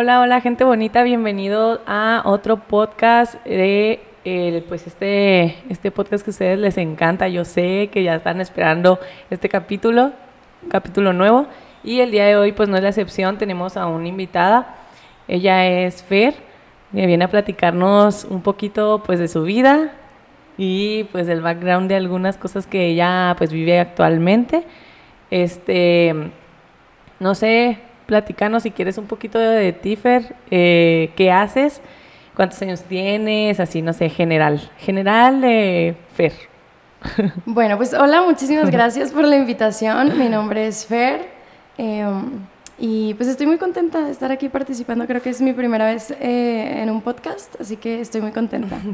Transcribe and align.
Hola, 0.00 0.20
hola 0.20 0.40
gente 0.40 0.62
bonita, 0.62 1.02
bienvenido 1.02 1.80
a 1.84 2.22
otro 2.24 2.58
podcast 2.68 3.34
de 3.44 3.98
el, 4.24 4.62
pues 4.62 4.86
este, 4.86 5.56
este 5.70 5.90
podcast 5.90 6.24
que 6.24 6.30
a 6.30 6.34
ustedes 6.34 6.58
les 6.60 6.78
encanta. 6.78 7.26
Yo 7.26 7.44
sé 7.44 7.90
que 7.90 8.04
ya 8.04 8.14
están 8.14 8.40
esperando 8.40 9.00
este 9.28 9.48
capítulo, 9.48 10.12
capítulo 10.70 11.12
nuevo. 11.12 11.48
Y 11.82 11.98
el 11.98 12.12
día 12.12 12.26
de 12.26 12.36
hoy 12.36 12.52
pues 12.52 12.68
no 12.68 12.76
es 12.76 12.84
la 12.84 12.90
excepción, 12.90 13.38
tenemos 13.38 13.76
a 13.76 13.88
una 13.88 14.06
invitada. 14.06 14.76
Ella 15.26 15.66
es 15.66 16.04
Fer, 16.04 16.34
que 16.94 17.04
viene 17.04 17.24
a 17.24 17.28
platicarnos 17.28 18.24
un 18.24 18.42
poquito 18.42 19.02
pues 19.04 19.18
de 19.18 19.26
su 19.26 19.42
vida 19.42 19.94
y 20.56 21.08
pues 21.10 21.26
del 21.26 21.40
background 21.40 21.88
de 21.88 21.96
algunas 21.96 22.36
cosas 22.36 22.68
que 22.68 22.86
ella 22.86 23.34
pues 23.36 23.52
vive 23.52 23.80
actualmente. 23.80 24.62
Este, 25.32 26.30
no 27.18 27.34
sé, 27.34 27.87
platicanos 28.08 28.62
si 28.62 28.70
quieres 28.70 28.96
un 28.96 29.04
poquito 29.04 29.38
de 29.38 29.74
Tifer, 29.74 30.34
eh, 30.50 31.12
qué 31.14 31.30
haces, 31.30 31.82
cuántos 32.34 32.60
años 32.62 32.82
tienes, 32.84 33.60
así, 33.60 33.82
no 33.82 33.92
sé, 33.92 34.08
general. 34.08 34.70
General, 34.78 35.40
eh, 35.44 35.94
Fer. 36.14 36.32
Bueno, 37.44 37.76
pues 37.76 37.92
hola, 37.92 38.22
muchísimas 38.22 38.70
gracias 38.76 39.12
por 39.12 39.24
la 39.24 39.36
invitación. 39.36 40.18
Mi 40.18 40.30
nombre 40.30 40.66
es 40.66 40.86
Fer. 40.86 41.28
Em, 41.76 42.46
y 42.78 43.12
pues 43.14 43.28
estoy 43.28 43.46
muy 43.46 43.58
contenta 43.58 44.00
de 44.06 44.10
estar 44.10 44.32
aquí 44.32 44.48
participando. 44.48 45.06
Creo 45.06 45.20
que 45.20 45.28
es 45.28 45.42
mi 45.42 45.52
primera 45.52 45.84
vez 45.84 46.10
eh, 46.12 46.80
en 46.82 46.88
un 46.88 47.02
podcast, 47.02 47.60
así 47.60 47.76
que 47.76 48.00
estoy 48.00 48.22
muy 48.22 48.32
contenta. 48.32 48.76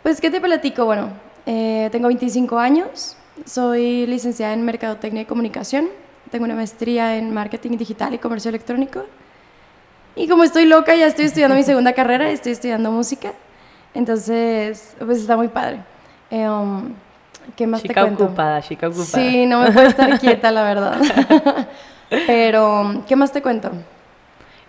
Pues, 0.00 0.20
¿qué 0.20 0.30
te 0.30 0.40
platico? 0.40 0.86
Bueno, 0.86 1.10
tengo 1.44 2.06
25 2.06 2.56
años, 2.56 3.16
soy 3.44 4.06
licenciada 4.06 4.54
en 4.54 4.64
Mercadotecnia 4.64 5.22
y 5.22 5.24
Comunicación 5.24 5.88
tengo 6.30 6.44
una 6.44 6.54
maestría 6.54 7.16
en 7.16 7.32
marketing 7.32 7.76
digital 7.76 8.14
y 8.14 8.18
comercio 8.18 8.48
electrónico. 8.48 9.04
Y 10.16 10.28
como 10.28 10.44
estoy 10.44 10.66
loca, 10.66 10.94
ya 10.96 11.06
estoy 11.06 11.26
estudiando 11.26 11.54
mi 11.54 11.62
segunda 11.62 11.92
carrera, 11.92 12.30
estoy 12.30 12.52
estudiando 12.52 12.90
música. 12.90 13.32
Entonces, 13.94 14.96
pues 14.98 15.18
está 15.18 15.36
muy 15.36 15.48
padre. 15.48 15.80
Eh, 16.30 16.48
um, 16.48 16.92
¿Qué 17.56 17.66
más 17.66 17.82
chica 17.82 17.94
te 17.94 18.00
cuento? 18.00 18.24
ocupada, 18.24 18.60
chica 18.62 18.88
ocupada. 18.88 19.06
Sí, 19.06 19.46
no 19.46 19.60
me 19.60 19.72
puedo 19.72 19.86
estar 19.86 20.18
quieta, 20.18 20.50
la 20.50 20.62
verdad. 20.62 21.00
Pero, 22.26 23.04
¿qué 23.06 23.16
más 23.16 23.32
te 23.32 23.42
cuento? 23.42 23.70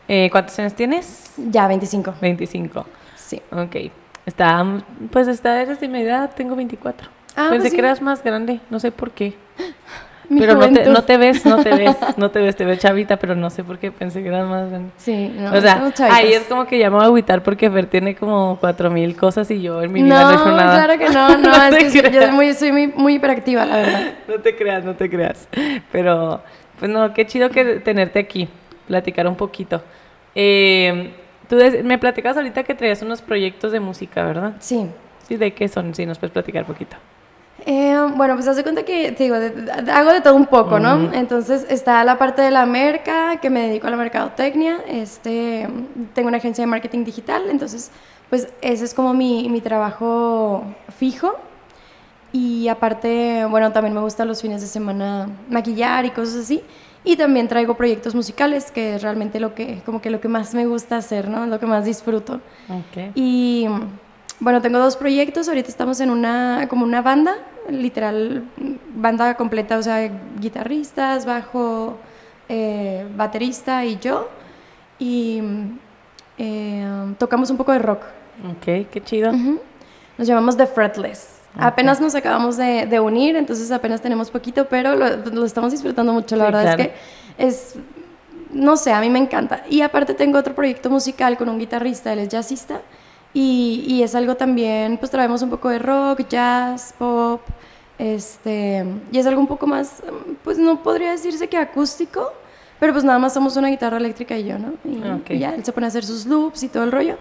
Eh, 0.07 0.29
¿Cuántos 0.31 0.57
años 0.59 0.73
tienes? 0.73 1.33
Ya, 1.37 1.67
25. 1.67 2.15
25. 2.21 2.85
Sí. 3.15 3.41
Ok. 3.51 3.91
Está, 4.25 4.65
pues 5.11 5.27
está, 5.27 5.61
eres 5.61 5.79
de 5.79 5.87
mi 5.87 6.01
edad, 6.01 6.31
tengo 6.35 6.55
24. 6.55 7.07
Ah, 7.35 7.47
Pensé 7.49 7.57
pues 7.57 7.63
sí. 7.69 7.75
que 7.75 7.81
eras 7.81 8.01
más 8.01 8.23
grande, 8.23 8.59
no 8.69 8.79
sé 8.79 8.91
por 8.91 9.11
qué. 9.11 9.35
Mi 10.29 10.39
pero 10.39 10.53
no 10.53 10.71
te, 10.71 10.85
no 10.85 11.03
te 11.03 11.17
ves, 11.17 11.43
no 11.43 11.57
te 11.63 11.75
ves, 11.75 11.97
no 12.17 12.29
te 12.29 12.39
ves, 12.39 12.55
te 12.55 12.63
veo 12.63 12.75
chavita, 12.75 13.17
pero 13.17 13.35
no 13.35 13.49
sé 13.49 13.63
por 13.63 13.79
qué 13.79 13.91
pensé 13.91 14.21
que 14.21 14.27
eras 14.27 14.47
más 14.47 14.69
grande. 14.69 14.91
Sí, 14.97 15.33
no, 15.35 15.51
o 15.51 15.59
sea, 15.59 15.91
ahí 16.11 16.33
es 16.33 16.43
como 16.43 16.67
que 16.67 16.77
ya 16.77 16.91
me 16.91 16.97
voy 16.97 17.03
a 17.03 17.07
agüitar 17.07 17.41
porque 17.41 17.69
Fer 17.71 17.87
tiene 17.87 18.15
como 18.15 18.57
cuatro 18.59 18.91
mil 18.91 19.15
cosas 19.15 19.49
y 19.49 19.59
yo 19.59 19.81
en 19.81 19.91
mi 19.91 20.03
vida 20.03 20.21
no, 20.21 20.29
he 20.29 20.33
hecho 20.35 20.51
nada. 20.51 20.85
claro 20.85 20.99
que 20.99 21.09
no, 21.09 21.29
no, 21.39 21.69
No 21.69 21.75
es 21.77 21.91
que 21.91 22.11
yo 22.11 22.21
soy 22.21 22.31
muy, 22.31 22.53
soy 22.53 22.71
muy, 22.71 22.87
muy 22.87 23.15
hiperactiva, 23.15 23.65
la 23.65 23.77
verdad. 23.77 24.13
No 24.27 24.39
te 24.39 24.55
creas, 24.55 24.85
no 24.85 24.95
te 24.95 25.09
creas. 25.09 25.47
Pero, 25.91 26.43
pues 26.77 26.91
no, 26.91 27.11
qué 27.13 27.25
chido 27.25 27.49
que 27.49 27.79
tenerte 27.79 28.19
aquí, 28.19 28.47
platicar 28.87 29.27
un 29.27 29.35
poquito. 29.35 29.81
Eh, 30.35 31.11
tú 31.47 31.57
me 31.83 31.97
platicas 31.97 32.37
ahorita 32.37 32.63
que 32.63 32.75
traías 32.75 33.01
unos 33.01 33.23
proyectos 33.23 33.71
de 33.71 33.79
música, 33.79 34.23
¿verdad? 34.23 34.53
Sí. 34.59 34.85
Sí, 35.27 35.37
¿de 35.37 35.53
qué 35.53 35.67
son? 35.67 35.95
Sí, 35.95 36.05
nos 36.05 36.19
puedes 36.19 36.31
platicar 36.33 36.65
poquito. 36.65 36.95
Eh, 37.65 37.97
bueno, 38.15 38.35
pues 38.35 38.47
hace 38.47 38.63
cuenta 38.63 38.83
que, 38.83 39.11
te 39.11 39.23
digo, 39.23 39.35
de- 39.37 39.49
de- 39.49 39.91
hago 39.91 40.11
de 40.11 40.21
todo 40.21 40.35
un 40.35 40.45
poco, 40.45 40.79
¿no? 40.79 40.95
Ujú. 40.95 41.09
Entonces 41.13 41.65
está 41.69 42.03
la 42.03 42.17
parte 42.17 42.41
de 42.41 42.51
la 42.51 42.65
merca, 42.65 43.37
que 43.41 43.49
me 43.49 43.67
dedico 43.67 43.87
a 43.87 43.89
la 43.89 43.97
mercadotecnia, 43.97 44.77
este, 44.87 45.67
tengo 46.13 46.27
una 46.29 46.37
agencia 46.37 46.61
de 46.63 46.67
marketing 46.67 47.03
digital, 47.03 47.43
entonces, 47.49 47.91
pues 48.29 48.47
ese 48.61 48.85
es 48.85 48.93
como 48.93 49.13
mi, 49.13 49.49
mi 49.49 49.61
trabajo 49.61 50.63
fijo. 50.97 51.35
Y 52.31 52.67
aparte, 52.67 53.45
bueno, 53.49 53.71
también 53.71 53.93
me 53.95 54.01
gusta 54.01 54.23
los 54.23 54.41
fines 54.41 54.61
de 54.61 54.67
semana 54.67 55.27
maquillar 55.49 56.05
y 56.05 56.11
cosas 56.11 56.35
así. 56.43 56.61
Y 57.03 57.15
también 57.15 57.47
traigo 57.47 57.75
proyectos 57.75 58.13
musicales, 58.13 58.71
que 58.71 58.95
es 58.95 59.01
realmente 59.01 59.39
lo 59.39 59.55
que, 59.55 59.81
como 59.85 59.99
que 60.01 60.09
lo 60.11 60.19
que 60.21 60.27
más 60.27 60.53
me 60.53 60.65
gusta 60.67 60.97
hacer, 60.97 61.27
¿no? 61.29 61.47
Lo 61.47 61.59
que 61.59 61.65
más 61.65 61.85
disfruto. 61.85 62.35
Ok. 62.69 63.13
Y 63.15 63.67
bueno, 64.39 64.61
tengo 64.61 64.79
dos 64.79 64.95
proyectos. 64.95 65.47
Ahorita 65.47 65.69
estamos 65.69 65.99
en 65.99 66.09
una, 66.09 66.67
como 66.69 66.83
una 66.85 67.01
banda, 67.01 67.35
literal, 67.69 68.43
banda 68.95 69.35
completa, 69.35 69.77
o 69.77 69.83
sea, 69.83 70.09
guitarristas, 70.39 71.25
bajo, 71.25 71.97
eh, 72.47 73.07
baterista 73.15 73.85
y 73.85 73.97
yo. 73.99 74.29
Y 74.97 75.41
eh, 76.37 77.13
tocamos 77.17 77.49
un 77.49 77.57
poco 77.57 77.71
de 77.73 77.79
rock. 77.79 78.03
Ok, 78.51 78.89
qué 78.91 79.01
chido. 79.03 79.31
Ujú. 79.31 79.59
Nos 80.17 80.27
llamamos 80.27 80.57
The 80.57 80.67
Fretless. 80.67 81.39
Ok. 81.55 81.61
Apenas 81.63 81.99
nos 81.99 82.13
acabamos 82.15 82.57
de, 82.57 82.85
de 82.85 82.99
unir, 82.99 83.35
entonces 83.35 83.71
apenas 83.71 84.01
tenemos 84.01 84.29
poquito, 84.29 84.65
pero 84.69 84.95
lo, 84.95 85.15
lo 85.17 85.45
estamos 85.45 85.71
disfrutando 85.71 86.13
mucho. 86.13 86.35
La 86.35 86.45
Sí, 86.45 86.51
verdad 86.51 86.75
claro. 86.75 86.81
es 86.83 86.87
que 86.87 86.93
es, 87.45 87.75
no 88.51 88.77
sé, 88.77 88.91
a 88.93 89.01
mí 89.01 89.09
me 89.09 89.19
encanta. 89.19 89.63
Y 89.69 89.81
aparte 89.81 90.13
tengo 90.13 90.37
otro 90.37 90.53
proyecto 90.53 90.89
musical 90.89 91.37
con 91.37 91.49
un 91.49 91.57
guitarrista, 91.59 92.13
él 92.13 92.19
es 92.19 92.29
jazzista, 92.29 92.81
y, 93.33 93.83
y 93.87 94.03
es 94.03 94.15
algo 94.15 94.35
también, 94.35 94.97
pues 94.97 95.11
traemos 95.11 95.41
un 95.41 95.49
poco 95.49 95.69
de 95.69 95.79
rock, 95.79 96.27
jazz, 96.27 96.93
pop, 96.97 97.41
este, 97.97 98.85
y 99.11 99.17
es 99.17 99.25
algo 99.25 99.41
un 99.41 99.47
poco 99.47 99.67
más, 99.67 100.01
pues 100.43 100.57
no 100.57 100.81
podría 100.81 101.11
decirse 101.11 101.47
que 101.47 101.57
acústico, 101.57 102.31
pero 102.79 102.93
pues 102.93 103.03
nada 103.03 103.19
más 103.19 103.33
somos 103.33 103.57
una 103.57 103.67
guitarra 103.67 103.97
eléctrica 103.97 104.37
y 104.37 104.45
yo, 104.45 104.57
¿no? 104.57 104.73
Y, 104.85 105.01
Ah, 105.03 105.19
y 105.27 105.39
ya, 105.39 105.53
él 105.53 105.65
se 105.65 105.73
pone 105.73 105.85
a 105.85 105.89
hacer 105.89 106.05
sus 106.05 106.25
loops 106.25 106.63
y 106.63 106.69
todo 106.69 106.83
el 106.83 106.91
rollo. 106.91 107.17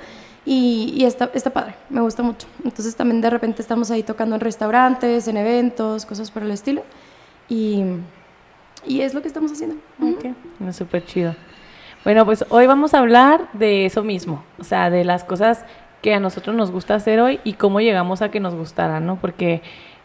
Y, 0.47 0.95
y 0.97 1.05
está, 1.05 1.31
está 1.35 1.51
padre, 1.51 1.75
me 1.91 2.01
gusta 2.01 2.23
mucho. 2.23 2.47
Entonces 2.65 2.95
también 2.97 3.21
de 3.21 3.29
repente 3.29 3.61
estamos 3.61 3.91
ahí 3.91 4.03
tocando 4.03 4.37
en 4.37 4.41
restaurantes, 4.41 5.27
en 5.29 5.37
eventos, 5.37 6.07
cosas 6.07 6.31
por 6.31 6.43
el 6.45 6.53
estilo. 6.53 6.85
Y, 7.49 7.83
y 8.87 9.01
es 9.01 9.13
lo 9.15 9.21
que 9.21 9.29
estamos 9.29 9.51
haciendo. 9.53 9.77
Ok, 10.01 10.27
no, 10.61 10.73
súper 10.73 11.05
chido. 11.05 11.35
Bueno, 12.05 12.25
pues 12.25 12.45
hoy 12.49 12.67
vamos 12.67 12.95
a 12.95 13.01
hablar 13.01 13.51
de 13.53 13.85
eso 13.85 14.05
mismo, 14.05 14.45
o 14.59 14.65
sea, 14.65 14.89
de 14.89 15.05
las 15.05 15.25
cosas 15.25 15.65
que 16.03 16.14
a 16.14 16.20
nosotros 16.20 16.54
nos 16.54 16.70
gusta 16.70 16.94
hacer 16.94 17.20
hoy 17.20 17.41
y 17.44 17.54
cómo 17.54 17.81
llegamos 17.81 18.22
a 18.22 18.31
que 18.31 18.41
nos 18.41 18.54
gustaran, 18.54 19.06
¿no? 19.06 19.16
Porque 19.16 19.62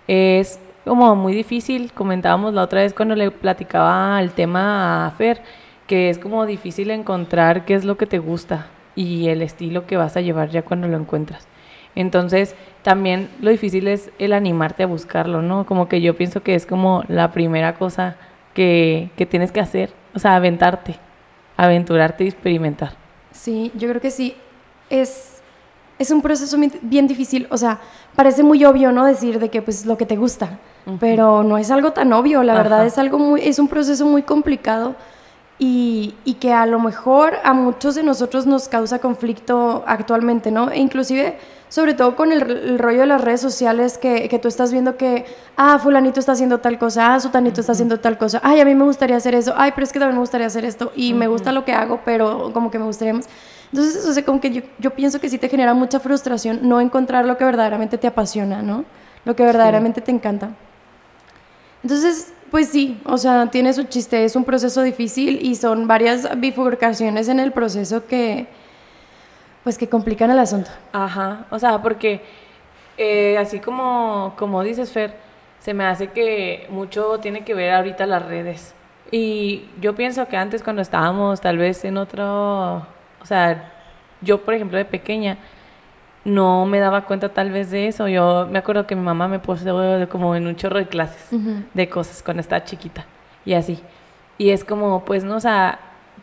es 0.07 0.59
como 0.85 1.15
muy 1.15 1.33
difícil, 1.33 1.91
comentábamos 1.93 2.53
la 2.53 2.63
otra 2.63 2.81
vez 2.81 2.93
cuando 2.93 3.15
le 3.15 3.31
platicaba 3.31 4.19
el 4.21 4.31
tema 4.31 5.05
a 5.07 5.11
Fer, 5.11 5.41
que 5.87 6.09
es 6.09 6.17
como 6.17 6.45
difícil 6.45 6.91
encontrar 6.91 7.65
qué 7.65 7.75
es 7.75 7.85
lo 7.85 7.97
que 7.97 8.05
te 8.05 8.19
gusta 8.19 8.67
y 8.95 9.29
el 9.29 9.41
estilo 9.41 9.85
que 9.85 9.97
vas 9.97 10.17
a 10.17 10.21
llevar 10.21 10.49
ya 10.49 10.63
cuando 10.63 10.87
lo 10.87 10.97
encuentras. 10.97 11.47
Entonces, 11.95 12.55
también 12.81 13.29
lo 13.41 13.51
difícil 13.51 13.87
es 13.87 14.11
el 14.17 14.33
animarte 14.33 14.83
a 14.83 14.87
buscarlo, 14.87 15.41
¿no? 15.41 15.65
Como 15.65 15.87
que 15.87 16.01
yo 16.01 16.15
pienso 16.15 16.41
que 16.41 16.55
es 16.55 16.65
como 16.65 17.03
la 17.07 17.31
primera 17.31 17.75
cosa 17.75 18.17
que, 18.53 19.09
que 19.15 19.25
tienes 19.25 19.51
que 19.51 19.59
hacer, 19.59 19.91
o 20.13 20.19
sea, 20.19 20.35
aventarte, 20.35 20.95
aventurarte 21.55 22.23
y 22.23 22.27
experimentar. 22.27 22.93
Sí, 23.31 23.71
yo 23.75 23.87
creo 23.89 24.01
que 24.01 24.11
sí. 24.11 24.35
Es, 24.89 25.32
es 25.99 26.11
un 26.11 26.21
proceso 26.21 26.57
bien- 26.81 27.07
difícil. 27.07 27.47
O 27.49 27.57
sea, 27.57 27.79
parece 28.15 28.43
muy 28.43 28.63
obvio, 28.65 28.91
¿no? 28.91 29.05
Decir 29.05 29.39
de 29.39 29.49
que 29.49 29.61
pues 29.61 29.85
lo 29.85 29.97
que 29.97 30.05
te 30.05 30.15
gusta. 30.15 30.59
Pero 30.99 31.43
no 31.43 31.57
es 31.57 31.71
algo 31.71 31.91
tan 31.93 32.11
obvio. 32.13 32.43
La 32.43 32.53
verdad 32.55 32.85
es 32.85 32.97
algo 32.97 33.17
muy, 33.19 33.41
es 33.41 33.57
un 33.59 33.67
proceso 33.69 34.05
muy 34.05 34.23
complicado. 34.23 34.95
Y, 35.59 36.15
y 36.25 36.33
que 36.35 36.51
a 36.51 36.65
lo 36.65 36.79
mejor 36.79 37.35
a 37.43 37.53
muchos 37.53 37.95
de 37.95 38.03
nosotros 38.03 38.45
nos 38.45 38.67
causa 38.67 38.99
conflicto 38.99 39.83
actualmente, 39.85 40.51
¿no? 40.51 40.69
E 40.71 40.79
inclusive, 40.79 41.37
sobre 41.69 41.93
todo 41.93 42.15
con 42.17 42.31
el, 42.33 42.41
el 42.41 42.79
rollo 42.79 43.01
de 43.01 43.05
las 43.05 43.21
redes 43.21 43.39
sociales, 43.39 43.97
que, 43.99 44.27
que 44.27 44.39
tú 44.39 44.47
estás 44.47 44.73
viendo 44.73 44.97
que, 44.97 45.25
ah, 45.55 45.79
fulanito 45.79 46.19
está 46.19 46.31
haciendo 46.33 46.57
tal 46.59 46.77
cosa, 46.79 47.13
ah, 47.13 47.19
sutanito 47.19 47.61
está 47.61 47.73
haciendo 47.73 47.99
tal 47.99 48.17
cosa, 48.17 48.41
ay, 48.43 48.59
a 48.59 48.65
mí 48.65 48.73
me 48.75 48.83
gustaría 48.83 49.15
hacer 49.15 49.35
eso, 49.35 49.53
ay, 49.55 49.71
pero 49.75 49.85
es 49.85 49.93
que 49.93 49.99
también 49.99 50.15
me 50.17 50.21
gustaría 50.21 50.47
hacer 50.47 50.65
esto, 50.65 50.91
y 50.95 51.13
me 51.13 51.27
gusta 51.27 51.51
lo 51.53 51.63
que 51.63 51.71
hago, 51.71 52.01
pero 52.03 52.51
como 52.51 52.69
que 52.71 52.79
me 52.79 52.85
gustaría 52.85 53.13
más. 53.13 53.29
Entonces, 53.73 54.06
o 54.06 54.13
sea, 54.13 54.23
como 54.23 54.40
que 54.40 54.52
yo, 54.52 54.61
yo 54.78 54.91
pienso 54.91 55.20
que 55.20 55.28
sí 55.29 55.40
te 55.40 55.49
genera 55.49 55.73
mucha 55.73 55.99
frustración 55.99 56.59
no 56.61 56.79
encontrar 56.79 57.25
lo 57.25 57.37
que 57.40 57.43
verdaderamente 57.43 57.97
te 57.97 58.05
apasiona, 58.05 58.61
¿no? 58.61 58.85
Lo 59.25 59.35
que 59.35 59.43
verdaderamente 59.43 59.99
te 59.99 60.11
encanta. 60.11 60.52
Entonces, 61.81 62.31
pues 62.52 62.70
sí, 62.70 63.02
o 63.03 63.17
sea, 63.17 63.47
tiene 63.47 63.73
su 63.73 63.85
chiste, 63.85 64.25
es 64.25 64.35
un 64.35 64.43
proceso 64.43 64.84
difícil 64.84 65.43
y 65.43 65.55
son 65.55 65.87
varias 65.87 66.40
bifurcaciones 66.40 67.28
en 67.29 67.40
el 67.40 67.52
proceso 67.52 68.05
que, 68.05 68.46
pues 69.64 69.79
que 69.79 69.90
complican 69.90 70.29
el 70.29 70.37
asunto. 70.37 70.70
Ajá, 70.91 71.47
o 71.49 71.58
sea, 71.58 71.81
porque 71.81 72.22
eh, 72.99 73.40
así 73.40 73.59
como, 73.59 74.35
como 74.37 74.61
dices, 74.61 74.91
Fer, 74.91 75.16
se 75.58 75.73
me 75.73 75.84
hace 75.84 76.11
que 76.11 76.67
mucho 76.70 77.17
tiene 77.17 77.43
que 77.43 77.55
ver 77.55 77.73
ahorita 77.73 78.05
las 78.05 78.23
redes. 78.23 78.75
Y 79.09 79.66
yo 79.81 79.96
pienso 79.96 80.28
que 80.28 80.37
antes 80.37 80.61
cuando 80.61 80.84
estábamos 80.84 81.41
tal 81.41 81.58
vez 81.58 81.84
en 81.85 81.97
otro, 81.97 82.85
o 83.23 83.25
sea, 83.25 83.72
yo 84.22 84.41
por 84.41 84.53
ejemplo 84.53 84.78
de 84.78 84.85
pequeña 84.85 85.37
no 86.25 86.66
me 86.66 86.79
daba 86.79 87.05
cuenta 87.05 87.29
tal 87.29 87.52
vez 87.52 87.72
de 87.72 87.87
eso. 87.87 88.08
Yo 88.08 88.47
me 88.49 88.59
acuerdo 88.59 88.87
que 88.87 88.96
mi 88.96 89.02
mamá 89.02 89.28
me 89.28 89.40
puso 89.40 89.66
como 90.09 90.35
en 90.35 90.47
un 90.47 90.55
chorro 90.55 90.79
de 90.79 90.87
clases 90.87 91.29
de 91.73 91.90
cosas 91.90 92.23
cuando 92.23 92.41
estaba 92.41 92.64
chiquita 92.64 93.05
y 93.46 93.53
así. 93.53 93.79
Y 94.37 94.49
es 94.49 94.64
como, 94.64 95.05
pues, 95.05 95.23
no, 95.23 95.35
o 95.35 95.40
sea, 95.40 95.79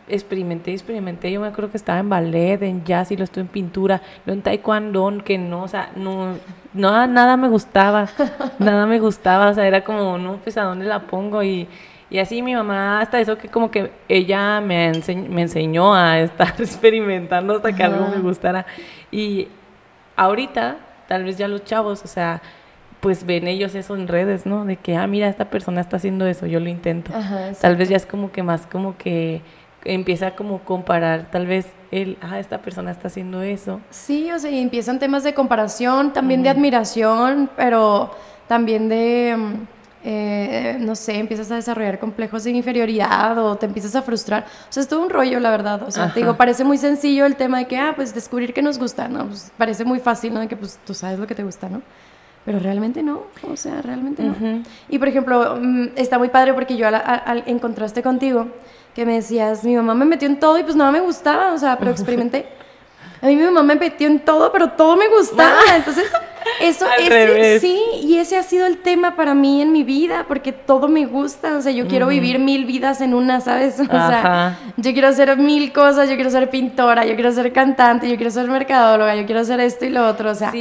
experimenté, 0.07 0.73
experimenté. 0.73 1.31
Yo 1.31 1.39
me 1.39 1.47
acuerdo 1.47 1.71
que 1.71 1.77
estaba 1.77 1.99
en 1.99 2.09
ballet, 2.09 2.61
en 2.63 2.83
jazz 2.83 3.11
y 3.11 3.17
lo 3.17 3.23
estuve 3.23 3.43
en 3.43 3.47
pintura, 3.47 4.01
lo 4.25 4.33
en 4.33 4.41
taekwondo, 4.41 5.23
que 5.23 5.37
no, 5.37 5.63
o 5.63 5.67
sea, 5.67 5.91
no, 5.95 6.35
no 6.73 7.07
nada 7.07 7.37
me 7.37 7.47
gustaba, 7.47 8.09
nada 8.59 8.85
me 8.85 8.99
gustaba, 8.99 9.49
o 9.49 9.53
sea, 9.53 9.67
era 9.67 9.83
como, 9.83 10.17
no, 10.17 10.37
pues 10.37 10.57
a 10.57 10.63
dónde 10.63 10.85
la 10.85 11.01
pongo 11.01 11.43
y, 11.43 11.67
y 12.11 12.19
así 12.19 12.41
mi 12.41 12.53
mamá, 12.53 12.99
hasta 12.99 13.21
eso 13.21 13.37
que 13.37 13.47
como 13.47 13.71
que 13.71 13.89
ella 14.09 14.59
me, 14.59 14.91
me 15.29 15.41
enseñó 15.43 15.95
a 15.95 16.19
estar 16.19 16.53
experimentando 16.59 17.55
hasta 17.55 17.73
que 17.73 17.83
algo 17.83 18.09
me 18.09 18.21
gustara. 18.21 18.65
Y 19.09 19.47
ahorita, 20.17 20.75
tal 21.07 21.23
vez 21.23 21.37
ya 21.37 21.47
los 21.47 21.63
chavos, 21.63 22.03
o 22.03 22.07
sea, 22.07 22.41
pues 22.99 23.25
ven 23.25 23.47
ellos 23.47 23.75
eso 23.75 23.95
en 23.95 24.09
redes, 24.09 24.45
¿no? 24.45 24.65
De 24.65 24.75
que, 24.75 24.97
ah, 24.97 25.07
mira, 25.07 25.29
esta 25.29 25.49
persona 25.49 25.79
está 25.79 25.95
haciendo 25.95 26.27
eso, 26.27 26.45
yo 26.47 26.59
lo 26.59 26.67
intento. 26.67 27.13
tal 27.61 27.77
vez 27.77 27.87
ya 27.87 27.95
es 27.95 28.05
como 28.05 28.29
que 28.31 28.43
más 28.43 28.67
como 28.67 28.97
que 28.97 29.41
empieza 29.85 30.35
como 30.35 30.59
comparar, 30.59 31.31
tal 31.31 31.47
vez 31.47 31.71
él, 31.91 32.17
ah, 32.21 32.39
esta 32.39 32.59
persona 32.59 32.91
está 32.91 33.07
haciendo 33.07 33.41
eso. 33.41 33.79
Sí, 33.89 34.29
o 34.31 34.37
sea, 34.37 34.51
y 34.51 34.59
empiezan 34.59 34.99
temas 34.99 35.23
de 35.23 35.33
comparación, 35.33 36.11
también 36.11 36.43
de 36.43 36.49
admiración, 36.49 37.49
pero 37.55 38.11
también 38.47 38.89
de, 38.89 39.35
mm, 39.37 39.80
eh, 40.03 40.77
no 40.79 40.95
sé, 40.95 41.19
empiezas 41.19 41.51
a 41.51 41.55
desarrollar 41.55 41.99
complejos 41.99 42.43
de 42.43 42.51
inferioridad 42.51 43.37
o 43.37 43.55
te 43.55 43.67
empiezas 43.67 43.95
a 43.95 44.01
frustrar. 44.01 44.45
O 44.69 44.71
sea, 44.71 44.81
es 44.81 44.89
todo 44.89 45.01
un 45.01 45.09
rollo, 45.09 45.39
la 45.39 45.51
verdad. 45.51 45.83
O 45.83 45.91
sea, 45.91 46.11
te 46.11 46.21
digo, 46.21 46.35
parece 46.37 46.63
muy 46.63 46.77
sencillo 46.77 47.25
el 47.25 47.35
tema 47.35 47.59
de 47.59 47.67
que, 47.67 47.77
ah, 47.77 47.93
pues 47.95 48.13
descubrir 48.13 48.53
qué 48.53 48.61
nos 48.61 48.79
gusta, 48.79 49.07
¿no? 49.07 49.27
Pues 49.27 49.51
parece 49.57 49.85
muy 49.85 49.99
fácil, 49.99 50.33
¿no? 50.33 50.39
De 50.39 50.47
que 50.47 50.55
pues 50.55 50.79
tú 50.85 50.93
sabes 50.93 51.19
lo 51.19 51.27
que 51.27 51.35
te 51.35 51.43
gusta, 51.43 51.69
¿no? 51.69 51.81
Pero 52.43 52.57
realmente 52.57 53.03
no, 53.03 53.23
o 53.47 53.55
sea, 53.55 53.83
realmente 53.83 54.23
no. 54.23 54.63
Y 54.89 54.97
por 54.97 55.07
ejemplo, 55.07 55.57
mm, 55.61 55.89
está 55.95 56.17
muy 56.17 56.29
padre 56.29 56.53
porque 56.55 56.75
yo 56.75 56.87
al, 56.87 57.43
en 57.45 57.59
contraste 57.59 58.01
contigo, 58.01 58.47
que 58.95 59.05
me 59.05 59.13
decías, 59.13 59.63
mi 59.63 59.75
mamá 59.75 59.93
me 59.93 60.05
metió 60.05 60.27
en 60.27 60.39
todo 60.39 60.57
y 60.57 60.63
pues 60.63 60.75
nada 60.75 60.91
me 60.91 61.01
gustaba, 61.01 61.53
o 61.53 61.57
sea, 61.59 61.77
pero 61.77 61.91
experimenté. 61.91 62.47
A 63.21 63.27
mí 63.27 63.35
mi 63.35 63.43
mamá 63.43 63.61
me 63.61 63.75
metió 63.75 64.07
en 64.07 64.19
todo, 64.19 64.51
pero 64.51 64.71
todo 64.71 64.95
me 64.97 65.07
gustaba. 65.09 65.59
Entonces, 65.75 66.11
eso, 66.59 66.85
es 66.99 67.61
sí, 67.61 67.81
y 68.03 68.17
ese 68.17 68.37
ha 68.37 68.43
sido 68.43 68.65
el 68.65 68.77
tema 68.77 69.15
para 69.15 69.33
mí 69.33 69.61
en 69.61 69.71
mi 69.71 69.83
vida, 69.83 70.25
porque 70.27 70.51
todo 70.51 70.87
me 70.87 71.05
gusta. 71.05 71.57
O 71.57 71.61
sea, 71.61 71.71
yo 71.71 71.87
quiero 71.87 72.07
vivir 72.07 72.39
mil 72.39 72.65
vidas 72.65 73.01
en 73.01 73.13
una, 73.13 73.41
¿sabes? 73.41 73.79
O 73.91 74.07
sea, 74.07 74.57
yo 74.77 74.93
quiero 74.93 75.07
hacer 75.07 75.37
mil 75.37 75.71
cosas, 75.73 76.09
yo 76.09 76.15
quiero 76.15 76.29
ser 76.29 76.49
pintora, 76.49 77.05
yo 77.05 77.15
quiero 77.15 77.31
ser 77.31 77.51
cantante, 77.51 78.09
yo 78.09 78.15
quiero 78.15 78.31
ser 78.31 78.47
mercadóloga, 78.47 79.15
yo 79.15 79.25
quiero 79.25 79.41
hacer 79.41 79.59
esto 79.59 79.85
y 79.85 79.89
lo 79.89 80.07
otro. 80.07 80.31
O 80.31 80.35
sea, 80.35 80.51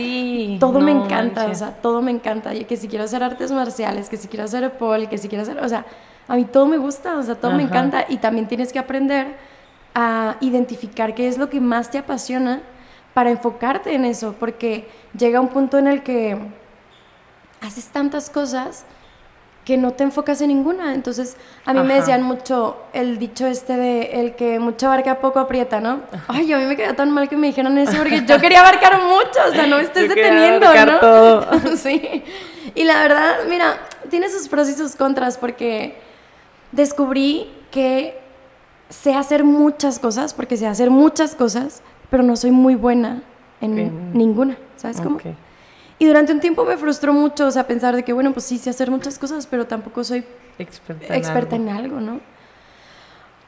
todo 0.58 0.80
me 0.80 0.90
encanta, 0.90 1.46
o 1.46 1.54
sea, 1.54 1.70
todo 1.70 2.02
me 2.02 2.10
encanta. 2.10 2.52
Yo 2.54 2.66
que 2.66 2.76
si 2.76 2.88
quiero 2.88 3.04
hacer 3.04 3.22
artes 3.22 3.50
marciales, 3.50 4.08
que 4.08 4.16
si 4.16 4.28
quiero 4.28 4.44
hacer 4.44 4.70
pole, 4.72 5.06
que 5.08 5.18
si 5.18 5.28
quiero 5.28 5.42
hacer, 5.42 5.58
o 5.58 5.68
sea, 5.68 5.84
a 6.28 6.36
mí 6.36 6.44
todo 6.44 6.66
me 6.66 6.76
gusta, 6.76 7.16
o 7.16 7.22
sea, 7.22 7.34
todo 7.34 7.52
me 7.52 7.62
encanta. 7.62 8.06
Y 8.08 8.18
también 8.18 8.46
tienes 8.46 8.72
que 8.72 8.78
aprender 8.78 9.36
a 9.94 10.36
identificar 10.40 11.14
qué 11.14 11.28
es 11.28 11.38
lo 11.38 11.50
que 11.50 11.60
más 11.60 11.90
te 11.90 11.98
apasiona 11.98 12.60
para 13.14 13.30
enfocarte 13.30 13.94
en 13.94 14.04
eso, 14.04 14.34
porque 14.38 14.88
llega 15.16 15.40
un 15.40 15.48
punto 15.48 15.78
en 15.78 15.86
el 15.86 16.02
que 16.02 16.36
haces 17.60 17.86
tantas 17.88 18.30
cosas 18.30 18.84
que 19.64 19.76
no 19.76 19.92
te 19.92 20.04
enfocas 20.04 20.40
en 20.40 20.48
ninguna. 20.48 20.94
Entonces, 20.94 21.36
a 21.64 21.72
mí 21.72 21.80
me 21.82 21.94
decían 21.94 22.22
mucho 22.22 22.76
el 22.92 23.18
dicho 23.18 23.46
este 23.46 23.76
de 23.76 24.20
el 24.20 24.34
que 24.34 24.58
mucha 24.58 24.88
barca 24.88 25.20
poco 25.20 25.38
aprieta, 25.38 25.80
¿no? 25.80 26.00
Ay, 26.28 26.52
a 26.52 26.58
mí 26.58 26.64
me 26.64 26.76
quedó 26.76 26.94
tan 26.94 27.10
mal 27.10 27.28
que 27.28 27.36
me 27.36 27.48
dijeron 27.48 27.76
eso 27.78 27.98
porque 27.98 28.24
yo 28.26 28.40
quería 28.40 28.60
abarcar 28.60 29.00
mucho, 29.02 29.38
o 29.48 29.52
sea, 29.52 29.66
no 29.66 29.76
me 29.76 29.82
estés 29.82 30.08
deteniendo, 30.08 30.66
¿no? 30.86 30.98
Todo. 30.98 31.46
sí. 31.76 32.24
Y 32.74 32.84
la 32.84 33.02
verdad, 33.02 33.36
mira, 33.48 33.78
tiene 34.08 34.28
sus 34.28 34.48
pros 34.48 34.68
y 34.68 34.74
sus 34.74 34.96
contras 34.96 35.36
porque 35.36 35.96
descubrí 36.72 37.50
que 37.70 38.18
sé 38.88 39.14
hacer 39.14 39.44
muchas 39.44 39.98
cosas, 39.98 40.34
porque 40.34 40.56
sé 40.56 40.66
hacer 40.66 40.90
muchas 40.90 41.34
cosas, 41.34 41.82
pero 42.10 42.22
no 42.22 42.36
soy 42.36 42.50
muy 42.50 42.74
buena 42.74 43.22
en 43.60 44.12
ninguna, 44.12 44.56
¿sabes 44.76 45.00
cómo? 45.00 45.18
Y 45.98 46.06
durante 46.06 46.32
un 46.32 46.40
tiempo 46.40 46.64
me 46.64 46.78
frustró 46.78 47.12
mucho, 47.12 47.46
o 47.46 47.50
sea, 47.50 47.66
pensar 47.66 47.94
de 47.94 48.02
que, 48.02 48.14
bueno, 48.14 48.32
pues 48.32 48.46
sí 48.46 48.56
sé 48.56 48.70
hacer 48.70 48.90
muchas 48.90 49.18
cosas, 49.18 49.46
pero 49.46 49.66
tampoco 49.66 50.02
soy 50.02 50.24
experta 50.58 51.56
en, 51.56 51.68
algo. 51.68 52.00
¿no? 52.00 52.20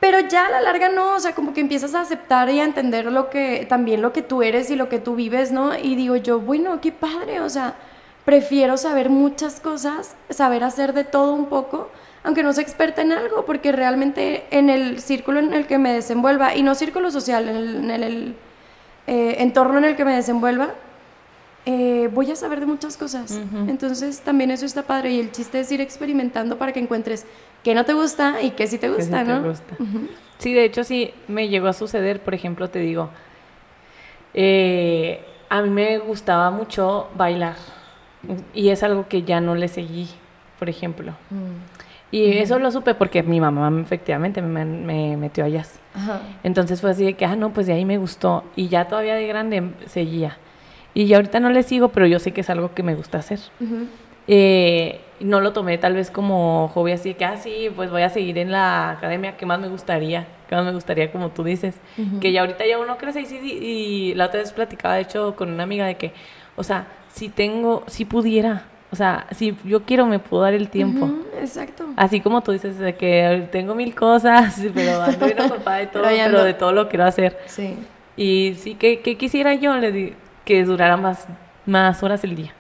Pero 0.01 0.21
ya 0.21 0.47
a 0.49 0.51
la 0.51 0.61
larga 0.61 0.91
no, 0.91 1.15
o 1.15 1.21
sea, 1.21 1.35
como 1.35 1.55
que 1.55 1.61
empiezas 1.61 1.95
a 1.95 2.01
aceptar 2.03 2.51
y 2.51 2.61
a 2.61 2.65
entender 2.65 3.07
lo 3.07 3.31
que, 3.31 3.67
también 3.69 4.03
lo 4.03 4.13
que 4.13 4.21
tú 4.21 4.43
eres 4.43 4.71
y 4.71 4.77
lo 4.77 4.89
que 4.89 4.99
tú 4.99 5.15
vives, 5.15 5.51
¿no? 5.51 5.79
Y 5.79 5.95
digo 5.95 6.17
yo, 6.17 6.41
bueno, 6.41 6.81
qué 6.81 6.93
padre, 6.93 7.41
o 7.41 7.49
sea, 7.49 7.77
prefiero 8.25 8.77
saber 8.77 9.11
muchas 9.11 9.61
cosas, 9.61 10.17
saber 10.29 10.65
hacer 10.65 10.93
de 10.93 11.05
todo 11.05 11.33
un 11.33 11.47
poco, 11.47 11.89
aunque 12.25 12.43
no 12.43 12.53
sea 12.53 12.63
experta 12.63 13.01
en 13.01 13.13
algo, 13.13 13.47
porque 13.47 13.73
realmente 13.73 14.45
en 14.51 14.71
el 14.71 15.01
círculo 15.01 15.39
en 15.39 15.55
el 15.55 15.67
que 15.67 15.79
me 15.79 15.93
desenvuelva, 15.93 16.55
y 16.55 16.63
no 16.63 16.75
círculo 16.75 17.11
social, 17.11 17.49
en 17.49 17.91
el, 17.91 18.37
eh, 19.07 19.37
entorno 19.39 19.79
en 19.79 19.85
el 19.85 19.97
que 19.97 20.05
me 20.05 20.15
desenvuelva, 20.15 20.75
eh, 21.65 22.09
voy 22.13 22.31
a 22.31 22.37
saber 22.37 22.61
de 22.61 22.67
muchas 22.67 22.97
cosas. 22.97 23.41
Entonces 23.69 24.21
también 24.21 24.51
eso 24.51 24.67
está 24.67 24.83
padre 24.83 25.13
y 25.13 25.21
el 25.21 25.31
chiste 25.31 25.61
es 25.61 25.71
ir 25.71 25.81
experimentando 25.81 26.59
para 26.59 26.73
que 26.73 26.81
encuentres 26.81 27.25
qué 27.63 27.75
no 27.75 27.85
te 27.85 27.93
gusta 27.93 28.43
y 28.43 28.51
qué 28.51 28.67
sí 28.67 28.79
te 28.79 28.89
gusta, 28.89 29.23
¿no? 29.25 29.55
Sí, 30.39 30.53
de 30.53 30.65
hecho 30.65 30.83
sí 30.83 31.15
me 31.29 31.49
llegó 31.49 31.69
a 31.69 31.73
suceder, 31.73 32.21
por 32.21 32.35
ejemplo, 32.35 32.69
te 32.69 32.81
digo, 32.81 33.11
eh, 34.35 35.25
a 35.49 35.63
mí 35.63 35.71
me 35.71 35.99
gustaba 35.99 36.51
mucho 36.51 37.09
bailar 37.15 37.55
y 38.53 38.71
es 38.71 38.83
algo 38.83 39.07
que 39.07 39.23
ya 39.23 39.41
no 39.41 39.55
le 39.55 39.69
seguí, 39.69 40.09
por 40.59 40.69
ejemplo. 40.69 41.13
Mm. 41.31 41.72
Y 42.13 42.37
eso 42.37 42.59
lo 42.59 42.71
supe 42.71 42.95
porque 42.95 43.23
mi 43.23 43.41
mamá 43.41 43.73
efectivamente 43.81 44.43
me, 44.43 45.17
metió 45.17 45.47
a 45.47 45.49
jazz. 45.49 45.81
Entonces 46.45 46.81
fue 46.81 46.91
así 46.91 47.05
de 47.05 47.15
que, 47.15 47.25
ah, 47.25 47.37
no, 47.37 47.55
pues 47.55 47.67
de 47.67 47.73
ahí 47.73 47.87
me 47.87 47.97
gustó. 47.97 48.45
Y 48.55 48.69
ya 48.69 48.87
todavía 48.87 49.15
de 49.15 49.27
grande 49.27 49.71
seguía. 49.87 50.37
Y 50.93 51.07
ya 51.07 51.17
ahorita 51.17 51.41
no 51.41 51.49
le 51.49 51.63
sigo, 51.63 51.89
pero 51.89 52.07
yo 52.07 52.19
sé 52.19 52.33
que 52.33 52.43
es 52.43 52.51
algo 52.51 52.75
que 52.75 52.83
me 52.83 52.95
gusta 52.95 53.19
hacer. 53.19 53.41
Eh, 54.29 55.01
no 55.21 55.41
lo 55.41 55.55
tomé 55.55 55.79
tal 55.79 55.95
vez 55.95 56.11
como 56.11 56.69
hobby 56.69 56.93
así 56.93 57.11
de 57.11 57.17
que, 57.17 57.25
ah, 57.25 57.39
sí, 57.39 57.71
pues 57.75 57.91
voy 57.91 58.03
a 58.03 58.11
seguir 58.11 58.37
en 58.37 58.53
la 58.53 58.91
academia 58.91 59.39
que 59.39 59.47
más 59.47 59.59
me 59.59 59.69
gustaría, 59.69 60.27
que 60.51 60.55
más 60.55 60.67
me 60.67 60.73
gustaría, 60.73 61.11
como 61.11 61.31
tú 61.31 61.45
dices. 61.45 61.77
Que 62.21 62.31
ya 62.31 62.43
ahorita 62.43 62.67
ya 62.67 62.79
uno 62.79 62.99
crece 62.99 63.23
y, 63.23 63.25
sí, 63.25 63.39
y 63.43 64.15
la 64.17 64.27
otra 64.27 64.41
vez 64.41 64.53
platicaba, 64.53 64.97
de 64.97 65.01
hecho, 65.01 65.35
con 65.35 65.51
una 65.51 65.63
amiga 65.63 65.87
de 65.87 65.95
que, 65.95 66.13
o 66.57 66.63
sea, 66.63 66.89
si 67.09 67.31
tengo, 67.31 67.85
si 67.87 68.05
pudiera, 68.05 68.67
o 68.93 68.97
sea, 68.97 69.27
si 69.31 69.57
yo 69.65 69.85
quiero, 69.85 70.05
me 70.05 70.19
puedo 70.19 70.43
dar 70.43 70.53
el 70.53 70.69
tiempo. 70.69 71.09
exacto. 71.41 71.87
Así 71.97 72.21
como 72.21 72.43
tú 72.43 72.53
dices, 72.53 72.79
de 72.79 72.95
que 72.95 73.49
tengo 73.51 73.75
mil 73.75 73.95
cosas, 73.95 74.61
pero 74.75 75.03
ando 75.03 75.27
bien 75.27 75.41
ocupada 75.41 75.79
de 75.79 75.87
todo, 75.87 76.03
pero, 76.05 76.45
de 76.45 76.55
todo 76.55 76.73
lo 76.73 76.89
quiero 76.91 77.07
hacer. 77.07 77.39
Sí. 77.47 77.79
Y 78.19 78.55
sí, 78.59 78.75
que, 78.75 79.01
quisiera 79.17 79.55
yo 79.55 79.75
le 79.79 79.93
di, 79.93 80.13
que 80.45 80.63
durara 80.65 80.99
más, 80.99 81.27
más 81.65 82.03
horas 82.03 82.23
el 82.25 82.37
día. 82.37 82.53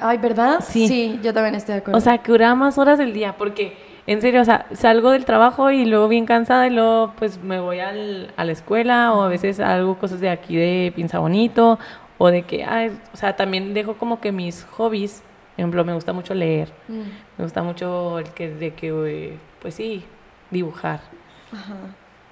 Ay, 0.00 0.16
¿verdad? 0.16 0.60
Sí. 0.66 0.88
Sí, 0.88 1.20
yo 1.22 1.34
también 1.34 1.54
estoy 1.54 1.74
de 1.74 1.80
acuerdo. 1.80 1.98
O 1.98 2.00
sea, 2.00 2.16
que 2.16 2.32
durara 2.32 2.54
más 2.54 2.78
horas 2.78 2.98
el 2.98 3.12
día, 3.12 3.34
porque 3.36 3.76
en 4.06 4.22
serio, 4.22 4.40
o 4.40 4.46
sea, 4.46 4.64
salgo 4.72 5.10
del 5.10 5.26
trabajo 5.26 5.70
y 5.70 5.84
luego 5.84 6.08
bien 6.08 6.24
cansada 6.24 6.66
y 6.66 6.70
luego 6.70 7.12
pues 7.18 7.42
me 7.42 7.60
voy 7.60 7.80
al, 7.80 8.32
a 8.38 8.44
la 8.44 8.52
escuela 8.52 9.12
o 9.12 9.20
a 9.20 9.28
veces 9.28 9.60
hago 9.60 9.98
cosas 9.98 10.20
de 10.20 10.30
aquí 10.30 10.56
de 10.56 10.94
pinza 10.96 11.18
bonito 11.18 11.78
o 12.16 12.30
de 12.30 12.44
que, 12.44 12.64
ay, 12.64 12.98
o 13.12 13.16
sea, 13.18 13.36
también 13.36 13.74
dejo 13.74 13.98
como 13.98 14.18
que 14.18 14.32
mis 14.32 14.64
hobbies 14.64 15.22
ejemplo, 15.58 15.84
me 15.84 15.94
gusta 15.94 16.12
mucho 16.12 16.34
leer. 16.34 16.70
Mm. 16.88 17.02
Me 17.38 17.44
gusta 17.44 17.62
mucho 17.62 18.18
el 18.18 18.30
que, 18.30 18.48
de 18.48 18.74
que, 18.74 19.36
pues 19.60 19.74
sí, 19.74 20.04
dibujar. 20.50 21.00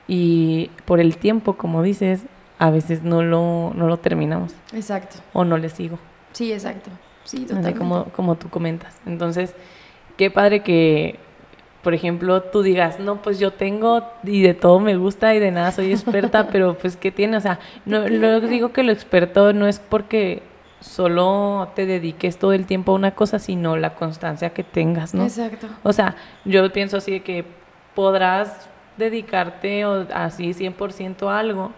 Y 0.09 0.71
por 0.85 1.01
el 1.01 1.17
tiempo, 1.17 1.57
como 1.57 1.83
dices, 1.83 2.23
a 2.59 2.71
veces 2.71 3.03
no 3.03 3.23
lo, 3.23 3.73
no 3.75 3.89
lo 3.89 3.97
terminamos. 3.99 4.55
Exacto. 4.73 5.19
O 5.33 5.45
no 5.45 5.59
le 5.59 5.69
sigo. 5.69 5.99
Sí, 6.33 6.53
exacto. 6.53 6.91
Sí, 7.25 7.41
totalmente. 7.41 7.79
como, 7.79 8.05
como 8.07 8.37
tú 8.37 8.49
comentas. 8.49 9.01
Entonces, 9.05 9.55
qué 10.17 10.31
padre 10.31 10.63
que, 10.63 11.19
por 11.83 11.95
ejemplo, 11.95 12.43
tú 12.43 12.63
digas, 12.63 13.01
no, 13.01 13.23
pues 13.23 13.39
yo 13.39 13.53
tengo 13.53 14.09
y 14.23 14.43
de 14.43 14.55
todo 14.55 14.79
me 14.79 14.97
gusta 14.97 15.35
y 15.35 15.41
de 15.41 15.51
nada 15.51 15.73
soy 15.73 15.91
experta, 15.91 16.49
pero 16.53 16.79
pues, 16.79 16.97
¿qué 16.97 17.11
tiene? 17.11 17.37
O 17.37 17.41
sea, 17.41 17.59
no, 17.85 18.09
lo 18.09 18.41
digo 18.41 18.73
que 18.73 18.85
lo 18.85 18.93
experto 18.93 19.53
no 19.53 19.67
es 19.67 19.81
porque 19.81 20.43
solo 20.81 21.69
te 21.75 21.87
dediques 21.87 22.39
todo 22.39 22.53
el 22.53 22.67
tiempo 22.67 22.93
a 22.93 22.95
una 22.95 23.13
cosa, 23.13 23.39
sino 23.39 23.77
la 23.77 23.95
constancia 23.95 24.51
que 24.51 24.65
tengas, 24.65 25.15
¿no? 25.15 25.25
Exacto. 25.25 25.69
O 25.83 25.93
sea, 25.93 26.17
yo 26.45 26.71
pienso 26.73 26.99
así 26.99 27.13
de 27.13 27.23
que 27.23 27.45
podrás 27.95 28.69
dedicarte 28.97 29.85
así 30.15 30.53
100% 30.53 31.29
a 31.29 31.39
algo 31.39 31.73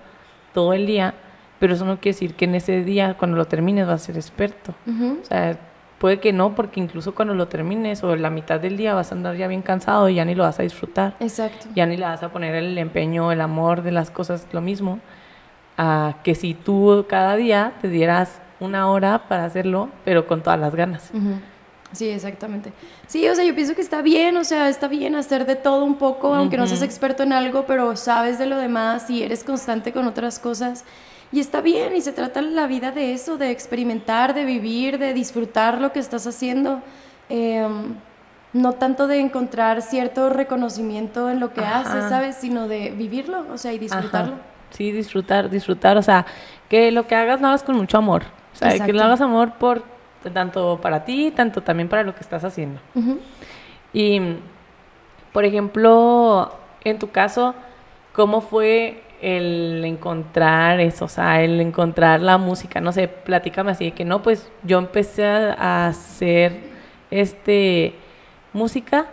todo 0.53 0.73
el 0.73 0.87
día, 0.87 1.15
pero 1.59 1.75
eso 1.75 1.85
no 1.85 2.01
quiere 2.01 2.15
decir 2.15 2.35
que 2.35 2.45
en 2.45 2.55
ese 2.55 2.85
día, 2.85 3.15
cuando 3.19 3.37
lo 3.37 3.45
termines, 3.47 3.87
vas 3.87 4.03
a 4.03 4.07
ser 4.07 4.17
experto. 4.17 4.75
O 4.87 5.25
sea, 5.25 5.59
puede 5.99 6.21
que 6.21 6.33
no, 6.33 6.55
porque 6.55 6.81
incluso 6.81 7.15
cuando 7.15 7.35
lo 7.35 7.49
termines 7.49 8.05
o 8.05 8.15
la 8.15 8.31
mitad 8.31 8.61
del 8.61 8.77
día 8.77 8.95
vas 8.95 9.11
a 9.11 9.15
andar 9.15 9.37
ya 9.37 9.49
bien 9.49 9.63
cansado 9.63 10.09
y 10.09 10.15
ya 10.15 10.25
ni 10.25 10.35
lo 10.35 10.45
vas 10.45 10.61
a 10.61 10.63
disfrutar. 10.63 11.15
Exacto. 11.19 11.67
Ya 11.75 11.87
ni 11.87 11.97
le 11.97 12.05
vas 12.05 12.23
a 12.23 12.31
poner 12.31 12.55
el 12.55 12.79
empeño, 12.79 13.33
el 13.33 13.41
amor 13.41 13.83
de 13.83 13.91
las 13.91 14.11
cosas, 14.11 14.47
lo 14.53 14.61
mismo. 14.61 15.01
A 15.77 16.17
que 16.25 16.35
si 16.35 16.55
tú 16.55 17.07
cada 17.09 17.37
día 17.37 17.75
te 17.81 17.89
dieras 17.89 18.41
una 18.61 18.91
hora 18.91 19.29
para 19.29 19.45
hacerlo, 19.45 19.89
pero 20.05 20.27
con 20.27 20.43
todas 20.43 20.59
las 20.59 20.75
ganas. 20.75 21.11
Sí, 21.93 22.09
exactamente. 22.09 22.73
Sí, 23.07 23.27
o 23.29 23.35
sea, 23.35 23.45
yo 23.45 23.55
pienso 23.55 23.75
que 23.75 23.81
está 23.81 24.03
bien, 24.03 24.37
o 24.37 24.45
sea, 24.45 24.69
está 24.69 24.89
bien 24.89 25.15
hacer 25.15 25.47
de 25.47 25.57
todo 25.57 25.85
un 25.85 25.97
poco, 25.97 26.35
aunque 26.35 26.59
no 26.59 26.67
seas 26.67 26.83
experto 26.83 27.23
en 27.23 27.33
algo, 27.33 27.65
pero 27.67 27.97
sabes 27.97 28.39
de 28.39 28.47
lo 28.47 28.57
demás 28.59 29.09
y 29.09 29.23
eres 29.23 29.43
constante 29.43 29.93
con 29.93 30.07
otras 30.07 30.39
cosas. 30.39 30.85
Y 31.33 31.41
está 31.41 31.61
bien, 31.61 31.95
y 31.95 32.01
se 32.01 32.13
trata 32.13 32.41
la 32.43 32.67
vida 32.67 32.91
de 32.91 33.13
eso, 33.13 33.37
de 33.37 33.51
experimentar, 33.51 34.35
de 34.35 34.45
vivir, 34.45 34.99
de 34.99 35.13
disfrutar 35.13 35.81
lo 35.81 35.93
que 35.93 35.99
estás 35.99 36.27
haciendo. 36.27 36.83
Em, 37.29 37.95
no 38.53 38.73
tanto 38.73 39.07
de 39.07 39.21
encontrar 39.21 39.83
cierto 39.83 40.31
reconocimiento 40.31 41.29
en 41.31 41.39
lo 41.39 41.53
que 41.53 41.61
haces, 41.61 42.09
¿sabes? 42.09 42.37
Sino 42.37 42.67
de 42.67 42.91
vivirlo, 42.91 43.45
o 43.53 43.59
sea, 43.59 43.73
y 43.73 43.79
disfrutarlo. 43.79 44.37
Sí, 44.71 44.91
disfrutar, 44.91 45.51
disfrutar, 45.51 45.97
o 45.99 46.03
sea, 46.03 46.27
que 46.69 46.91
lo 46.91 47.07
que 47.07 47.15
hagas 47.15 47.41
lo 47.41 47.49
hagas 47.49 47.63
con 47.63 47.77
mucho 47.77 47.99
amor. 47.99 48.25
O 48.61 48.71
sea, 48.71 48.85
que 48.85 48.93
lo 48.93 49.03
hagas 49.03 49.21
amor 49.21 49.53
por 49.55 49.83
tanto 50.33 50.81
para 50.83 51.05
ti, 51.05 51.33
tanto 51.35 51.63
también 51.63 51.89
para 51.89 52.03
lo 52.03 52.15
que 52.15 52.21
estás 52.21 52.45
haciendo. 52.45 52.81
Y, 53.93 54.21
por 55.33 55.45
ejemplo, 55.45 56.53
en 56.85 56.99
tu 56.99 57.11
caso, 57.11 57.55
¿cómo 58.13 58.41
fue 58.41 59.03
el 59.23 59.85
encontrar 59.85 60.81
eso? 60.81 61.05
O 61.05 61.09
sea, 61.09 61.43
el 61.43 61.61
encontrar 61.61 62.21
la 62.21 62.37
música, 62.37 62.81
no 62.81 62.93
sé, 62.93 63.09
platícame 63.09 63.71
así, 63.71 63.87
de 63.87 63.93
que 63.93 64.05
no, 64.05 64.23
pues 64.23 64.51
yo 64.65 64.79
empecé 64.79 65.25
a 65.25 65.87
hacer 65.87 66.59
este 67.11 67.95
música 68.53 69.07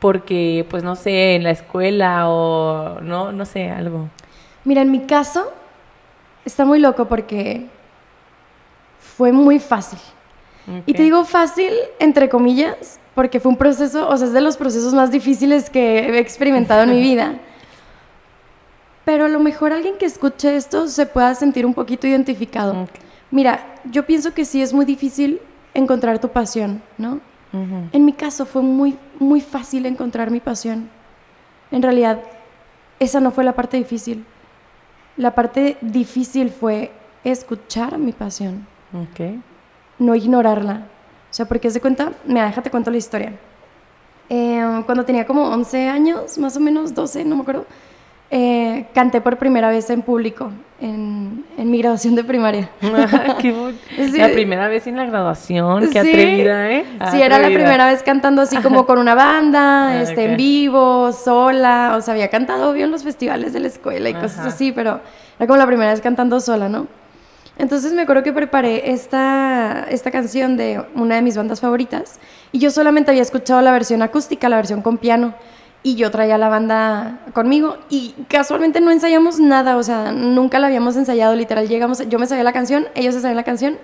porque, 0.00 0.66
pues 0.68 0.82
no 0.82 0.96
sé, 0.96 1.36
en 1.36 1.44
la 1.44 1.50
escuela 1.50 2.28
o 2.28 3.00
no, 3.00 3.32
no 3.32 3.44
sé, 3.44 3.70
algo. 3.70 4.08
Mira, 4.64 4.82
en 4.82 4.90
mi 4.90 5.00
caso 5.00 5.52
está 6.44 6.64
muy 6.64 6.80
loco 6.80 7.06
porque 7.06 7.66
fue 9.20 9.32
muy 9.32 9.58
fácil. 9.58 9.98
Y 10.86 10.94
te 10.94 11.02
digo 11.02 11.26
fácil, 11.26 11.74
entre 11.98 12.30
comillas, 12.30 12.98
porque 13.14 13.38
fue 13.38 13.50
un 13.50 13.58
proceso, 13.58 14.08
o 14.08 14.16
sea, 14.16 14.28
es 14.28 14.32
de 14.32 14.40
los 14.40 14.56
procesos 14.56 14.94
más 14.94 15.10
difíciles 15.10 15.68
que 15.68 15.98
he 15.98 16.18
experimentado 16.18 16.84
en 16.84 16.90
mi 16.94 17.02
vida. 17.02 17.34
Pero 19.04 19.26
a 19.26 19.28
lo 19.28 19.38
mejor 19.38 19.74
alguien 19.74 19.98
que 19.98 20.06
escuche 20.06 20.56
esto 20.56 20.88
se 20.88 21.04
pueda 21.04 21.34
sentir 21.34 21.66
un 21.66 21.74
poquito 21.74 22.06
identificado. 22.06 22.88
Mira, 23.30 23.62
yo 23.84 24.06
pienso 24.06 24.32
que 24.32 24.46
sí 24.46 24.62
es 24.62 24.72
muy 24.72 24.86
difícil 24.86 25.38
encontrar 25.74 26.18
tu 26.18 26.30
pasión, 26.30 26.82
¿no? 26.96 27.20
En 27.92 28.06
mi 28.06 28.14
caso 28.14 28.46
fue 28.46 28.62
muy, 28.62 28.96
muy 29.18 29.42
fácil 29.42 29.84
encontrar 29.84 30.30
mi 30.30 30.40
pasión. 30.40 30.88
En 31.70 31.82
realidad, 31.82 32.22
esa 32.98 33.20
no 33.20 33.32
fue 33.32 33.44
la 33.44 33.52
parte 33.52 33.76
difícil. 33.76 34.24
La 35.18 35.34
parte 35.34 35.76
difícil 35.82 36.48
fue 36.48 36.90
escuchar 37.22 37.98
mi 37.98 38.12
pasión. 38.12 38.66
Okay 38.92 39.40
no 40.00 40.16
ignorarla. 40.16 40.86
O 41.30 41.32
sea, 41.32 41.46
porque 41.46 41.70
se 41.70 41.80
cuenta, 41.80 42.10
me 42.26 42.42
déjate 42.42 42.70
cuento 42.70 42.90
la 42.90 42.96
historia. 42.96 43.32
Em, 44.28 44.82
cuando 44.82 45.04
tenía 45.04 45.24
como 45.24 45.48
11 45.48 45.88
años, 45.88 46.38
más 46.38 46.56
o 46.56 46.60
menos 46.60 46.92
12, 46.94 47.24
no 47.24 47.36
me 47.36 47.42
acuerdo, 47.42 47.66
eh, 48.32 48.86
canté 48.94 49.20
por 49.20 49.36
primera 49.38 49.68
vez 49.68 49.90
en 49.90 50.02
público 50.02 50.52
en, 50.80 51.44
en 51.58 51.70
mi 51.70 51.78
graduación 51.78 52.14
de 52.14 52.24
primaria. 52.24 52.70
qué 53.40 53.74
la 54.16 54.28
primera 54.28 54.68
vez 54.68 54.86
en 54.86 54.96
la 54.96 55.04
graduación, 55.04 55.90
qué 55.90 55.98
atrevida, 55.98 56.70
¿eh? 56.70 56.84
Sí, 57.10 57.20
era 57.20 57.38
la 57.38 57.48
primera 57.48 57.86
vez 57.86 58.02
cantando 58.02 58.42
así 58.42 58.56
como 58.58 58.86
con 58.86 58.98
una 58.98 59.14
banda, 59.14 59.88
ah, 59.88 60.02
este, 60.02 60.24
en 60.24 60.36
vivo, 60.36 61.12
sola, 61.12 61.94
o 61.96 62.00
sea, 62.00 62.14
había 62.14 62.28
cantado 62.28 62.72
bien 62.72 62.86
en 62.86 62.92
los 62.92 63.02
festivales 63.02 63.52
de 63.52 63.60
la 63.60 63.66
escuela 63.66 64.08
y 64.08 64.14
cosas 64.14 64.46
así, 64.46 64.72
pero 64.72 65.00
era 65.38 65.46
como 65.46 65.58
la 65.58 65.66
primera 65.66 65.90
vez 65.90 66.00
cantando 66.00 66.40
sola, 66.40 66.68
¿no? 66.68 66.86
Entonces 67.60 67.92
me 67.92 68.00
acuerdo 68.00 68.22
que 68.22 68.32
preparé 68.32 68.90
esta, 68.90 69.84
esta 69.90 70.10
canción 70.10 70.56
de 70.56 70.82
una 70.94 71.16
de 71.16 71.22
mis 71.22 71.36
bandas 71.36 71.60
favoritas 71.60 72.18
y 72.52 72.58
yo 72.58 72.70
solamente 72.70 73.10
había 73.10 73.20
escuchado 73.20 73.60
la 73.60 73.70
versión 73.70 74.00
acústica, 74.00 74.48
la 74.48 74.56
versión 74.56 74.80
con 74.80 74.96
piano 74.96 75.34
y 75.82 75.94
yo 75.94 76.10
traía 76.10 76.38
la 76.38 76.48
banda 76.48 77.18
conmigo 77.34 77.76
y 77.90 78.14
casualmente 78.28 78.80
no 78.80 78.90
ensayamos 78.90 79.38
nada, 79.40 79.76
o 79.76 79.82
sea, 79.82 80.10
nunca 80.10 80.58
la 80.58 80.68
habíamos 80.68 80.96
ensayado, 80.96 81.36
literal, 81.36 81.68
llegamos, 81.68 82.08
yo 82.08 82.18
me 82.18 82.26
sabía 82.26 82.44
la 82.44 82.54
canción, 82.54 82.88
ellos 82.94 83.14
se 83.14 83.20
sabían 83.20 83.36
la 83.36 83.44
canción, 83.44 83.76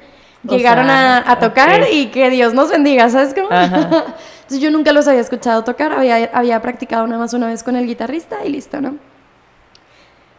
llegaron 0.43 0.89
a, 0.89 1.39
tocar 1.39 1.83
y 1.93 2.07
que 2.07 2.31
Dios 2.31 2.55
nos 2.55 2.71
bendiga, 2.71 3.11
¿sabes 3.11 3.35
cómo? 3.35 3.49
Entonces 3.51 4.59
yo 4.59 4.71
nunca 4.71 4.93
los 4.93 5.07
había 5.07 5.21
escuchado 5.21 5.65
tocar, 5.65 5.93
había, 5.93 6.31
había 6.33 6.63
practicado 6.63 7.07
nada 7.07 7.19
más 7.19 7.35
una 7.35 7.49
vez 7.49 7.63
con 7.63 7.77
el 7.77 7.87
guitarrista 7.87 8.43
y 8.47 8.49
listo, 8.49 8.81
¿no? 8.81 8.97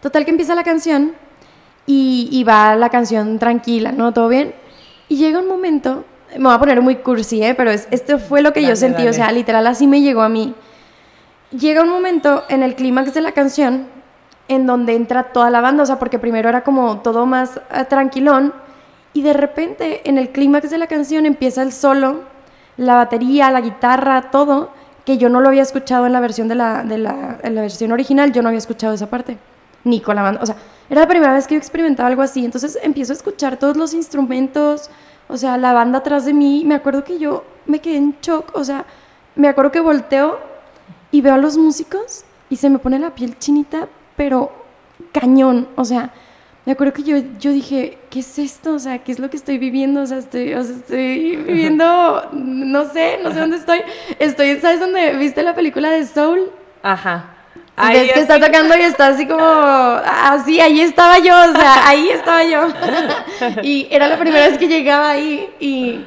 Total 0.02 0.26
que 0.26 0.32
empieza 0.32 0.56
la 0.56 0.64
canción 0.64 1.14
y, 1.90 2.44
va 2.44 2.76
la 2.76 2.90
canción 2.90 3.40
tranquila, 3.40 3.94
¿no? 3.94 4.14
¿Todo 4.14 4.28
bien? 4.28 4.54
Y 5.08 5.16
llega 5.16 5.40
un 5.40 5.48
momento, 5.48 6.04
me 6.38 6.44
voy 6.44 6.54
a 6.54 6.60
poner 6.60 6.82
muy 6.82 6.98
cursi, 6.98 7.42
¿eh? 7.42 7.56
Pero 7.56 7.72
es, 7.72 7.88
esto 7.92 8.20
fue 8.20 8.42
lo 8.42 8.52
que 8.52 8.62
yo 8.62 8.76
sentí, 8.76 9.08
o 9.08 9.14
sea, 9.14 9.32
literal 9.32 9.66
así 9.66 9.88
me 9.88 10.02
llegó 10.02 10.22
a 10.22 10.30
mí. 10.30 10.54
Llega 11.52 11.82
un 11.82 11.90
momento 11.90 12.44
en 12.50 12.62
el 12.62 12.76
clímax 12.76 13.14
de 13.14 13.22
la 13.22 13.32
canción 13.32 13.88
en 14.50 14.66
donde 14.66 14.96
entra 14.96 15.24
toda 15.24 15.50
la 15.50 15.62
banda, 15.62 15.84
o 15.84 15.86
sea, 15.86 15.98
porque 15.98 16.20
primero 16.20 16.50
era 16.50 16.64
como 16.64 17.00
todo 17.00 17.26
más 17.26 17.58
eh, 17.58 17.86
tranquilón 17.86 18.54
y 19.14 19.22
de 19.22 19.34
repente 19.34 20.08
en 20.10 20.18
el 20.18 20.30
clímax 20.30 20.70
de 20.70 20.78
la 20.78 20.88
canción 20.88 21.26
empieza 21.26 21.64
el 21.64 21.72
solo, 21.72 22.22
la 22.76 22.96
batería, 22.96 23.50
la 23.50 23.62
guitarra, 23.62 24.30
todo, 24.30 24.72
que 25.06 25.18
yo 25.18 25.30
no 25.30 25.40
lo 25.40 25.48
había 25.48 25.62
escuchado 25.62 26.06
en 26.06 26.14
la 26.14 26.20
versión 26.20 26.48
de 26.50 26.56
la, 26.56 26.84
de 26.84 26.98
la, 26.98 27.40
en 27.44 27.56
la 27.56 27.62
versión 27.62 27.94
original, 27.94 28.34
yo 28.34 28.42
no 28.42 28.50
había 28.50 28.60
escuchado 28.60 28.94
esa 28.94 29.10
parte, 29.10 29.38
ni 29.84 30.02
con 30.02 30.16
la 30.16 30.24
banda, 30.24 30.42
o 30.42 30.46
sea, 30.46 30.56
era 30.90 31.02
la 31.02 31.08
primera 31.08 31.34
vez 31.34 31.48
que 31.48 31.56
yo 31.56 31.60
experimentaba 31.60 32.08
algo 32.08 32.22
así, 32.22 32.46
entonces 32.46 32.78
empiezo 32.82 33.14
a 33.14 33.16
escuchar 33.16 33.58
todos 33.58 33.78
los 33.78 33.94
instrumentos, 33.94 34.90
o 35.28 35.38
sea, 35.38 35.58
la 35.58 35.74
banda 35.74 36.00
atrás 36.00 36.26
de 36.26 36.34
mí, 36.34 36.64
me 36.66 36.76
acuerdo 36.76 37.04
que 37.04 37.20
yo 37.20 37.44
me 37.66 37.80
quedé 37.80 37.98
en 37.98 38.16
shock, 38.22 38.56
o 38.56 38.64
sea, 38.64 38.86
me 39.36 39.48
acuerdo 39.48 39.72
que 39.72 39.80
volteo 39.80 40.40
y 41.12 41.22
veo 41.22 41.34
a 41.34 41.38
los 41.38 41.58
músicos 41.58 42.26
y 42.50 42.56
se 42.58 42.70
me 42.70 42.80
pone 42.80 43.00
la 43.00 43.14
piel 43.14 43.38
chinita, 43.38 43.88
pero 44.16 44.52
cañón, 45.12 45.68
o 45.76 45.86
sea, 45.86 46.12
me 46.66 46.74
acuerdo 46.74 46.92
que 46.92 47.04
yo, 47.04 47.16
yo 47.40 47.52
dije, 47.52 47.98
¿qué 48.10 48.20
es 48.20 48.38
esto? 48.40 48.74
O 48.74 48.80
sea, 48.80 49.00
¿qué 49.00 49.14
es 49.14 49.20
lo 49.20 49.30
que 49.30 49.38
estoy 49.38 49.58
viviendo? 49.58 50.02
O 50.02 50.06
sea, 50.06 50.18
estoy, 50.18 50.54
o 50.54 50.62
sea, 50.62 50.76
estoy 50.76 51.38
viviendo, 51.38 52.28
no 52.34 52.92
sé, 52.92 53.20
no 53.24 53.32
sé 53.32 53.40
dónde 53.40 53.56
estoy. 53.56 53.80
Estoy, 54.20 54.60
¿sabes 54.60 54.82
dónde 54.82 55.16
viste 55.16 55.44
la 55.44 55.56
película 55.56 55.92
de 55.92 56.06
Soul? 56.06 56.52
Ajá. 56.84 57.37
Ahí 57.80 58.10
que 58.12 58.22
está 58.22 58.40
tocando 58.40 58.76
y 58.76 58.82
está 58.82 59.10
así 59.10 59.28
como, 59.28 59.40
así, 59.40 60.60
ahí 60.60 60.82
estaba 60.82 61.20
yo, 61.20 61.36
o 61.36 61.56
sea, 61.56 61.88
ahí 61.88 62.10
estaba 62.10 62.44
yo. 62.44 62.68
y 63.62 63.88
era 63.92 64.08
la 64.08 64.18
primera 64.18 64.48
vez 64.48 64.58
que 64.58 64.68
llegaba 64.68 65.12
ahí 65.12 65.48
y 65.60 66.04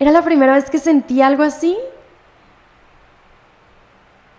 era 0.00 0.10
la 0.10 0.22
primera 0.22 0.54
vez 0.54 0.68
que 0.68 0.78
sentí 0.78 1.22
algo 1.22 1.44
así. 1.44 1.76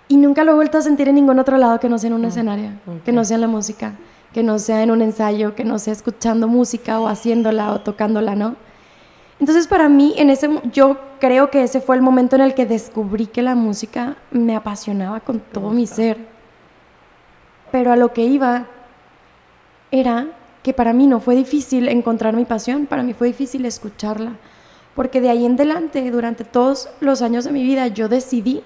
Y 0.10 0.18
nunca 0.18 0.44
lo 0.44 0.52
he 0.52 0.56
vuelto 0.56 0.78
a 0.78 0.82
sentir 0.82 1.08
en 1.08 1.16
ningún 1.16 1.40
otro 1.40 1.58
lado 1.58 1.80
que 1.80 1.88
no 1.88 1.98
sea 1.98 2.10
en 2.10 2.16
un 2.16 2.24
mm, 2.24 2.25
escenario, 2.25 2.72
que 3.06 3.13
no 3.13 3.24
sea 3.24 3.36
en 3.36 3.42
la 3.42 3.48
música, 3.48 3.94
que 4.34 4.44
no 4.44 4.60
sea 4.60 4.84
en 4.84 4.92
un 4.92 5.02
ensayo, 5.02 5.56
que 5.56 5.63
no 5.63 5.80
sea 5.80 5.94
escuchando 5.94 6.50
música 6.50 7.00
o 7.00 7.08
haciéndola 7.08 7.72
o 7.72 7.80
tocándola, 7.80 8.36
¿no? 8.36 8.58
Entonces 9.40 9.68
para 9.68 9.88
mí, 9.88 10.13
en 10.18 10.30
ese, 10.30 10.50
yo 10.74 10.98
creo 11.22 11.50
que 11.50 11.63
ese 11.63 11.80
fue 11.80 11.96
el 11.96 12.02
momento 12.02 12.36
en 12.36 12.42
el 12.42 12.54
que 12.54 12.66
descubrí 12.66 13.28
que 13.28 13.42
la 13.42 13.56
música 13.56 14.18
me 14.32 14.58
apasionaba 14.58 15.22
con 15.22 15.40
todo 15.40 15.70
mi 15.70 15.88
ser 15.88 16.33
pero 17.74 17.92
a 17.92 17.96
lo 17.96 18.13
que 18.13 18.22
iba 18.22 18.68
era 19.89 20.27
que 20.62 20.74
para 20.74 20.94
mí 20.94 21.08
no 21.08 21.20
fue 21.20 21.36
difícil 21.36 21.88
encontrar 21.88 22.36
mi 22.36 22.46
pasión, 22.46 22.86
para 22.86 23.01
mí 23.01 23.15
fue 23.15 23.25
difícil 23.25 23.65
escucharla, 23.65 24.34
porque 24.94 25.20
de 25.22 25.32
ahí 25.32 25.44
en 25.44 25.53
adelante, 25.53 26.12
durante 26.12 26.44
todos 26.44 26.88
los 27.00 27.24
años 27.24 27.46
de 27.46 27.51
mi 27.51 27.63
vida, 27.63 27.88
yo 27.88 28.10
decidí 28.10 28.62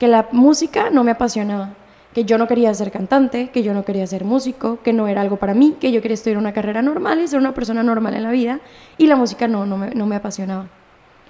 que 0.00 0.08
la 0.08 0.26
música 0.32 0.90
no 0.90 1.04
me 1.04 1.12
apasionaba, 1.12 1.74
que 2.12 2.24
yo 2.24 2.36
no 2.36 2.48
quería 2.48 2.74
ser 2.74 2.90
cantante, 2.90 3.50
que 3.50 3.62
yo 3.62 3.72
no 3.72 3.84
quería 3.84 4.04
ser 4.04 4.24
músico, 4.24 4.80
que 4.82 4.92
no 4.92 5.06
era 5.06 5.20
algo 5.20 5.36
para 5.36 5.54
mí, 5.54 5.76
que 5.78 5.92
yo 5.92 6.02
quería 6.02 6.16
estudiar 6.16 6.38
una 6.38 6.52
carrera 6.52 6.82
normal 6.82 7.20
y 7.20 7.28
ser 7.28 7.38
una 7.38 7.54
persona 7.54 7.84
normal 7.84 8.14
en 8.14 8.24
la 8.24 8.32
vida, 8.32 8.58
y 8.98 9.06
la 9.06 9.14
música 9.14 9.46
no, 9.46 9.64
no 9.64 9.76
me, 9.76 10.16
apasionaba. 10.16 10.66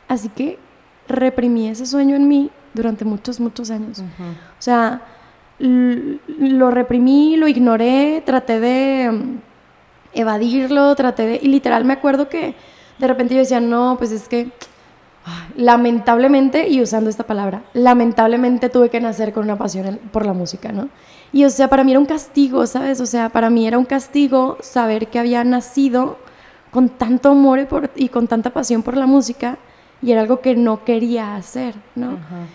Así 0.08 0.30
que 0.30 0.58
reprimí 1.06 1.68
ese 1.68 1.84
sueño 1.84 2.16
en 2.16 2.28
mí 2.28 2.50
durante 2.72 3.04
muchos, 3.04 3.40
muchos 3.40 3.70
años. 3.70 3.98
O 3.98 4.62
sea, 4.62 5.02
lo 5.58 6.70
reprimí, 6.70 7.36
lo 7.36 7.48
ignoré, 7.48 8.22
traté 8.24 8.60
de 8.60 9.10
mm, 9.10 9.38
evadirlo, 10.14 10.94
traté 10.94 11.26
de... 11.26 11.40
Y 11.42 11.48
literal 11.48 11.84
me 11.84 11.92
acuerdo 11.92 12.28
que 12.28 12.54
de 12.98 13.08
repente 13.08 13.34
yo 13.34 13.40
decía, 13.40 13.60
no, 13.60 13.96
pues 13.98 14.12
es 14.12 14.28
que 14.28 14.50
lamentablemente, 15.56 16.68
y 16.68 16.82
usando 16.82 17.08
esta 17.08 17.24
palabra, 17.24 17.62
lamentablemente 17.72 18.68
tuve 18.68 18.90
que 18.90 19.00
nacer 19.00 19.32
con 19.32 19.44
una 19.44 19.56
pasión 19.56 19.98
por 20.12 20.26
la 20.26 20.32
música, 20.32 20.70
¿no? 20.72 20.88
Y 21.32 21.44
o 21.44 21.50
sea, 21.50 21.68
para 21.68 21.82
mí 21.82 21.92
era 21.92 22.00
un 22.00 22.06
castigo, 22.06 22.66
¿sabes? 22.66 23.00
O 23.00 23.06
sea, 23.06 23.30
para 23.30 23.50
mí 23.50 23.66
era 23.66 23.78
un 23.78 23.84
castigo 23.84 24.58
saber 24.60 25.08
que 25.08 25.18
había 25.18 25.42
nacido 25.42 26.18
con 26.70 26.88
tanto 26.88 27.30
amor 27.30 27.60
y, 27.60 27.64
por, 27.64 27.90
y 27.96 28.08
con 28.08 28.26
tanta 28.26 28.50
pasión 28.50 28.82
por 28.82 28.96
la 28.96 29.06
música 29.06 29.58
y 30.02 30.12
era 30.12 30.20
algo 30.20 30.40
que 30.40 30.54
no 30.54 30.84
quería 30.84 31.36
hacer, 31.36 31.74
¿no? 31.94 32.12
Ajá. 32.12 32.46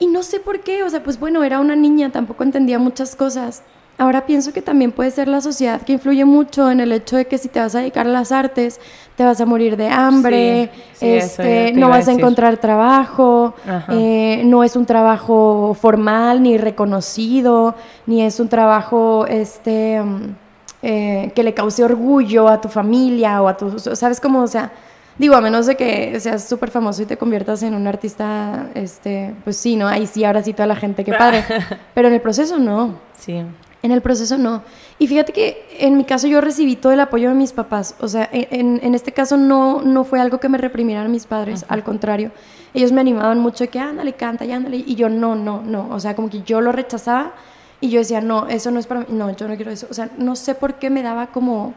Y 0.00 0.06
no 0.06 0.22
sé 0.22 0.40
por 0.40 0.60
qué, 0.60 0.82
o 0.82 0.88
sea, 0.90 1.02
pues 1.02 1.20
bueno, 1.20 1.44
era 1.44 1.60
una 1.60 1.76
niña, 1.76 2.10
tampoco 2.10 2.42
entendía 2.42 2.78
muchas 2.78 3.14
cosas. 3.14 3.62
ahora 3.98 4.24
pienso 4.24 4.54
que 4.54 4.62
también 4.62 4.92
puede 4.92 5.10
ser 5.10 5.28
la 5.28 5.42
sociedad 5.42 5.82
que 5.82 5.92
influye 5.92 6.24
mucho 6.24 6.70
en 6.70 6.80
el 6.80 6.90
hecho 6.90 7.18
de 7.18 7.26
que 7.26 7.36
si 7.36 7.48
te 7.48 7.60
vas 7.60 7.74
a 7.74 7.80
dedicar 7.80 8.06
a 8.06 8.10
las 8.10 8.32
artes, 8.32 8.80
te 9.14 9.24
vas 9.24 9.38
a 9.42 9.44
morir 9.44 9.76
de 9.76 9.88
hambre, 9.88 10.70
este, 11.02 11.72
no 11.74 11.90
vas 11.90 12.08
a, 12.08 12.12
encontrar 12.12 12.56
trabajo, 12.56 13.54
eh, 13.90 14.40
no 14.46 14.64
es 14.64 14.74
un 14.74 14.86
trabajo 14.86 15.76
formal 15.78 16.42
ni 16.42 16.56
reconocido, 16.56 17.74
ni 18.06 18.22
es 18.22 18.40
un 18.40 18.48
trabajo 18.48 19.26
este, 19.26 20.00
mm, 20.00 20.36
eh, 20.80 21.32
que 21.34 21.42
le 21.42 21.52
cause 21.52 21.84
orgullo 21.84 22.48
a 22.48 22.58
tu 22.58 22.70
familia 22.70 23.42
o 23.42 23.48
a 23.48 23.58
tu, 23.58 23.78
¿sabes 23.78 24.18
cómo? 24.18 24.40
O 24.40 24.46
sea, 24.46 24.72
digo, 25.20 25.34
a 25.34 25.42
menos 25.42 25.66
de 25.66 25.76
que 25.76 26.18
seas 26.18 26.48
súper 26.48 26.70
famoso 26.70 27.02
y 27.02 27.06
te 27.06 27.18
conviertas 27.18 27.62
en 27.62 27.74
un 27.74 27.86
artista, 27.86 28.70
este, 28.74 29.34
pues 29.44 29.58
sí, 29.58 29.76
¿no? 29.76 29.86
Ahí 29.86 30.06
sí, 30.06 30.24
ahora 30.24 30.42
sí 30.42 30.54
toda 30.54 30.66
la 30.66 30.76
gente, 30.76 31.04
qué 31.04 31.12
padre. 31.12 31.44
Pero 31.94 32.08
en 32.08 32.14
el 32.14 32.22
proceso 32.22 32.58
no. 32.58 32.94
Sí. 33.18 33.34
En 33.82 33.92
el 33.92 34.00
proceso 34.00 34.38
no. 34.38 34.62
Y 34.98 35.08
fíjate 35.08 35.34
que 35.34 35.76
en 35.78 35.98
mi 35.98 36.04
caso 36.04 36.26
yo 36.26 36.40
recibí 36.40 36.74
todo 36.74 36.92
el 36.92 37.00
apoyo 37.00 37.28
de 37.28 37.34
mis 37.34 37.52
papás. 37.52 37.96
O 38.00 38.08
sea, 38.08 38.30
en, 38.32 38.80
en 38.82 38.94
este 38.94 39.12
caso 39.12 39.36
no, 39.36 39.82
no 39.82 40.04
fue 40.04 40.20
algo 40.20 40.40
que 40.40 40.48
me 40.48 40.56
reprimieran 40.56 41.10
mis 41.10 41.26
padres, 41.26 41.66
al 41.68 41.84
contrario. 41.84 42.30
Ellos 42.72 42.90
me 42.90 43.02
animaban 43.02 43.40
mucho 43.40 43.64
de 43.64 43.68
que 43.68 43.78
ándale, 43.78 44.14
canta, 44.14 44.46
y 44.46 44.52
ándale. 44.52 44.78
Y 44.78 44.94
yo 44.94 45.10
no, 45.10 45.34
no, 45.34 45.60
no. 45.60 45.88
O 45.90 46.00
sea, 46.00 46.16
como 46.16 46.30
que 46.30 46.40
yo 46.42 46.62
lo 46.62 46.72
rechazaba 46.72 47.32
y 47.78 47.90
yo 47.90 47.98
decía, 47.98 48.22
no, 48.22 48.46
eso 48.46 48.70
no 48.70 48.80
es 48.80 48.86
para 48.86 49.00
mí. 49.00 49.06
No, 49.10 49.30
yo 49.36 49.48
no 49.48 49.56
quiero 49.56 49.70
eso. 49.70 49.86
O 49.90 49.94
sea, 49.94 50.08
no 50.16 50.34
sé 50.34 50.54
por 50.54 50.76
qué 50.76 50.88
me 50.88 51.02
daba 51.02 51.26
como, 51.26 51.74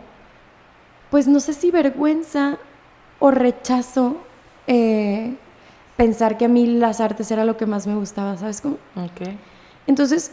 pues 1.10 1.28
no 1.28 1.42
sé 1.42 1.52
si 1.52 1.72
vergüenza 1.72 2.58
o 3.24 3.32
rechazo 3.32 4.18
eh, 4.68 5.34
pensar 5.96 6.38
que 6.38 6.44
a 6.44 6.50
mí 6.50 6.68
las 6.68 7.00
artes 7.00 7.32
era 7.32 7.46
lo 7.46 7.56
que 7.56 7.66
más 7.66 7.88
me 7.88 7.96
gustaba, 7.96 8.36
¿sabes 8.36 8.60
cómo? 8.60 8.76
Ok. 8.98 9.30
Entonces 9.88 10.32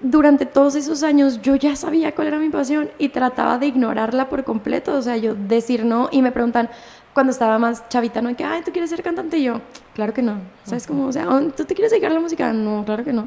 durante 0.00 0.46
todos 0.46 0.76
esos 0.76 1.02
años 1.02 1.42
yo 1.42 1.56
ya 1.56 1.74
sabía 1.74 2.14
cuál 2.14 2.28
era 2.28 2.38
mi 2.38 2.48
pasión 2.48 2.90
y 2.96 3.08
trataba 3.08 3.58
de 3.58 3.66
ignorarla 3.66 4.28
por 4.28 4.44
completo, 4.44 4.94
o 4.94 5.02
sea, 5.02 5.16
yo 5.16 5.34
decir 5.34 5.84
no 5.84 6.10
y 6.12 6.22
me 6.22 6.30
preguntan 6.30 6.70
cuando 7.12 7.32
estaba 7.32 7.58
más 7.58 7.88
chavita, 7.88 8.22
¿no? 8.22 8.36
Que, 8.36 8.44
ay, 8.44 8.62
¿tú 8.64 8.70
quieres 8.70 8.90
ser 8.90 9.02
cantante? 9.02 9.38
Y 9.38 9.42
yo, 9.42 9.60
claro 9.96 10.14
que 10.14 10.22
no, 10.22 10.36
¿sabes 10.62 10.86
cómo? 10.86 11.08
O 11.08 11.12
sea, 11.12 11.26
¿tú 11.56 11.64
te 11.64 11.74
quieres 11.74 11.90
dedicar 11.90 12.12
a 12.12 12.14
la 12.14 12.20
música? 12.20 12.52
No, 12.52 12.84
claro 12.84 13.02
que 13.02 13.12
no. 13.12 13.26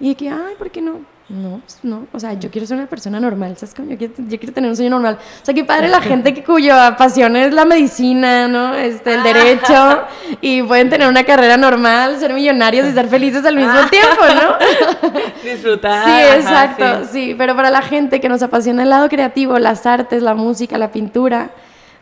Y 0.00 0.08
de 0.08 0.14
que, 0.14 0.30
ay, 0.30 0.54
¿por 0.56 0.70
qué 0.70 0.80
no? 0.80 1.00
No, 1.30 1.60
pues, 1.60 1.78
no, 1.84 2.08
o 2.12 2.18
sea, 2.18 2.32
yo 2.32 2.50
quiero 2.50 2.66
ser 2.66 2.76
una 2.76 2.88
persona 2.88 3.20
normal, 3.20 3.56
¿sabes? 3.56 3.72
Yo 3.88 3.96
quiero, 3.96 4.14
yo 4.18 4.36
quiero 4.36 4.52
tener 4.52 4.68
un 4.68 4.74
sueño 4.74 4.90
normal. 4.90 5.16
O 5.40 5.44
sea, 5.44 5.54
qué 5.54 5.64
padre 5.64 5.86
la 5.86 6.00
gente 6.00 6.34
que 6.34 6.42
cuya 6.42 6.96
pasión 6.96 7.36
es 7.36 7.54
la 7.54 7.64
medicina, 7.64 8.48
¿no? 8.48 8.74
Este, 8.74 9.14
el 9.14 9.22
derecho, 9.22 10.02
y 10.40 10.60
pueden 10.64 10.90
tener 10.90 11.06
una 11.06 11.22
carrera 11.22 11.56
normal, 11.56 12.18
ser 12.18 12.34
millonarios 12.34 12.88
y 12.88 12.92
ser 12.92 13.06
felices 13.06 13.44
al 13.44 13.54
mismo 13.54 13.78
tiempo, 13.90 14.22
¿no? 14.34 15.48
Disfrutar. 15.48 16.04
Sí, 16.04 16.36
exacto, 16.36 17.08
sí. 17.12 17.36
pero 17.38 17.54
para 17.54 17.70
la 17.70 17.82
gente 17.82 18.20
que 18.20 18.28
nos 18.28 18.42
apasiona 18.42 18.82
el 18.82 18.90
lado 18.90 19.08
creativo, 19.08 19.56
las 19.60 19.86
artes, 19.86 20.24
la 20.24 20.34
música, 20.34 20.78
la 20.78 20.90
pintura, 20.90 21.50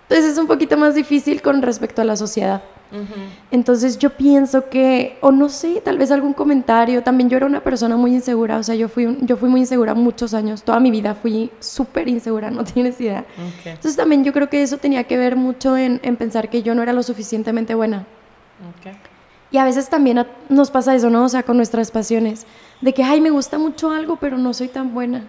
entonces 0.09 0.25
pues 0.25 0.33
es 0.33 0.39
un 0.39 0.47
poquito 0.47 0.79
más 0.79 0.95
difícil 0.95 1.43
con 1.43 1.61
respecto 1.61 2.01
a 2.01 2.05
la 2.05 2.17
sociedad. 2.17 2.63
Entonces 3.51 3.99
yo 3.99 4.09
pienso 4.09 4.71
que, 4.71 5.19
o 5.21 5.31
no 5.31 5.51
sé, 5.51 5.83
tal 5.85 5.99
vez 5.99 6.11
algún 6.11 6.33
comentario, 6.33 7.03
también 7.03 7.29
yo 7.29 7.37
era 7.37 7.45
una 7.45 7.61
persona 7.63 7.99
muy 7.99 8.15
insegura, 8.15 8.57
o 8.57 8.63
sea, 8.63 8.75
yo 8.75 8.89
fui, 8.89 9.19
yo 9.21 9.37
fui 9.37 9.51
muy 9.51 9.61
insegura 9.61 9.93
muchos 9.93 10.33
años, 10.33 10.63
toda 10.63 10.81
mi 10.81 10.91
vida 10.91 11.15
fui 11.15 11.51
súper 11.61 12.09
insegura, 12.09 12.51
no 12.51 12.65
tienes 12.65 12.99
idea. 13.03 13.27
Entonces 13.67 13.97
también 13.97 14.25
yo 14.25 14.33
creo 14.33 14.49
que 14.49 14.63
eso 14.63 14.79
tenía 14.79 15.05
que 15.05 15.19
ver 15.19 15.37
mucho 15.37 15.77
en, 15.77 15.99
pensar 16.17 16.49
que 16.49 16.63
yo 16.63 16.75
no 16.75 16.83
era 16.83 16.95
lo 16.95 17.03
suficientemente 17.03 17.75
buena. 17.75 18.07
Y 19.51 19.59
a 19.59 19.65
veces 19.65 19.91
también 19.91 20.27
nos 20.49 20.71
pasa 20.71 20.95
eso, 20.95 21.11
¿no? 21.11 21.25
O 21.25 21.29
sea, 21.29 21.43
con 21.43 21.59
nuestras 21.59 21.91
pasiones, 21.91 22.47
de 22.81 22.95
que, 22.95 23.03
ay, 23.03 23.21
me 23.21 23.29
gusta 23.29 23.59
mucho 23.59 23.91
algo, 23.91 24.17
pero 24.17 24.39
no 24.39 24.55
soy 24.55 24.69
tan 24.69 24.95
buena. 24.95 25.27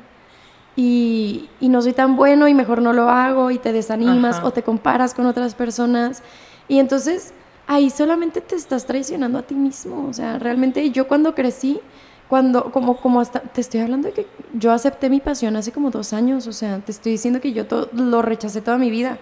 Y, 0.76 1.50
no 1.62 1.82
soy 1.82 1.94
tan 1.94 2.16
bueno 2.16 2.48
y 2.48 2.54
mejor 2.54 2.82
no 2.82 2.94
lo 2.94 3.10
hago 3.10 3.52
y 3.52 3.60
te 3.60 3.74
desanimas 3.74 4.42
o 4.44 4.52
te 4.52 4.64
comparas 4.64 5.14
con 5.14 5.26
otras 5.26 5.54
personas. 5.56 6.24
Y 6.68 6.80
entonces 6.80 7.34
ahí 7.70 7.92
solamente 7.92 8.42
te 8.42 8.56
estás 8.56 8.86
traicionando 8.86 9.38
a 9.38 9.44
ti 9.44 9.54
mismo. 9.54 10.08
O 10.10 10.14
sea, 10.14 10.40
realmente 10.40 10.90
yo 10.90 11.08
cuando 11.08 11.36
crecí, 11.36 11.80
cuando, 12.28 12.72
como, 12.72 12.98
como 12.98 13.22
hasta, 13.22 13.42
te 13.42 13.62
estoy 13.62 13.82
hablando 13.82 14.08
de 14.08 14.14
que 14.14 14.28
yo 14.54 14.72
acepté 14.72 15.10
mi 15.10 15.20
pasión 15.20 15.56
hace 15.56 15.72
como 15.72 15.92
dos 15.92 16.12
años, 16.14 16.48
o 16.48 16.54
sea, 16.54 16.80
te 16.80 16.92
estoy 16.92 17.14
diciendo 17.14 17.40
que 17.42 17.54
yo 17.54 17.66
lo 17.94 18.22
rechacé 18.22 18.62
toda 18.62 18.78
mi 18.78 18.90
vida. 18.90 19.20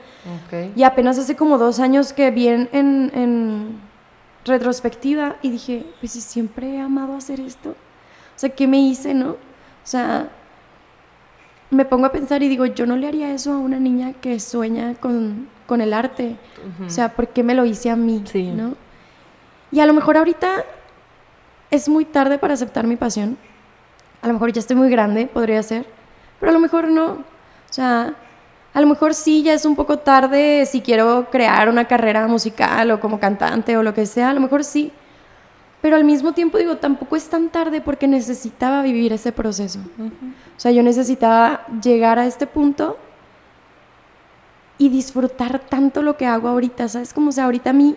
Y 0.75 0.83
apenas 0.83 1.17
hace 1.17 1.35
como 1.35 1.57
dos 1.57 1.79
años 1.79 2.13
que 2.13 2.31
vi 2.31 2.47
en, 2.47 2.69
en, 2.71 3.81
retrospectiva 4.45 5.35
y 5.41 5.49
dije, 5.49 5.85
pues 5.99 6.13
si 6.13 6.21
siempre 6.21 6.75
he 6.75 6.79
amado 6.79 7.15
hacer 7.15 7.41
esto. 7.41 7.71
O 7.71 8.39
sea, 8.39 8.49
¿qué 8.49 8.65
me 8.65 8.79
hice, 8.79 9.13
no? 9.13 9.31
O 9.31 9.37
sea, 9.83 10.29
me 11.69 11.85
pongo 11.85 12.05
a 12.05 12.11
pensar 12.11 12.43
y 12.43 12.49
digo, 12.49 12.65
yo 12.65 12.85
no 12.85 12.95
le 12.95 13.07
haría 13.07 13.33
eso 13.33 13.53
a 13.53 13.57
una 13.57 13.79
niña 13.79 14.13
que 14.13 14.39
sueña 14.39 14.95
con 14.95 15.47
con 15.67 15.81
el 15.81 15.93
arte. 15.93 16.35
O 16.85 16.89
sea, 16.89 17.09
¿por 17.09 17.27
qué 17.27 17.43
me 17.43 17.53
lo 17.53 17.65
hice 17.65 17.91
a 17.91 17.95
mí? 17.95 18.23
¿no? 18.55 18.75
Y 19.71 19.81
a 19.81 19.85
lo 19.85 19.93
mejor 19.93 20.17
ahorita 20.17 20.63
es 21.69 21.87
muy 21.89 22.05
tarde 22.05 22.39
para 22.39 22.55
aceptar 22.55 22.87
mi 22.87 22.95
pasión. 22.95 23.37
A 24.21 24.27
lo 24.27 24.33
mejor 24.33 24.51
ya 24.51 24.61
estoy 24.61 24.77
muy 24.77 24.89
grande, 24.89 25.27
podría 25.27 25.61
ser. 25.61 25.85
Pero 26.39 26.49
a 26.49 26.53
lo 26.53 26.59
mejor 26.59 26.87
no. 26.87 27.05
O 27.05 27.73
sea, 27.73 28.15
a 28.73 28.81
lo 28.81 28.87
mejor 28.87 29.13
sí, 29.13 29.43
ya 29.43 29.53
es 29.53 29.65
un 29.65 29.75
poco 29.75 29.99
tarde 29.99 30.65
si 30.65 30.81
quiero 30.81 31.27
crear 31.29 31.69
una 31.69 31.85
carrera 31.85 32.25
musical 32.27 32.89
o 32.91 32.99
como 32.99 33.19
cantante 33.19 33.77
o 33.77 33.83
lo 33.83 33.93
que 33.93 34.05
sea. 34.05 34.29
A 34.29 34.33
lo 34.33 34.39
mejor 34.39 34.63
sí. 34.63 34.91
Pero 35.81 35.95
al 35.95 36.03
mismo 36.03 36.33
tiempo 36.33 36.57
digo, 36.57 36.77
tampoco 36.77 37.15
es 37.15 37.29
tan 37.29 37.49
tarde 37.49 37.81
porque 37.81 38.07
necesitaba 38.07 38.81
vivir 38.81 39.13
ese 39.13 39.31
proceso. 39.31 39.79
O 39.99 40.59
sea, 40.59 40.71
yo 40.71 40.81
necesitaba 40.81 41.65
llegar 41.81 42.17
a 42.17 42.25
este 42.25 42.47
punto 42.47 42.97
y 44.77 44.89
disfrutar 44.89 45.59
tanto 45.59 46.01
lo 46.01 46.17
que 46.17 46.25
hago 46.25 46.47
ahorita, 46.47 46.87
¿sabes? 46.87 47.13
Como 47.13 47.31
sea, 47.31 47.45
ahorita 47.45 47.71
a 47.71 47.73
mí, 47.73 47.95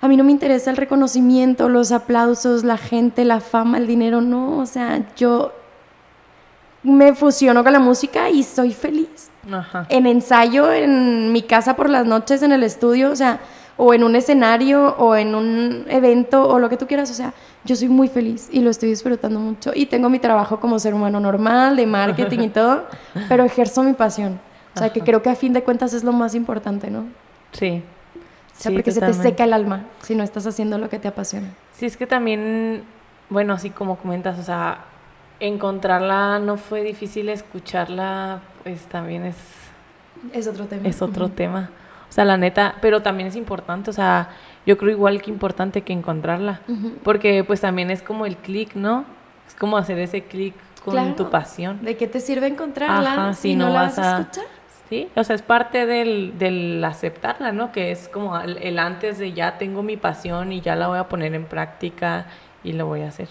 a 0.00 0.08
mí 0.08 0.16
no 0.16 0.24
me 0.24 0.30
interesa 0.30 0.70
el 0.70 0.76
reconocimiento, 0.76 1.68
los 1.68 1.92
aplausos, 1.92 2.64
la 2.64 2.78
gente, 2.78 3.24
la 3.24 3.40
fama, 3.40 3.78
el 3.78 3.86
dinero, 3.86 4.20
no, 4.20 4.58
o 4.58 4.66
sea, 4.66 5.06
yo 5.16 5.52
me 6.82 7.14
fusiono 7.14 7.62
con 7.64 7.72
la 7.72 7.78
música 7.78 8.30
y 8.30 8.42
soy 8.42 8.72
feliz. 8.72 9.30
En 9.88 10.06
ensayo, 10.06 10.72
en 10.72 11.32
mi 11.32 11.42
casa 11.42 11.76
por 11.76 11.88
las 11.88 12.06
noches, 12.06 12.42
en 12.42 12.52
el 12.52 12.62
estudio, 12.62 13.10
o 13.10 13.16
sea, 13.16 13.40
o 13.78 13.94
en 13.94 14.02
un 14.02 14.16
escenario, 14.16 14.96
o 14.98 15.14
en 15.14 15.36
un 15.36 15.86
evento, 15.88 16.46
o 16.46 16.58
lo 16.58 16.68
que 16.68 16.76
tú 16.76 16.86
quieras, 16.88 17.10
o 17.12 17.14
sea, 17.14 17.32
yo 17.64 17.76
soy 17.76 17.88
muy 17.88 18.08
feliz 18.08 18.48
y 18.52 18.60
lo 18.60 18.70
estoy 18.70 18.88
disfrutando 18.88 19.38
mucho. 19.38 19.70
Y 19.72 19.86
tengo 19.86 20.10
mi 20.10 20.18
trabajo 20.18 20.58
como 20.58 20.80
ser 20.80 20.94
humano 20.94 21.20
normal, 21.20 21.76
de 21.76 21.86
marketing 21.86 22.40
y 22.40 22.48
todo, 22.48 22.86
pero 23.28 23.44
ejerzo 23.44 23.84
mi 23.84 23.92
pasión. 23.92 24.40
O 24.74 24.78
sea, 24.78 24.92
que 24.92 25.00
creo 25.00 25.22
que 25.22 25.30
a 25.30 25.36
fin 25.36 25.52
de 25.52 25.62
cuentas 25.62 25.94
es 25.94 26.02
lo 26.02 26.12
más 26.12 26.34
importante, 26.34 26.90
¿no? 26.90 27.06
Sí. 27.52 27.82
O 28.58 28.60
sea, 28.60 28.72
porque 28.72 28.90
se 28.90 29.00
te 29.00 29.12
seca 29.12 29.44
el 29.44 29.52
alma 29.52 29.86
si 30.02 30.16
no 30.16 30.24
estás 30.24 30.44
haciendo 30.46 30.78
lo 30.78 30.88
que 30.88 30.98
te 30.98 31.06
apasiona. 31.06 31.48
Sí, 31.72 31.86
es 31.86 31.96
que 31.96 32.08
también, 32.08 32.82
bueno, 33.30 33.54
así 33.54 33.70
como 33.70 33.96
comentas, 33.96 34.38
o 34.40 34.42
sea, 34.42 34.84
encontrarla 35.38 36.40
no 36.40 36.56
fue 36.56 36.82
difícil, 36.82 37.28
escucharla, 37.28 38.40
pues 38.64 38.82
también 38.86 39.24
es... 39.24 39.36
Es 40.32 40.48
otro 40.48 40.64
tema. 40.64 40.88
Es 40.88 41.00
otro 41.00 41.28
tema. 41.28 41.70
O 42.08 42.12
sea, 42.12 42.24
la 42.24 42.36
neta, 42.36 42.76
pero 42.80 43.02
también 43.02 43.28
es 43.28 43.36
importante, 43.36 43.90
o 43.90 43.92
sea, 43.92 44.30
yo 44.66 44.78
creo 44.78 44.90
igual 44.92 45.20
que 45.22 45.30
importante 45.30 45.82
que 45.82 45.92
encontrarla, 45.92 46.60
porque 47.02 47.44
pues 47.44 47.60
también 47.60 47.90
es 47.90 48.02
como 48.02 48.26
el 48.26 48.36
clic, 48.36 48.74
¿no? 48.74 49.04
Es 49.46 49.54
como 49.54 49.76
hacer 49.76 49.98
ese 49.98 50.24
clic 50.24 50.54
con 50.84 51.16
tu 51.16 51.30
pasión. 51.30 51.84
¿De 51.84 51.96
qué 51.96 52.06
te 52.06 52.20
sirve 52.20 52.46
encontrarla 52.46 53.34
si, 53.34 53.54
no, 53.54 53.68
la 53.68 53.82
vas 53.82 53.98
a 53.98 54.20
escuchar? 54.20 54.44
Sí, 54.88 55.08
o 55.16 55.22
sea, 55.22 55.36
es 55.36 55.42
parte 55.42 55.84
del, 55.84 56.38
del 56.38 56.82
aceptarla, 56.82 57.52
¿no? 57.52 57.72
Que 57.72 57.90
es 57.90 58.08
como 58.08 58.38
el, 58.38 58.78
antes 58.78 59.18
de 59.18 59.34
ya 59.34 59.58
tengo 59.58 59.82
mi 59.82 59.98
pasión 59.98 60.50
y 60.50 60.62
ya 60.62 60.76
la 60.76 60.88
voy 60.88 60.98
a 60.98 61.08
poner 61.08 61.34
en 61.34 61.44
práctica 61.44 62.26
y 62.64 62.72
lo 62.72 62.86
voy 62.86 63.02
a 63.02 63.08
hacer. 63.08 63.28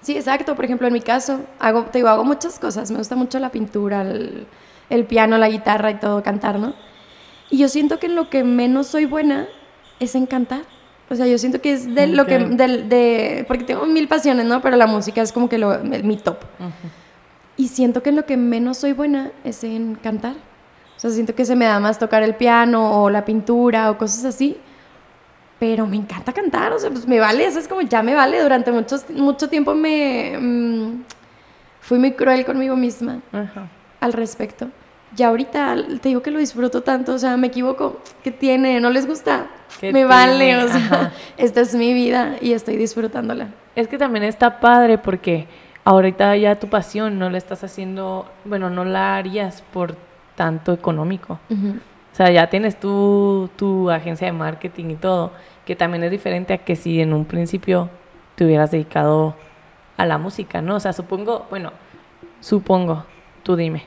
Sí, 0.00 0.16
exacto. 0.16 0.54
Por 0.56 0.64
ejemplo, 0.64 0.86
en 0.86 0.94
mi 0.94 1.02
caso, 1.02 1.40
hago, 1.58 1.84
te 1.84 1.98
digo, 1.98 2.08
hago 2.08 2.24
muchas 2.24 2.58
cosas. 2.58 2.90
Me 2.90 2.96
gusta 2.96 3.14
mucho 3.14 3.38
la 3.38 3.50
pintura, 3.50 4.00
el, 4.02 4.46
el 4.88 5.04
piano, 5.04 5.36
la 5.36 5.50
guitarra 5.50 5.90
y 5.90 5.94
todo, 5.96 6.22
cantar, 6.22 6.58
¿no? 6.58 6.74
Y 7.52 7.58
yo 7.58 7.68
siento 7.68 7.98
que 7.98 8.06
en 8.06 8.16
lo 8.16 8.30
que 8.30 8.44
menos 8.44 8.86
soy 8.86 9.04
buena 9.04 9.46
es 10.00 10.14
en 10.14 10.24
cantar. 10.24 10.62
O 11.10 11.14
sea, 11.14 11.26
yo 11.26 11.36
siento 11.36 11.60
que 11.60 11.74
es 11.74 11.94
de 11.94 12.06
lo 12.06 12.24
que, 12.24 12.38
del, 12.38 12.88
de, 12.88 13.44
porque 13.46 13.64
tengo 13.64 13.84
mil 13.84 14.08
pasiones, 14.08 14.46
¿no? 14.46 14.62
Pero 14.62 14.76
la 14.76 14.86
música 14.86 15.20
es 15.20 15.32
como 15.32 15.50
que 15.50 15.58
lo, 15.58 15.78
mi 15.80 16.16
top. 16.16 16.38
Y 17.58 17.68
siento 17.68 18.02
que 18.02 18.08
en 18.08 18.16
lo 18.16 18.24
que 18.24 18.38
menos 18.38 18.78
soy 18.78 18.94
buena 18.94 19.32
es 19.44 19.64
en 19.64 19.96
cantar. 19.96 20.32
O 20.96 21.00
sea, 21.00 21.10
siento 21.10 21.34
que 21.34 21.44
se 21.44 21.54
me 21.54 21.66
da 21.66 21.78
más 21.78 21.98
tocar 21.98 22.22
el 22.22 22.36
piano 22.36 23.02
o 23.02 23.10
la 23.10 23.26
pintura 23.26 23.90
o 23.90 23.98
cosas 23.98 24.24
así. 24.24 24.56
Pero 25.58 25.86
me 25.86 25.96
encanta 25.96 26.32
cantar, 26.32 26.72
o 26.72 26.78
sea, 26.78 26.88
pues 26.88 27.06
me 27.06 27.20
vale, 27.20 27.44
eso 27.44 27.58
es 27.58 27.68
como 27.68 27.82
ya 27.82 28.02
me 28.02 28.14
vale. 28.14 28.42
Durante 28.42 28.72
mucho, 28.72 28.96
mucho 29.10 29.50
tiempo 29.50 29.74
me 29.74 30.38
mm, 30.40 31.02
fui 31.80 31.98
muy 31.98 32.12
cruel 32.12 32.46
conmigo 32.46 32.76
misma 32.76 33.20
al 34.00 34.14
respecto. 34.14 34.70
Y 35.16 35.22
ahorita 35.22 35.76
te 36.00 36.08
digo 36.08 36.22
que 36.22 36.30
lo 36.30 36.38
disfruto 36.38 36.82
tanto, 36.82 37.14
o 37.14 37.18
sea, 37.18 37.36
me 37.36 37.48
equivoco, 37.48 38.00
¿qué 38.24 38.30
tiene? 38.30 38.80
¿No 38.80 38.90
les 38.90 39.06
gusta? 39.06 39.46
Me 39.82 40.04
vale, 40.04 40.56
o 40.56 40.68
sea, 40.68 41.12
esta 41.36 41.60
es 41.60 41.74
mi 41.74 41.92
vida 41.92 42.36
y 42.40 42.52
estoy 42.52 42.76
disfrutándola. 42.76 43.48
Es 43.76 43.88
que 43.88 43.98
también 43.98 44.24
está 44.24 44.60
padre 44.60 44.98
porque 44.98 45.46
ahorita 45.84 46.36
ya 46.36 46.58
tu 46.58 46.68
pasión 46.68 47.18
no 47.18 47.28
la 47.28 47.38
estás 47.38 47.62
haciendo, 47.64 48.26
bueno, 48.44 48.70
no 48.70 48.84
la 48.84 49.16
harías 49.16 49.62
por 49.72 49.96
tanto 50.34 50.72
económico. 50.72 51.38
O 51.50 52.14
sea, 52.14 52.30
ya 52.30 52.48
tienes 52.48 52.78
tu, 52.78 53.50
tu 53.56 53.90
agencia 53.90 54.26
de 54.26 54.32
marketing 54.32 54.90
y 54.90 54.96
todo, 54.96 55.32
que 55.64 55.76
también 55.76 56.04
es 56.04 56.10
diferente 56.10 56.54
a 56.54 56.58
que 56.58 56.76
si 56.76 57.00
en 57.00 57.12
un 57.12 57.24
principio 57.24 57.90
te 58.34 58.44
hubieras 58.44 58.70
dedicado 58.70 59.34
a 59.96 60.06
la 60.06 60.18
música, 60.18 60.62
¿no? 60.62 60.76
O 60.76 60.80
sea, 60.80 60.92
supongo, 60.92 61.46
bueno, 61.50 61.72
supongo, 62.40 63.04
tú 63.42 63.56
dime, 63.56 63.84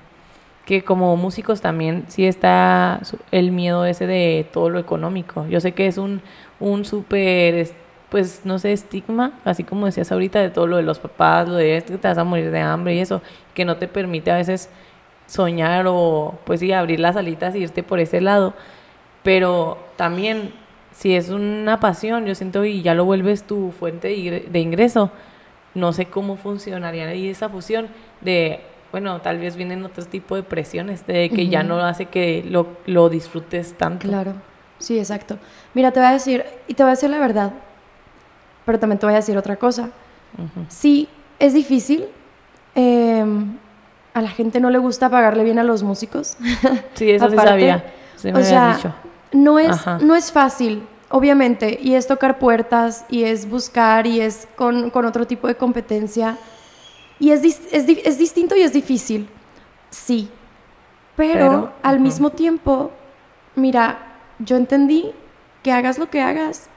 que 0.65 0.83
como 0.83 1.15
músicos 1.15 1.61
también 1.61 2.05
sí 2.07 2.25
está 2.25 2.99
el 3.31 3.51
miedo 3.51 3.85
ese 3.85 4.07
de 4.07 4.47
todo 4.51 4.69
lo 4.69 4.79
económico. 4.79 5.45
Yo 5.47 5.59
sé 5.61 5.73
que 5.73 5.87
es 5.87 5.97
un, 5.97 6.21
un 6.59 6.85
súper, 6.85 7.69
pues, 8.09 8.41
no 8.45 8.57
sé, 8.57 8.73
estigma, 8.73 9.39
así 9.45 9.63
como 9.63 9.85
decías 9.85 10.11
ahorita, 10.11 10.39
de 10.39 10.49
todo 10.49 10.65
lo 10.67 10.77
de 10.77 10.83
los 10.83 10.99
papás, 10.99 11.47
lo 11.47 11.55
de 11.55 11.83
que 11.85 11.97
te 11.97 12.07
vas 12.07 12.17
a 12.17 12.23
morir 12.23 12.49
de 12.49 12.59
hambre 12.59 12.95
y 12.95 12.99
eso, 12.99 13.21
que 13.53 13.63
no 13.63 13.77
te 13.77 13.87
permite 13.87 14.31
a 14.31 14.37
veces 14.37 14.69
soñar 15.27 15.85
o 15.87 16.37
pues 16.45 16.59
sí, 16.59 16.71
abrir 16.71 16.99
las 16.99 17.15
alitas 17.15 17.55
y 17.55 17.59
irte 17.59 17.83
por 17.83 17.99
ese 17.99 18.19
lado. 18.21 18.53
Pero 19.23 19.77
también, 19.97 20.51
si 20.91 21.15
es 21.15 21.29
una 21.29 21.79
pasión, 21.79 22.25
yo 22.25 22.35
siento 22.35 22.65
y 22.65 22.81
ya 22.81 22.95
lo 22.95 23.05
vuelves 23.05 23.43
tu 23.43 23.71
fuente 23.71 24.07
de 24.49 24.59
ingreso, 24.59 25.11
no 25.75 25.93
sé 25.93 26.05
cómo 26.05 26.37
funcionaría 26.37 27.07
ahí 27.07 27.29
esa 27.29 27.49
fusión 27.49 27.87
de, 28.21 28.61
bueno, 28.95 29.19
tal 29.19 29.39
vez 29.39 29.57
vienen 29.57 29.83
otro 29.83 30.05
tipo 30.05 30.37
de 30.37 30.43
presiones, 30.43 31.05
de 31.05 31.29
que 31.29 31.49
ya 31.49 31.63
no 31.63 31.81
hace 31.81 32.05
que 32.05 32.45
lo, 32.47 32.77
lo 32.85 33.09
disfrutes 33.09 33.77
tanto. 33.77 34.07
Claro, 34.07 34.35
sí, 34.79 34.97
exacto. 34.97 35.37
Mira, 35.73 35.91
te 35.91 35.99
voy 35.99 36.07
a 36.07 36.13
decir, 36.13 36.45
y 36.69 36.75
te 36.75 36.81
voy 36.81 36.91
a 36.91 36.91
decir 36.91 37.09
la 37.09 37.19
verdad, 37.19 37.51
pero 38.65 38.79
también 38.79 38.97
te 38.97 39.05
voy 39.05 39.11
a 39.11 39.17
decir 39.17 39.37
otra 39.37 39.57
cosa. 39.57 39.89
Sí, 40.69 41.09
es 41.39 41.53
difícil. 41.53 42.05
Eh, 42.73 43.25
a 44.13 44.21
la 44.21 44.29
gente 44.29 44.61
no 44.61 44.69
le 44.69 44.77
gusta 44.77 45.09
pagarle 45.09 45.43
bien 45.43 45.59
a 45.59 45.63
los 45.65 45.83
músicos. 45.83 46.37
Sí, 46.93 47.11
eso 47.11 47.29
sí 47.29 47.35
sabía. 47.43 47.83
o 48.33 48.41
sea, 48.41 48.79
No, 49.33 49.59
es, 49.59 49.75
no 49.99 50.15
es 50.15 50.31
fácil, 50.31 50.87
obviamente, 51.09 51.77
y 51.81 51.95
es 51.95 52.07
tocar 52.07 52.39
puertas, 52.39 53.03
y 53.09 53.25
es 53.25 53.49
buscar, 53.49 54.07
y 54.07 54.21
es 54.21 54.47
con, 54.55 54.89
otro 54.93 55.27
tipo 55.27 55.49
de 55.49 55.55
competencia. 55.55 56.37
Y 57.19 57.31
es, 57.31 57.43
es, 57.71 58.17
distinto 58.17 58.55
y 58.55 58.61
es 58.61 58.73
difícil, 58.73 59.29
sí. 59.89 60.29
Pero, 61.15 61.71
al 61.81 61.99
mismo 62.01 62.31
tiempo, 62.31 62.91
mira, 63.55 64.17
yo 64.39 64.57
entendí 64.57 65.13
que 65.63 65.71
hagas 65.71 65.97
lo 65.97 66.09
que 66.09 66.21
hagas. 66.21 66.67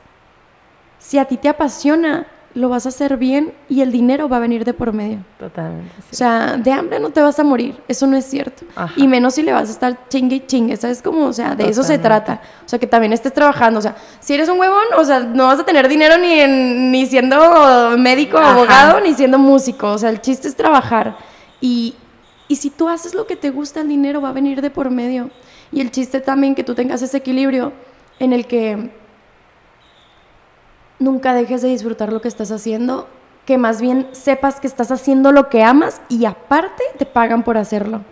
Si 1.01 1.19
a 1.19 1.25
ti 1.25 1.37
te 1.37 1.49
apasiona, 1.49 2.27
lo 2.59 2.69
vas 2.69 2.87
a 2.87 2.91
hacer 2.91 3.17
bien 3.17 3.53
y 3.69 3.81
el 3.81 3.93
dinero 3.93 4.29
va 4.29 4.39
a 4.39 4.41
venir 4.41 4.65
de 4.65 4.75
por 4.75 4.93
medio. 4.93 5.21
Totalmente. 5.39 5.91
O 6.11 6.15
sea, 6.15 6.57
de 6.57 6.73
hambre 6.73 6.99
no 6.99 7.11
te 7.11 7.21
vas 7.21 7.39
a 7.39 7.45
morir, 7.45 7.81
eso 7.89 8.07
no 8.07 8.17
es 8.17 8.25
cierto. 8.25 8.65
Y 8.97 9.07
menos 9.07 9.35
si 9.35 9.43
le 9.43 9.53
vas 9.53 9.69
a 9.69 9.73
estar 9.73 10.09
chingue 10.09 10.37
y 10.37 10.47
chingue, 10.47 10.77
¿sabes 10.77 11.01
cómo? 11.01 11.27
O 11.27 11.33
sea, 11.33 11.55
de 11.55 11.69
eso 11.69 11.83
se 11.83 11.99
trata. 11.99 12.41
O 12.65 12.69
sea, 12.69 12.79
que 12.79 12.87
también 12.87 13.13
estés 13.13 13.33
trabajando. 13.33 13.79
O 13.79 13.83
sea, 13.83 13.97
si 14.21 14.35
eres 14.35 14.49
un 14.49 14.59
huevón, 14.59 14.85
o 14.97 15.05
sea, 15.05 15.21
no 15.21 15.47
vas 15.47 15.61
a 15.61 15.65
tener 15.65 15.89
dinero 15.89 16.19
ni, 16.19 16.47
ni 16.91 17.07
siendo 17.07 17.97
médico, 17.97 18.39
abogado, 18.39 19.01
ni 19.01 19.15
siendo 19.15 19.39
músico. 19.39 19.93
O 19.93 19.99
sea, 19.99 20.11
el 20.11 20.21
chiste 20.21 20.49
es 20.49 20.57
trabajar. 20.57 21.17
Y, 21.61 21.95
y 22.49 22.57
si 22.57 22.71
tú 22.71 22.89
haces 22.89 23.15
lo 23.15 23.27
que 23.27 23.37
te 23.37 23.51
gusta, 23.51 23.81
el 23.81 23.89
dinero 23.89 24.21
va 24.21 24.31
a 24.31 24.33
venir 24.33 24.61
de 24.61 24.71
por 24.71 24.91
medio. 24.91 25.31
Y 25.71 25.81
el 25.81 25.91
chiste 25.91 26.21
también 26.21 26.55
que 26.55 26.65
tú 26.65 26.75
tengas 26.75 27.03
ese 27.03 27.19
equilibrio 27.19 27.73
en 28.19 28.33
el 28.33 28.47
que 28.47 28.91
nunca 30.99 31.35
dejes 31.35 31.63
de 31.63 31.69
disfrutar 31.69 32.13
lo 32.13 32.21
que 32.21 32.29
estás 32.29 32.51
haciendo, 32.51 33.07
que 33.49 33.57
más 33.57 33.81
bien 33.81 34.09
sepas 34.13 34.61
que 34.61 34.67
estás 34.67 34.91
haciendo 34.91 35.33
lo 35.33 35.49
que 35.49 35.63
amas 35.63 36.03
y 36.11 36.27
aparte 36.27 36.83
te 36.99 37.07
pagan 37.07 37.43
por 37.45 37.57
hacerlo. 37.57 38.03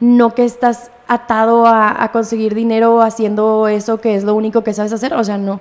No 0.00 0.34
que 0.34 0.46
estás 0.46 0.90
atado 1.06 1.66
a, 1.66 2.08
conseguir 2.10 2.54
dinero 2.54 3.02
haciendo 3.02 3.68
eso 3.68 4.00
que 4.00 4.14
es 4.14 4.24
lo 4.24 4.34
único 4.34 4.64
que 4.64 4.72
sabes 4.72 4.94
hacer, 4.94 5.12
o 5.12 5.22
sea, 5.22 5.36
no. 5.36 5.60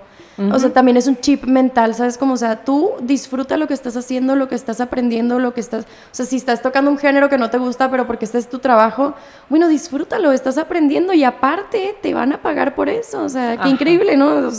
O 0.52 0.58
sea, 0.58 0.71
también 0.71 0.95
es 0.95 1.08
un 1.08 1.17
chip 1.17 1.43
mental, 1.43 1.93
¿sabes? 1.93 2.17
Como, 2.17 2.36
o 2.36 2.38
sea, 2.38 2.63
tú 2.63 2.91
disfruta 3.02 3.58
lo 3.58 3.67
que 3.67 3.74
estás 3.74 3.97
haciendo, 3.97 4.36
lo 4.36 4.47
que 4.47 4.56
estás 4.56 4.80
aprendiendo, 4.80 5.39
lo 5.39 5.54
que 5.54 5.60
estás... 5.60 5.84
O 5.84 6.13
sea, 6.13 6.26
si 6.26 6.38
estás 6.38 6.62
tocando 6.62 6.89
un 6.89 6.97
género 6.97 7.30
que 7.30 7.38
no 7.38 7.50
te 7.50 7.58
gusta, 7.58 7.91
pero 7.91 8.08
porque 8.08 8.26
este 8.26 8.38
es 8.38 8.50
tu 8.50 8.60
trabajo, 8.60 9.13
bueno, 9.50 9.67
disfrútalo, 9.67 10.32
estás 10.32 10.58
aprendiendo 10.58 11.13
y 11.13 11.26
aparte 11.26 11.95
te 12.02 12.13
van 12.13 12.32
a 12.32 12.41
pagar 12.41 12.74
por 12.76 12.88
eso. 12.88 13.21
O 13.24 13.30
sea, 13.30 13.58
qué 13.58 13.69
increíble, 13.69 14.15
¿no? 14.15 14.50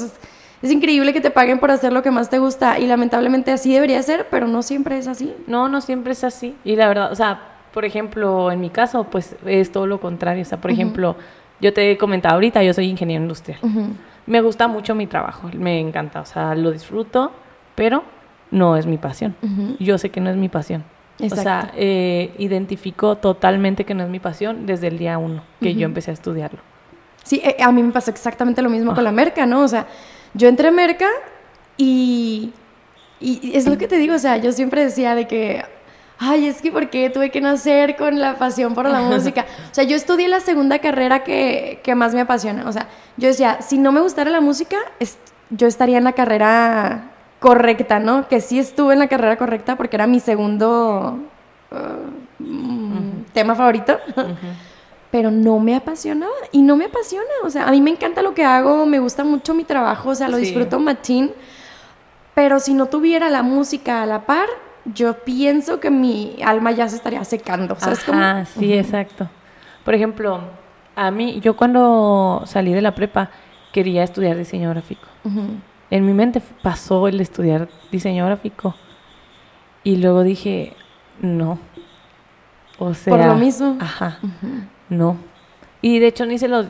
Es 0.62 0.70
increíble 0.70 1.12
que 1.12 1.20
te 1.20 1.30
paguen 1.30 1.58
por 1.58 1.70
hacer 1.70 1.92
lo 1.92 2.02
que 2.02 2.10
más 2.10 2.30
te 2.30 2.38
gusta 2.38 2.78
y 2.78 2.86
lamentablemente 2.86 3.50
así 3.50 3.72
debería 3.72 4.02
ser, 4.02 4.28
pero 4.30 4.46
no 4.46 4.62
siempre 4.62 4.96
es 4.98 5.08
así. 5.08 5.34
No, 5.46 5.68
no 5.68 5.80
siempre 5.80 6.12
es 6.12 6.22
así. 6.22 6.54
Y 6.64 6.76
la 6.76 6.88
verdad, 6.88 7.10
o 7.10 7.14
sea, 7.16 7.40
por 7.72 7.84
ejemplo, 7.84 8.52
en 8.52 8.60
mi 8.60 8.70
caso, 8.70 9.04
pues 9.04 9.34
es 9.44 9.72
todo 9.72 9.86
lo 9.86 10.00
contrario. 10.00 10.42
O 10.42 10.44
sea, 10.44 10.60
por 10.60 10.70
ejemplo, 10.70 11.16
yo 11.60 11.72
te 11.72 11.90
he 11.90 11.98
comentado 11.98 12.34
ahorita, 12.34 12.62
yo 12.62 12.72
soy 12.74 12.86
ingeniero 12.86 13.22
industrial. 13.22 13.58
Me 14.26 14.40
gusta 14.40 14.68
mucho 14.68 14.94
mi 14.94 15.06
trabajo, 15.06 15.50
me 15.52 15.80
encanta, 15.80 16.20
o 16.20 16.26
sea, 16.26 16.54
lo 16.54 16.70
disfruto, 16.70 17.32
pero 17.74 18.04
no 18.52 18.76
es 18.76 18.86
mi 18.86 18.98
pasión. 18.98 19.34
Yo 19.80 19.98
sé 19.98 20.10
que 20.10 20.20
no 20.20 20.30
es 20.30 20.36
mi 20.36 20.48
pasión. 20.48 20.84
O 21.20 21.34
sea, 21.34 21.72
eh, 21.76 22.34
identifico 22.38 23.16
totalmente 23.16 23.84
que 23.84 23.94
no 23.94 24.04
es 24.04 24.10
mi 24.10 24.18
pasión 24.18 24.66
desde 24.66 24.88
el 24.88 24.98
día 24.98 25.18
uno 25.18 25.42
que 25.60 25.74
yo 25.74 25.86
empecé 25.86 26.10
a 26.10 26.14
estudiarlo. 26.14 26.60
Sí, 27.24 27.40
eh, 27.44 27.56
a 27.62 27.70
mí 27.70 27.82
me 27.82 27.92
pasa 27.92 28.10
exactamente 28.10 28.62
lo 28.62 28.70
mismo 28.70 28.94
con 28.94 29.04
la 29.04 29.12
merca, 29.12 29.46
¿no? 29.46 29.62
O 29.62 29.68
sea, 29.68 29.86
yo 30.34 30.48
entré 30.48 30.68
a 30.68 30.70
Merca 30.70 31.08
y, 31.76 32.52
y 33.20 33.56
es 33.56 33.66
lo 33.66 33.78
que 33.78 33.88
te 33.88 33.96
digo, 33.96 34.14
o 34.14 34.18
sea, 34.18 34.36
yo 34.36 34.52
siempre 34.52 34.84
decía 34.84 35.14
de 35.14 35.26
que, 35.26 35.64
ay, 36.18 36.46
es 36.46 36.62
que 36.62 36.70
¿por 36.70 36.90
qué 36.90 37.10
tuve 37.10 37.30
que 37.30 37.40
nacer 37.40 37.96
con 37.96 38.20
la 38.20 38.36
pasión 38.36 38.74
por 38.74 38.88
la 38.88 39.00
música? 39.02 39.46
O 39.70 39.74
sea, 39.74 39.84
yo 39.84 39.96
estudié 39.96 40.28
la 40.28 40.40
segunda 40.40 40.78
carrera 40.78 41.24
que, 41.24 41.80
que, 41.82 41.94
más 41.94 42.14
me 42.14 42.20
apasiona. 42.20 42.68
O 42.68 42.72
sea, 42.72 42.88
yo 43.16 43.28
decía, 43.28 43.60
si 43.60 43.78
no 43.78 43.92
me 43.92 44.00
gustara 44.00 44.30
la 44.30 44.40
música, 44.40 44.76
yo 45.50 45.66
estaría 45.66 45.98
en 45.98 46.04
la 46.04 46.12
carrera 46.12 47.10
correcta, 47.40 47.98
¿no? 47.98 48.28
Que 48.28 48.40
sí 48.40 48.58
estuve 48.58 48.94
en 48.94 49.00
la 49.00 49.08
carrera 49.08 49.36
correcta 49.36 49.76
porque 49.76 49.96
era 49.96 50.06
mi 50.06 50.20
segundo 50.20 51.18
uh, 51.70 52.42
mm, 52.42 53.24
tema 53.32 53.54
favorito 53.54 53.98
pero 55.12 55.30
no 55.30 55.60
me 55.60 55.76
apasionaba 55.76 56.32
y 56.50 56.62
no 56.62 56.74
me 56.74 56.86
apasiona. 56.86 57.28
O 57.44 57.50
sea, 57.50 57.68
a 57.68 57.70
mí 57.70 57.80
me 57.80 57.90
encanta 57.90 58.22
lo 58.22 58.34
que 58.34 58.44
hago, 58.44 58.86
me 58.86 58.98
gusta 58.98 59.22
mucho 59.22 59.54
mi 59.54 59.62
trabajo, 59.62 60.08
o 60.08 60.14
sea, 60.14 60.28
lo 60.28 60.38
disfruto 60.38 60.80
machín, 60.80 61.30
pero 62.34 62.58
si 62.58 62.72
no 62.72 62.86
tuviera 62.86 63.28
la 63.28 63.42
música 63.42 64.02
a 64.02 64.06
la 64.06 64.24
par, 64.24 64.48
yo 64.86 65.18
pienso 65.18 65.78
que 65.80 65.90
mi 65.90 66.36
alma 66.42 66.72
ya 66.72 66.88
se 66.88 66.96
estaría 66.96 67.22
secando. 67.24 67.76
¿Sabes 67.78 68.08
Ajá, 68.08 68.46
sí, 68.46 68.72
exacto. 68.72 69.28
Por 69.84 69.94
ejemplo, 69.94 70.40
a 70.96 71.10
mí, 71.10 71.40
yo 71.40 71.56
cuando 71.56 72.42
salí 72.46 72.72
de 72.72 72.80
la 72.80 72.94
prepa 72.94 73.30
quería 73.70 74.02
estudiar 74.02 74.36
diseño 74.38 74.70
gráfico. 74.70 75.08
En 75.90 76.06
mi 76.06 76.14
mente 76.14 76.40
pasó 76.62 77.06
el 77.06 77.20
estudiar 77.20 77.68
diseño 77.90 78.24
gráfico. 78.24 78.74
Y 79.84 79.96
luego 79.96 80.22
dije, 80.22 80.74
no. 81.20 81.58
O 82.78 82.94
sea, 82.94 83.14
por 83.14 83.26
lo 83.26 83.34
mismo. 83.34 83.76
Ajá. 83.78 84.18
No. 84.92 85.16
Y 85.80 85.98
de 85.98 86.06
hecho 86.08 86.26
ni 86.26 86.38
se 86.38 86.46
lo, 86.46 86.64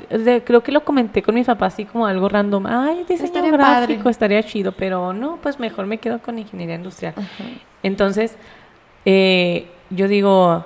creo 0.44 0.62
que 0.62 0.72
lo 0.72 0.84
comenté 0.84 1.22
con 1.22 1.34
mis 1.34 1.46
papás 1.46 1.74
así 1.74 1.84
como 1.84 2.06
algo 2.06 2.28
random. 2.28 2.66
Ay, 2.66 3.04
diseño 3.06 3.24
estaría 3.24 3.50
gráfico, 3.50 4.08
estaría 4.08 4.42
chido, 4.42 4.72
pero 4.72 5.12
no, 5.12 5.38
pues 5.42 5.58
mejor 5.58 5.86
me 5.86 5.98
quedo 5.98 6.20
con 6.20 6.38
ingeniería 6.38 6.76
industrial. 6.76 7.14
Entonces, 7.82 8.38
eh, 9.04 9.66
yo 9.90 10.08
digo, 10.08 10.64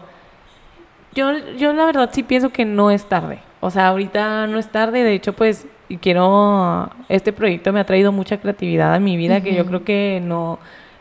yo, 1.13 1.33
yo 1.57 1.73
la 1.73 1.87
verdad 1.87 2.11
sí 2.13 2.23
pienso 2.23 2.51
que 2.51 2.65
no 2.65 2.93
es 2.93 3.07
tarde. 3.07 3.41
O 3.61 3.71
sea, 3.71 3.89
ahorita 3.89 4.47
no 4.47 4.59
es 4.59 4.69
tarde. 4.71 5.03
De 5.03 5.15
hecho, 5.15 5.33
pues 5.33 5.67
quiero, 6.01 6.89
este 7.09 7.33
proyecto 7.33 7.73
me 7.73 7.81
ha 7.81 7.85
traído 7.85 8.13
mucha 8.13 8.37
creatividad 8.37 8.95
a 8.95 9.01
mi 9.01 9.17
vida 9.17 9.41
que 9.41 9.55
yo 9.55 9.67
creo 9.67 9.83
que 9.83 10.21
no, 10.23 10.61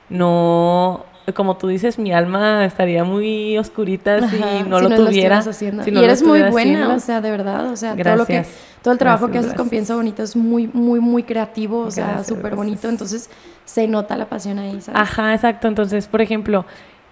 no, 0.10 1.06
como 1.34 1.58
tú 1.58 1.68
dices, 1.68 1.98
mi 1.98 2.14
alma 2.14 2.66
estaría 2.66 3.04
muy 3.04 3.58
oscurita 3.58 4.30
si 4.30 4.40
no 4.68 4.80
lo 4.80 4.90
tuviera. 4.90 5.44
y 5.86 5.98
eres 5.98 6.24
muy 6.24 6.44
buena, 6.44 6.94
o 6.94 7.00
sea, 7.00 7.22
de 7.22 7.32
verdad, 7.32 7.72
o 7.72 7.76
sea, 7.76 7.96
todo 7.96 8.16
lo 8.16 8.26
que 8.26 8.46
todo 8.82 8.92
el 8.92 9.00
trabajo 9.00 9.32
que 9.32 9.40
haces 9.40 9.54
con 9.56 9.70
Piensa 9.70 9.96
Bonito 9.96 10.22
es 10.22 10.36
muy 10.36 10.68
muy 10.68 11.00
muy 11.00 11.24
creativo, 11.24 11.80
o 11.80 11.92
sea, 11.92 12.24
súper 12.24 12.56
bonito, 12.56 12.90
entonces 12.90 13.30
se 13.66 13.88
nota 13.88 14.16
la 14.16 14.28
pasión 14.28 14.60
ahí, 14.60 14.80
¿sabes? 14.82 15.02
Ajá, 15.02 15.34
exacto. 15.34 15.68
Entonces, 15.68 16.08
por 16.08 16.22
ejemplo, 16.22 16.66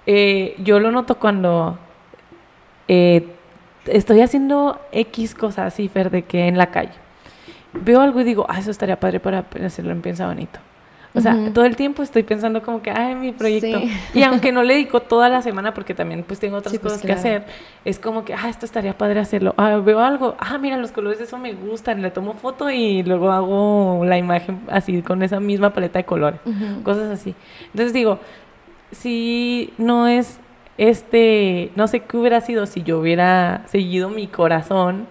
eh, 0.05 0.55
yo 0.59 0.79
lo 0.79 0.91
noto 0.91 1.17
cuando 1.17 1.79
eh, 2.87 3.27
estoy 3.85 4.21
haciendo 4.21 4.79
X 4.91 5.33
cosas 5.33 5.73
así, 5.73 5.87
Fer, 5.87 6.11
de 6.11 6.23
que 6.23 6.47
en 6.47 6.57
la 6.57 6.67
calle 6.67 6.93
veo 7.73 8.01
algo 8.01 8.21
y 8.21 8.23
digo, 8.23 8.45
ah, 8.47 8.59
eso 8.59 8.69
estaría 8.69 8.99
padre 8.99 9.19
para 9.19 9.45
hacerlo 9.65 9.91
en 9.91 10.01
Piensa 10.01 10.27
Bonito 10.27 10.59
o 11.15 11.21
sea, 11.21 11.51
todo 11.53 11.65
el 11.65 11.75
tiempo 11.75 12.01
estoy 12.01 12.23
pensando 12.23 12.63
como 12.63 12.81
que, 12.81 12.89
ay, 12.89 13.15
mi 13.15 13.31
proyecto. 13.31 13.81
Y 14.13 14.23
aunque 14.23 14.51
no 14.51 14.63
le 14.63 14.73
dedico 14.73 15.01
toda 15.01 15.29
la 15.29 15.41
semana 15.41 15.73
porque 15.73 15.93
también 15.93 16.23
pues 16.23 16.39
tengo 16.39 16.57
otras 16.57 16.77
pues, 16.77 16.93
cosas 16.93 17.05
que 17.05 17.11
hacer, 17.11 17.45
es 17.85 17.99
como 17.99 18.25
que, 18.25 18.33
ah, 18.33 18.49
esto 18.49 18.65
estaría 18.65 18.97
padre 18.97 19.19
hacerlo. 19.19 19.53
Ah, 19.57 19.77
veo 19.77 19.99
algo, 19.99 20.35
ah, 20.39 20.57
mira, 20.57 20.77
los 20.77 20.91
colores 20.91 21.19
de 21.19 21.25
eso 21.25 21.37
me 21.37 21.53
gustan, 21.53 22.01
le 22.01 22.11
tomo 22.11 22.33
foto 22.33 22.69
y 22.71 23.03
luego 23.03 23.31
hago 23.31 24.03
la 24.05 24.17
imagen 24.17 24.61
así 24.69 25.01
con 25.01 25.21
esa 25.23 25.39
misma 25.39 25.71
paleta 25.71 25.99
de 25.99 26.05
colores, 26.05 26.39
cosas 26.83 27.11
así. 27.11 27.35
Entonces 27.65 27.93
digo, 27.93 28.19
si 28.91 29.73
no 29.77 30.07
es 30.07 30.39
este, 30.77 31.71
no 31.75 31.87
sé 31.87 31.99
qué 31.99 32.17
hubiera 32.17 32.41
sido 32.41 32.65
si 32.65 32.81
yo 32.81 32.99
hubiera 32.99 33.61
seguido 33.67 34.09
mi 34.09 34.27
corazón 34.27 35.07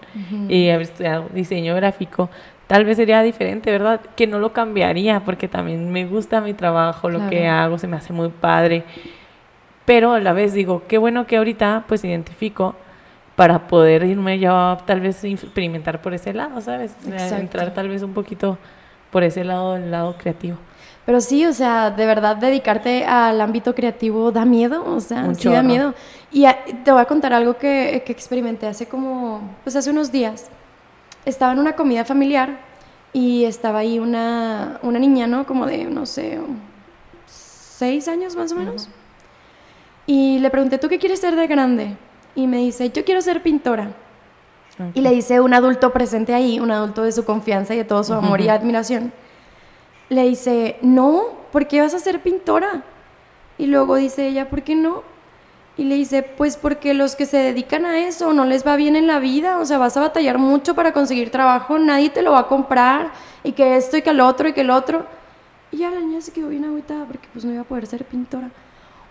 y 0.49 0.69
haber 0.69 0.83
estudiado 0.83 1.29
diseño 1.33 1.75
gráfico, 1.75 2.29
tal 2.73 2.85
vez 2.85 2.97
sería 2.97 3.21
diferente, 3.21 3.69
¿verdad? 3.69 4.01
Que 4.15 4.25
no 4.25 4.39
lo 4.39 4.51
cambiaría 4.51 5.19
porque 5.19 5.47
también 5.47 5.91
me 5.91 6.07
gusta 6.07 6.41
mi 6.41 6.55
trabajo, 6.55 7.07
lo 7.07 7.29
que 7.29 7.47
hago, 7.47 7.77
se 7.77 7.85
me 7.85 7.97
hace 7.97 8.13
muy 8.13 8.29
padre. 8.29 8.83
Pero 9.85 10.13
a 10.13 10.19
la 10.19 10.33
vez 10.33 10.53
digo, 10.53 10.81
qué 10.87 10.97
bueno 10.97 11.27
que 11.27 11.37
ahorita 11.37 11.83
pues 11.87 12.03
identifico 12.03 12.73
para 13.35 13.67
poder 13.67 14.03
irme 14.05 14.39
ya 14.39 14.75
tal 14.87 15.01
vez 15.01 15.23
experimentar 15.23 16.01
por 16.01 16.15
ese 16.15 16.33
lado, 16.33 16.61
¿sabes? 16.61 16.95
entrar 17.05 17.75
tal 17.75 17.89
vez 17.89 18.01
un 18.01 18.15
poquito 18.15 18.57
por 19.11 19.21
ese 19.21 19.43
lado, 19.43 19.75
el 19.75 19.91
lado 19.91 20.15
creativo. 20.17 20.57
Pero 21.05 21.21
sí, 21.21 21.45
o 21.45 21.53
sea, 21.53 21.91
de 21.91 22.07
verdad 22.07 22.37
dedicarte 22.37 23.05
al 23.05 23.39
ámbito 23.39 23.75
creativo 23.75 24.31
da 24.31 24.45
miedo, 24.45 24.83
o 24.83 24.99
sea, 24.99 25.31
sí 25.35 25.47
da 25.47 25.61
miedo. 25.61 25.93
Y 26.31 26.47
te 26.83 26.91
voy 26.91 27.01
a 27.01 27.05
contar 27.05 27.33
algo 27.33 27.55
que, 27.55 28.01
que, 28.03 28.11
experimenté 28.11 28.65
hace 28.65 28.87
como, 28.87 29.57
pues 29.63 29.75
hace 29.75 29.91
unos 29.91 30.11
días. 30.11 30.49
Estaba 31.25 31.53
en 31.53 31.59
una 31.59 31.75
comida 31.75 32.05
familiar 32.05 32.59
y 33.13 33.45
estaba 33.45 33.79
ahí 33.79 33.99
una, 33.99 34.79
una 34.81 34.99
niña, 34.99 35.27
¿no? 35.27 35.45
Como 35.45 35.65
de, 35.65 35.85
no 35.85 36.05
sé, 36.05 36.39
seis 37.25 38.07
años 38.07 38.35
más 38.35 38.51
o 38.51 38.55
menos. 38.55 38.89
Y 40.05 40.39
le 40.39 40.49
pregunté, 40.49 40.77
¿tú 40.77 40.89
qué 40.89 40.99
quieres 40.99 41.19
ser 41.19 41.35
de 41.35 41.47
grande? 41.47 41.95
Y 42.35 42.47
me 42.47 42.57
dice, 42.57 42.89
yo 42.89 43.05
quiero 43.05 43.21
ser 43.21 43.41
pintora. 43.41 43.91
Y 44.95 45.01
le 45.01 45.11
dice 45.11 45.39
un 45.39 45.53
adulto 45.53 45.93
presente 45.93 46.33
ahí, 46.33 46.59
un 46.59 46.71
adulto 46.71 47.03
de 47.03 47.11
su 47.11 47.25
confianza 47.25 47.75
y 47.75 47.77
de 47.77 47.83
todo 47.83 48.03
su 48.03 48.13
amor 48.13 48.41
y 48.41 48.49
admiración 48.49 49.13
le 50.13 50.23
dice, 50.23 50.77
no, 50.81 51.25
¿por 51.51 51.67
qué 51.67 51.81
vas 51.81 51.93
a 51.93 51.99
ser 51.99 52.21
pintora? 52.21 52.83
Y 53.57 53.67
luego 53.67 53.95
dice 53.95 54.27
ella, 54.27 54.49
¿por 54.49 54.63
qué 54.63 54.75
no? 54.75 55.03
Y 55.75 55.85
le 55.85 55.95
dice, 55.95 56.21
pues 56.21 56.55
porque 56.55 56.93
los 56.93 57.15
que 57.15 57.25
se 57.25 57.37
dedican 57.37 57.85
a 57.85 57.99
eso 57.99 58.31
no 58.31 58.45
les 58.45 58.65
va 58.65 58.75
bien 58.75 58.95
en 58.95 59.07
la 59.07 59.19
vida, 59.19 59.57
o 59.57 59.65
sea, 59.65 59.79
vas 59.79 59.97
a 59.97 60.01
batallar 60.01 60.37
mucho 60.37 60.75
para 60.75 60.93
conseguir 60.93 61.31
trabajo, 61.31 61.79
nadie 61.79 62.09
te 62.09 62.21
lo 62.21 62.33
va 62.33 62.39
a 62.39 62.47
comprar, 62.47 63.11
y 63.43 63.53
que 63.53 63.75
esto 63.75 63.97
y 63.97 64.03
que 64.03 64.11
el 64.11 64.21
otro 64.21 64.47
y 64.47 64.53
que 64.53 64.61
el 64.61 64.69
otro. 64.69 65.05
Y 65.71 65.77
ya 65.77 65.89
la 65.89 65.99
niña 65.99 66.21
se 66.21 66.31
quedó 66.31 66.49
bien 66.49 66.65
aguitada 66.65 67.05
porque 67.05 67.27
pues 67.33 67.43
no 67.43 67.51
iba 67.51 67.61
a 67.61 67.65
poder 67.65 67.87
ser 67.87 68.05
pintora. 68.05 68.51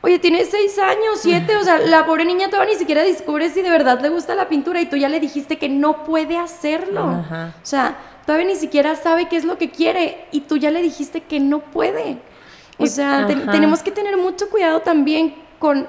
Oye, 0.03 0.19
tiene 0.19 0.45
seis 0.45 0.79
años, 0.79 1.19
siete, 1.21 1.57
o 1.57 1.63
sea, 1.63 1.79
la 1.79 2.07
pobre 2.07 2.25
niña 2.25 2.49
todavía 2.49 2.73
ni 2.73 2.79
siquiera 2.79 3.03
descubre 3.03 3.49
si 3.51 3.63
de 3.63 3.71
verdad 3.71 4.01
le 4.01 4.09
gusta 4.09 4.35
la 4.35 4.49
pintura 4.49 4.81
y 4.81 4.87
tú 4.87 4.97
ya 4.97 5.09
le 5.09 5.21
dijiste 5.21 5.59
que 5.59 5.69
no 5.69 6.05
puede 6.05 6.39
hacerlo. 6.39 7.25
O 7.63 7.65
sea, 7.65 7.97
todavía 8.27 8.49
ni 8.49 8.57
siquiera 8.57 8.97
sabe 8.97 9.29
qué 9.29 9.37
es 9.37 9.45
lo 9.45 9.59
que 9.59 9.71
quiere 9.71 10.27
y 10.33 10.41
tú 10.41 10.57
ya 10.57 10.73
le 10.73 10.83
dijiste 10.83 11.21
que 11.21 11.39
no 11.39 11.61
puede. 11.61 12.19
O 12.79 12.87
sea, 12.87 13.27
tenemos 13.27 13.83
que 13.83 13.93
tener 13.93 14.17
mucho 14.17 14.51
cuidado 14.51 14.81
también 14.81 15.37
con 15.61 15.87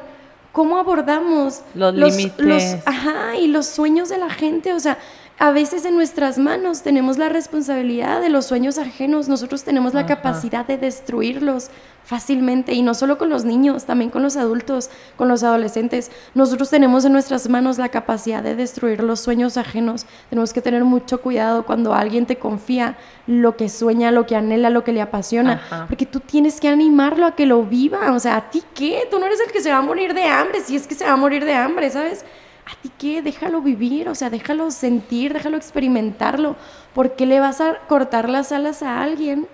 cómo 0.54 0.78
abordamos 0.78 1.64
los, 1.74 1.94
límites. 1.94 2.78
ajá, 2.86 3.36
y 3.36 3.48
los 3.48 3.66
sueños 3.66 4.08
de 4.08 4.20
la 4.20 4.30
gente. 4.30 4.74
O 4.74 4.80
sea, 4.80 4.98
a 5.40 5.52
veces 5.52 5.84
en 5.86 5.96
nuestras 5.96 6.38
manos 6.38 6.84
tenemos 6.84 7.18
la 7.18 7.28
responsabilidad 7.28 8.22
de 8.22 8.30
los 8.30 8.46
sueños 8.46 8.78
ajenos, 8.78 9.28
nosotros 9.28 9.64
tenemos 9.64 9.94
la 9.94 10.06
capacidad 10.06 10.66
de 10.66 10.78
destruirlos 10.78 11.70
fácilmente 12.04 12.74
y 12.74 12.82
no 12.82 12.94
solo 12.94 13.18
con 13.18 13.30
los 13.30 13.44
niños, 13.46 13.86
también 13.86 14.10
con 14.10 14.24
los 14.24 14.38
adultos, 14.38 14.90
con 15.16 15.28
los 15.28 15.44
adolescentes. 15.44 16.12
Nosotros 16.36 16.70
tenemos 16.70 17.06
en 17.06 17.14
nuestras 17.14 17.50
manos 17.50 17.78
la 17.78 17.90
capacidad 17.90 18.44
de 18.44 18.56
destruir 18.56 19.04
los 19.04 19.22
sueños 19.22 19.58
ajenos. 19.58 20.06
Tenemos 20.30 20.54
que 20.54 20.62
tener 20.62 20.84
mucho 20.84 21.22
cuidado 21.22 21.66
cuando 21.66 21.94
alguien 21.94 22.26
te 22.26 22.38
confía 22.38 22.98
lo 23.26 23.58
que 23.58 23.70
sueña, 23.70 24.12
lo 24.12 24.26
que 24.26 24.36
anhela, 24.36 24.70
lo 24.70 24.84
que 24.84 24.94
le 24.94 25.02
apasiona, 25.02 25.88
porque 25.88 26.06
tú 26.06 26.20
tienes 26.20 26.60
que 26.60 26.68
animarlo 26.68 27.26
a 27.26 27.36
que 27.36 27.46
lo 27.46 27.64
viva. 27.64 28.12
O 28.14 28.20
sea, 28.20 28.36
¿a 28.36 28.50
ti 28.50 28.64
qué? 28.74 29.08
Tú 29.10 29.20
no 29.20 29.26
eres 29.26 29.40
el 29.46 29.52
que 29.52 29.62
se 29.62 29.72
va 29.72 29.78
a 29.78 29.82
morir 29.82 30.14
de 30.14 30.26
hambre, 30.26 30.62
si 30.62 30.76
es 30.76 30.88
que 30.88 30.96
se 30.96 31.06
va 31.06 31.14
a 31.14 31.18
morir 31.18 31.46
de 31.46 31.54
hambre, 31.54 31.90
¿sabes? 31.90 32.24
¿A 32.66 32.76
ti 32.82 32.92
qué? 32.98 33.22
Déjalo 33.22 33.62
vivir, 33.62 34.08
o 34.08 34.16
sea, 34.16 34.30
déjalo 34.30 34.72
sentir, 34.72 35.34
déjalo 35.34 35.58
experimentarlo. 35.58 36.56
¿Por 36.94 37.16
qué 37.16 37.26
le 37.26 37.40
vas 37.40 37.60
a 37.62 37.78
cortar 37.88 38.30
las 38.30 38.52
alas 38.52 38.84
a 38.84 39.02
alguien 39.02 39.48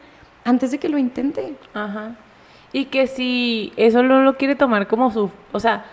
antes 0.43 0.71
de 0.71 0.77
que 0.77 0.89
lo 0.89 0.97
intente? 0.97 1.55
Ajá. 1.73 2.15
Y 2.71 2.85
que 2.85 3.07
si 3.07 3.73
eso 3.77 4.03
no 4.03 4.21
lo 4.21 4.37
quiere 4.37 4.55
tomar 4.55 4.87
como 4.87 5.11
su... 5.11 5.31
O 5.51 5.59
sea, 5.59 5.85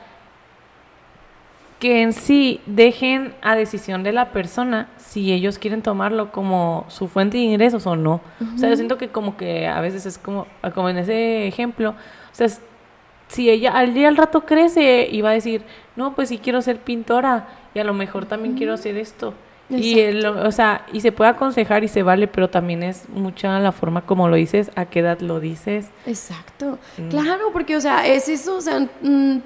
que 1.79 2.03
en 2.03 2.13
sí 2.13 2.61
dejen 2.67 3.35
a 3.43 3.55
decisión 3.55 4.03
de 4.03 4.13
la 4.13 4.31
persona 4.33 4.89
si 4.97 5.33
ellos 5.33 5.59
quieren 5.59 5.83
tomarlo 5.83 6.33
como 6.33 6.87
su 6.89 7.09
fuente 7.09 7.37
de 7.37 7.45
ingresos 7.45 7.87
o 7.87 7.97
no. 7.97 8.21
O 8.55 8.59
sea, 8.59 8.71
yo 8.71 8.77
siento 8.77 8.97
que 8.97 9.09
como 9.09 9.37
que 9.37 9.67
a 9.67 9.81
veces 9.81 10.07
es 10.07 10.19
como, 10.19 10.47
como 10.75 10.89
en 10.89 10.99
ese 10.99 11.47
ejemplo, 11.47 11.91
o 11.91 11.95
sea, 12.35 12.49
si 13.29 13.51
ella 13.51 13.73
al 13.73 13.95
día 13.95 14.09
al 14.09 14.17
rato 14.17 14.45
crece 14.45 15.09
y 15.11 15.21
va 15.21 15.31
a 15.31 15.35
decir, 15.35 15.63
no, 15.97 16.15
pues 16.15 16.29
sí 16.29 16.39
quiero 16.39 16.63
ser 16.63 16.79
pintora 16.79 17.49
y 17.75 17.79
a 17.79 17.85
lo 17.85 17.95
mejor 17.95 18.27
también 18.27 18.55
quiero 18.55 18.75
hacer 18.75 18.97
esto. 18.97 19.35
Y, 19.69 19.99
o 20.25 20.53
sea, 20.53 20.87
y 20.93 21.01
se 21.01 21.11
puede 21.11 21.31
aconsejar 21.31 21.83
y 21.83 21.89
se 21.89 22.05
vale, 22.05 22.29
pero 22.29 22.49
también 22.49 22.85
es 22.85 23.09
mucha 23.09 23.59
la 23.59 23.73
forma 23.73 24.03
como 24.03 24.29
lo 24.29 24.37
dices, 24.37 24.71
a 24.77 24.85
qué 24.85 25.01
edad 25.01 25.19
lo 25.21 25.41
dices. 25.41 25.89
Exacto. 26.07 26.79
Mm. 26.97 27.09
Claro, 27.09 27.51
porque, 27.53 27.75
o 27.75 27.81
sea, 27.81 28.07
es 28.07 28.29
eso, 28.29 28.59
o 28.59 28.61
sea, 28.61 28.79
mm, 28.79 29.39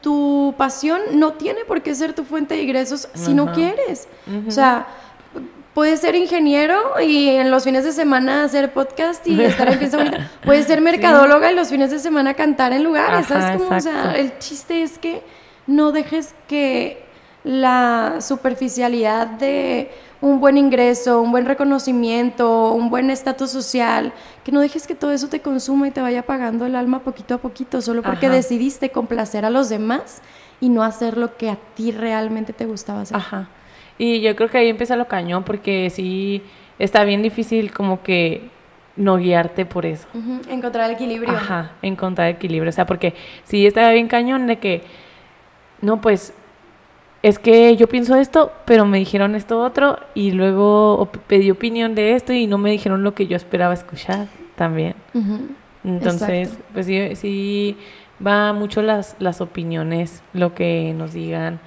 tu 0.00 0.54
pasión 0.56 1.00
no 1.14 1.34
tiene 1.34 1.66
por 1.66 1.82
qué 1.82 1.94
ser 1.94 2.14
tu 2.14 2.24
fuente 2.24 2.54
de 2.54 2.62
ingresos 2.62 3.08
si 3.12 3.34
no 3.34 3.52
quieres. 3.52 4.08
O 4.46 4.50
sea, 4.50 4.86
puedes 5.74 6.00
ser 6.00 6.14
ingeniero 6.14 7.00
y 7.00 7.28
en 7.28 7.50
los 7.50 7.64
fines 7.64 7.84
de 7.84 7.92
semana 7.92 8.44
hacer 8.44 8.72
podcast 8.72 9.26
y 9.26 9.40
estar 9.42 9.68
en 9.68 9.78
piensa 9.78 9.98
bonita. 9.98 10.30
Puedes 10.44 10.66
ser 10.66 10.80
mercadóloga 10.80 11.52
y 11.52 11.54
los 11.54 11.68
fines 11.68 11.90
de 11.90 11.98
semana 11.98 12.34
cantar 12.34 12.72
en 12.72 12.84
lugares. 12.84 13.26
¿Sabes 13.26 13.60
cómo? 13.60 13.76
O 13.76 13.80
sea, 13.80 14.12
el 14.16 14.38
chiste 14.38 14.82
es 14.82 14.98
que 14.98 15.22
no 15.66 15.92
dejes 15.92 16.34
que 16.48 17.06
la 17.44 18.16
superficialidad 18.20 19.26
de 19.26 19.90
un 20.20 20.40
buen 20.40 20.58
ingreso, 20.58 21.22
un 21.22 21.30
buen 21.30 21.46
reconocimiento, 21.46 22.72
un 22.72 22.90
buen 22.90 23.10
estatus 23.10 23.50
social, 23.50 24.12
que 24.44 24.50
no 24.50 24.60
dejes 24.60 24.86
que 24.86 24.94
todo 24.94 25.12
eso 25.12 25.28
te 25.28 25.40
consuma 25.40 25.86
y 25.86 25.90
te 25.90 26.00
vaya 26.00 26.26
pagando 26.26 26.66
el 26.66 26.74
alma 26.74 27.00
poquito 27.00 27.34
a 27.34 27.38
poquito, 27.38 27.80
solo 27.80 28.02
porque 28.02 28.28
decidiste 28.28 28.90
complacer 28.90 29.44
a 29.44 29.50
los 29.50 29.68
demás 29.68 30.22
y 30.60 30.70
no 30.70 30.82
hacer 30.82 31.16
lo 31.16 31.36
que 31.36 31.50
a 31.50 31.56
ti 31.76 31.92
realmente 31.92 32.52
te 32.52 32.66
gustaba 32.66 33.02
hacer. 33.02 33.16
Ajá. 33.16 33.48
Y 33.98 34.20
yo 34.20 34.34
creo 34.36 34.48
que 34.48 34.58
ahí 34.58 34.68
empieza 34.68 34.96
lo 34.96 35.08
cañón, 35.08 35.44
porque 35.44 35.90
sí 35.90 36.42
está 36.78 37.04
bien 37.04 37.22
difícil 37.22 37.72
como 37.72 38.02
que 38.02 38.48
no 38.96 39.16
guiarte 39.16 39.66
por 39.66 39.86
eso. 39.86 40.06
Encontrar 40.48 40.88
el 40.90 40.96
equilibrio. 40.96 41.34
Ajá, 41.34 41.72
encontrar 41.82 42.28
el 42.28 42.36
equilibrio. 42.36 42.70
O 42.70 42.72
sea, 42.72 42.86
porque 42.86 43.14
sí 43.44 43.66
está 43.66 43.90
bien 43.92 44.08
cañón 44.08 44.46
de 44.46 44.58
que, 44.58 44.82
no, 45.80 46.00
pues 46.00 46.32
es 47.22 47.38
que 47.38 47.76
yo 47.76 47.88
pienso 47.88 48.14
esto, 48.16 48.52
pero 48.64 48.84
me 48.86 48.98
dijeron 48.98 49.34
esto 49.34 49.60
otro 49.60 49.98
y 50.14 50.30
luego 50.32 51.10
pedí 51.26 51.50
opinión 51.50 51.94
de 51.94 52.14
esto 52.14 52.32
y 52.32 52.46
no 52.46 52.58
me 52.58 52.70
dijeron 52.70 53.02
lo 53.02 53.14
que 53.14 53.26
yo 53.26 53.36
esperaba 53.36 53.74
escuchar 53.74 54.26
también. 54.54 54.94
Entonces, 55.84 56.58
pues 56.72 56.86
sí, 56.86 57.16
sí 57.16 57.76
va 58.24 58.52
mucho 58.52 58.82
las, 58.82 59.16
las 59.18 59.40
opiniones, 59.40 60.22
lo 60.32 60.54
que 60.54 60.94
nos 60.96 61.12
digan. 61.12 61.60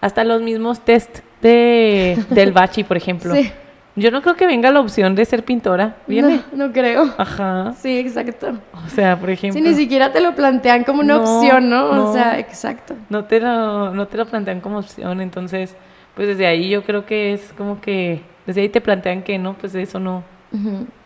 Hasta 0.00 0.24
los 0.24 0.40
mismos 0.42 0.80
test 0.80 1.18
de, 1.42 2.18
del 2.30 2.52
bachi, 2.52 2.84
por 2.84 2.96
ejemplo. 2.96 3.34
Sí. 3.34 3.52
Yo 3.96 4.10
no 4.10 4.22
creo 4.22 4.36
que 4.36 4.46
venga 4.46 4.70
la 4.70 4.80
opción 4.80 5.14
de 5.14 5.24
ser 5.24 5.44
pintora. 5.44 5.96
¿Viene? 6.06 6.42
No, 6.52 6.68
no 6.68 6.72
creo. 6.72 7.12
Ajá. 7.18 7.74
Sí, 7.76 7.98
exacto. 7.98 8.58
O 8.86 8.88
sea, 8.88 9.18
por 9.18 9.30
ejemplo. 9.30 9.60
Sí, 9.60 9.68
ni 9.68 9.74
siquiera 9.74 10.12
te 10.12 10.20
lo 10.20 10.34
plantean 10.34 10.84
como 10.84 11.00
una 11.00 11.18
opción, 11.18 11.68
¿no? 11.68 12.08
O 12.08 12.12
sea, 12.12 12.38
exacto. 12.38 12.94
No 13.08 13.24
te, 13.24 13.40
lo, 13.40 13.92
no 13.92 14.06
te 14.06 14.16
lo 14.16 14.26
plantean 14.26 14.60
como 14.60 14.78
opción. 14.78 15.20
Entonces, 15.20 15.76
pues 16.14 16.28
desde 16.28 16.46
ahí 16.46 16.70
yo 16.70 16.84
creo 16.84 17.04
que 17.04 17.34
es 17.34 17.52
como 17.58 17.80
que. 17.80 18.22
Desde 18.46 18.62
ahí 18.62 18.68
te 18.68 18.80
plantean 18.80 19.22
que 19.22 19.38
no, 19.38 19.54
pues 19.54 19.74
eso 19.74 19.98
no, 19.98 20.22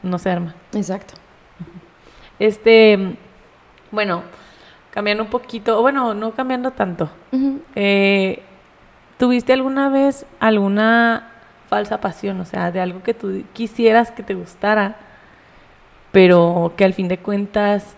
no 0.03 0.19
se 0.19 0.31
arma. 0.31 0.55
Exacto. 0.75 1.15
Este. 2.39 3.17
Bueno, 3.91 4.23
cambiando 4.91 5.25
un 5.25 5.31
poquito. 5.31 5.81
Bueno, 5.81 6.15
no 6.15 6.33
cambiando 6.33 6.71
tanto. 6.71 7.09
eh, 7.75 8.43
¿Tuviste 9.19 9.53
alguna 9.53 9.89
vez 9.89 10.27
alguna 10.41 11.31
falsa 11.69 12.01
pasión, 12.01 12.41
o 12.41 12.45
sea, 12.45 12.71
de 12.71 12.81
algo 12.81 13.03
que 13.03 13.15
tú 13.15 13.43
quisieras 13.53 14.11
que 14.11 14.23
te 14.23 14.35
gustara, 14.35 14.97
pero 16.13 16.73
que 16.77 16.85
al 16.85 16.95
fin 16.95 17.09
de 17.09 17.19
cuentas 17.19 17.97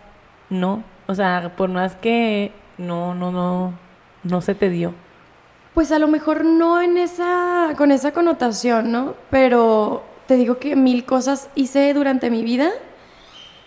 no, 0.50 0.82
o 1.06 1.14
sea, 1.14 1.52
por 1.56 1.68
más 1.70 1.94
que 1.96 2.52
no, 2.78 3.14
no, 3.14 3.32
no, 3.32 3.72
no 4.24 4.40
se 4.40 4.54
te 4.54 4.70
dio. 4.70 4.94
Pues 5.74 5.92
a 5.92 5.98
lo 5.98 6.08
mejor 6.08 6.44
no 6.44 6.80
en 6.80 6.96
esa, 6.96 7.74
con 7.76 7.92
esa 7.92 8.12
connotación, 8.12 8.90
¿no? 8.92 9.14
Pero 9.30 10.04
te 10.26 10.36
digo 10.36 10.58
que 10.58 10.74
mil 10.74 11.04
cosas 11.04 11.50
hice 11.54 11.92
durante 11.92 12.30
mi 12.30 12.42
vida 12.42 12.70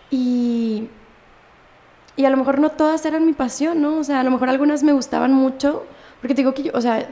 y, 0.10 0.90
y 2.16 2.26
a 2.26 2.30
lo 2.30 2.38
mejor 2.38 2.60
no 2.60 2.70
todas 2.72 3.06
eran 3.06 3.26
mi 3.26 3.34
pasión, 3.34 3.82
¿no? 3.82 3.98
O 3.98 4.04
sea, 4.04 4.20
a 4.20 4.24
lo 4.24 4.32
mejor 4.32 4.50
algunas 4.50 4.82
me 4.84 4.94
gustaban 4.94 5.34
mucho, 5.34 5.86
porque 6.20 6.34
te 6.34 6.42
digo 6.42 6.54
que 6.54 6.64
yo, 6.64 6.72
o 6.74 6.82
sea, 6.82 7.08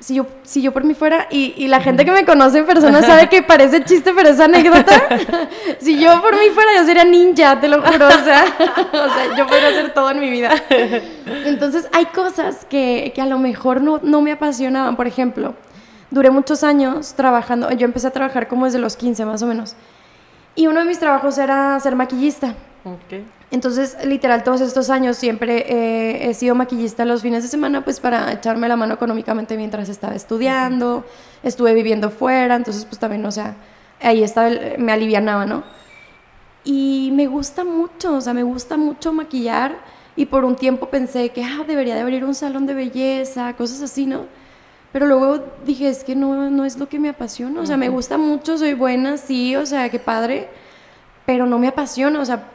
si 0.00 0.14
yo, 0.14 0.26
si 0.42 0.62
yo 0.62 0.72
por 0.72 0.84
mí 0.84 0.94
fuera, 0.94 1.26
y, 1.30 1.54
y 1.56 1.68
la 1.68 1.80
gente 1.80 2.04
que 2.04 2.10
me 2.10 2.24
conoce 2.24 2.58
en 2.58 2.66
persona 2.66 3.02
sabe 3.02 3.28
que 3.28 3.42
parece 3.42 3.84
chiste, 3.84 4.12
pero 4.14 4.30
es 4.30 4.40
anécdota. 4.40 5.02
si 5.80 5.98
yo 5.98 6.20
por 6.20 6.34
mí 6.34 6.50
fuera, 6.52 6.70
yo 6.76 6.84
sería 6.84 7.04
ninja, 7.04 7.60
te 7.60 7.68
lo 7.68 7.82
juro. 7.82 8.08
O 8.08 8.24
sea, 8.24 8.44
o 8.92 9.08
sea 9.14 9.36
yo 9.36 9.46
podría 9.46 9.68
hacer 9.68 9.94
todo 9.94 10.10
en 10.10 10.20
mi 10.20 10.30
vida. 10.30 10.52
Entonces, 11.44 11.88
hay 11.92 12.06
cosas 12.06 12.66
que, 12.68 13.12
que 13.14 13.22
a 13.22 13.26
lo 13.26 13.38
mejor 13.38 13.80
no, 13.80 14.00
no 14.02 14.20
me 14.20 14.32
apasionaban. 14.32 14.96
Por 14.96 15.06
ejemplo, 15.06 15.54
duré 16.10 16.30
muchos 16.30 16.64
años 16.64 17.14
trabajando. 17.14 17.70
Yo 17.72 17.84
empecé 17.84 18.08
a 18.08 18.10
trabajar 18.10 18.48
como 18.48 18.64
desde 18.64 18.78
los 18.78 18.96
15 18.96 19.24
más 19.24 19.42
o 19.42 19.46
menos. 19.46 19.74
Y 20.54 20.66
uno 20.66 20.80
de 20.80 20.86
mis 20.86 20.98
trabajos 20.98 21.38
era 21.38 21.78
ser 21.80 21.96
maquillista. 21.96 22.54
Okay. 22.84 23.24
Entonces, 23.50 23.96
literal, 24.04 24.44
todos 24.44 24.60
estos 24.60 24.90
años 24.90 25.16
siempre 25.16 25.64
eh, 25.68 26.28
he 26.28 26.34
sido 26.34 26.54
maquillista 26.54 27.06
los 27.06 27.22
fines 27.22 27.42
de 27.42 27.48
semana, 27.48 27.82
pues 27.82 27.98
para 27.98 28.30
echarme 28.32 28.68
la 28.68 28.76
mano 28.76 28.94
económicamente 28.94 29.56
mientras 29.56 29.88
estaba 29.88 30.14
estudiando, 30.14 31.04
estuve 31.42 31.72
viviendo 31.72 32.10
fuera, 32.10 32.56
entonces 32.56 32.84
pues 32.84 32.98
también, 32.98 33.24
o 33.24 33.30
sea, 33.30 33.54
ahí 34.02 34.22
estaba, 34.22 34.50
me 34.76 34.92
alivianaba, 34.92 35.46
¿no? 35.46 35.64
Y 36.62 37.10
me 37.14 37.26
gusta 37.26 37.64
mucho, 37.64 38.16
o 38.16 38.20
sea, 38.20 38.34
me 38.34 38.42
gusta 38.42 38.76
mucho 38.76 39.14
maquillar 39.14 39.76
y 40.14 40.26
por 40.26 40.44
un 40.44 40.56
tiempo 40.56 40.90
pensé 40.90 41.30
que, 41.30 41.42
ah, 41.42 41.64
debería 41.66 41.94
de 41.94 42.02
abrir 42.02 42.24
un 42.24 42.34
salón 42.34 42.66
de 42.66 42.74
belleza, 42.74 43.54
cosas 43.54 43.80
así, 43.80 44.04
¿no? 44.04 44.26
Pero 44.92 45.06
luego 45.06 45.42
dije, 45.64 45.88
es 45.88 46.04
que 46.04 46.14
no, 46.14 46.50
no 46.50 46.64
es 46.64 46.78
lo 46.78 46.88
que 46.88 46.98
me 46.98 47.08
apasiona, 47.08 47.60
o 47.60 47.66
sea, 47.66 47.78
me 47.78 47.88
gusta 47.88 48.18
mucho, 48.18 48.58
soy 48.58 48.74
buena, 48.74 49.16
sí, 49.16 49.56
o 49.56 49.64
sea, 49.64 49.88
qué 49.88 49.98
padre, 49.98 50.48
pero 51.24 51.46
no 51.46 51.58
me 51.58 51.68
apasiona, 51.68 52.20
o 52.20 52.24
sea, 52.24 52.50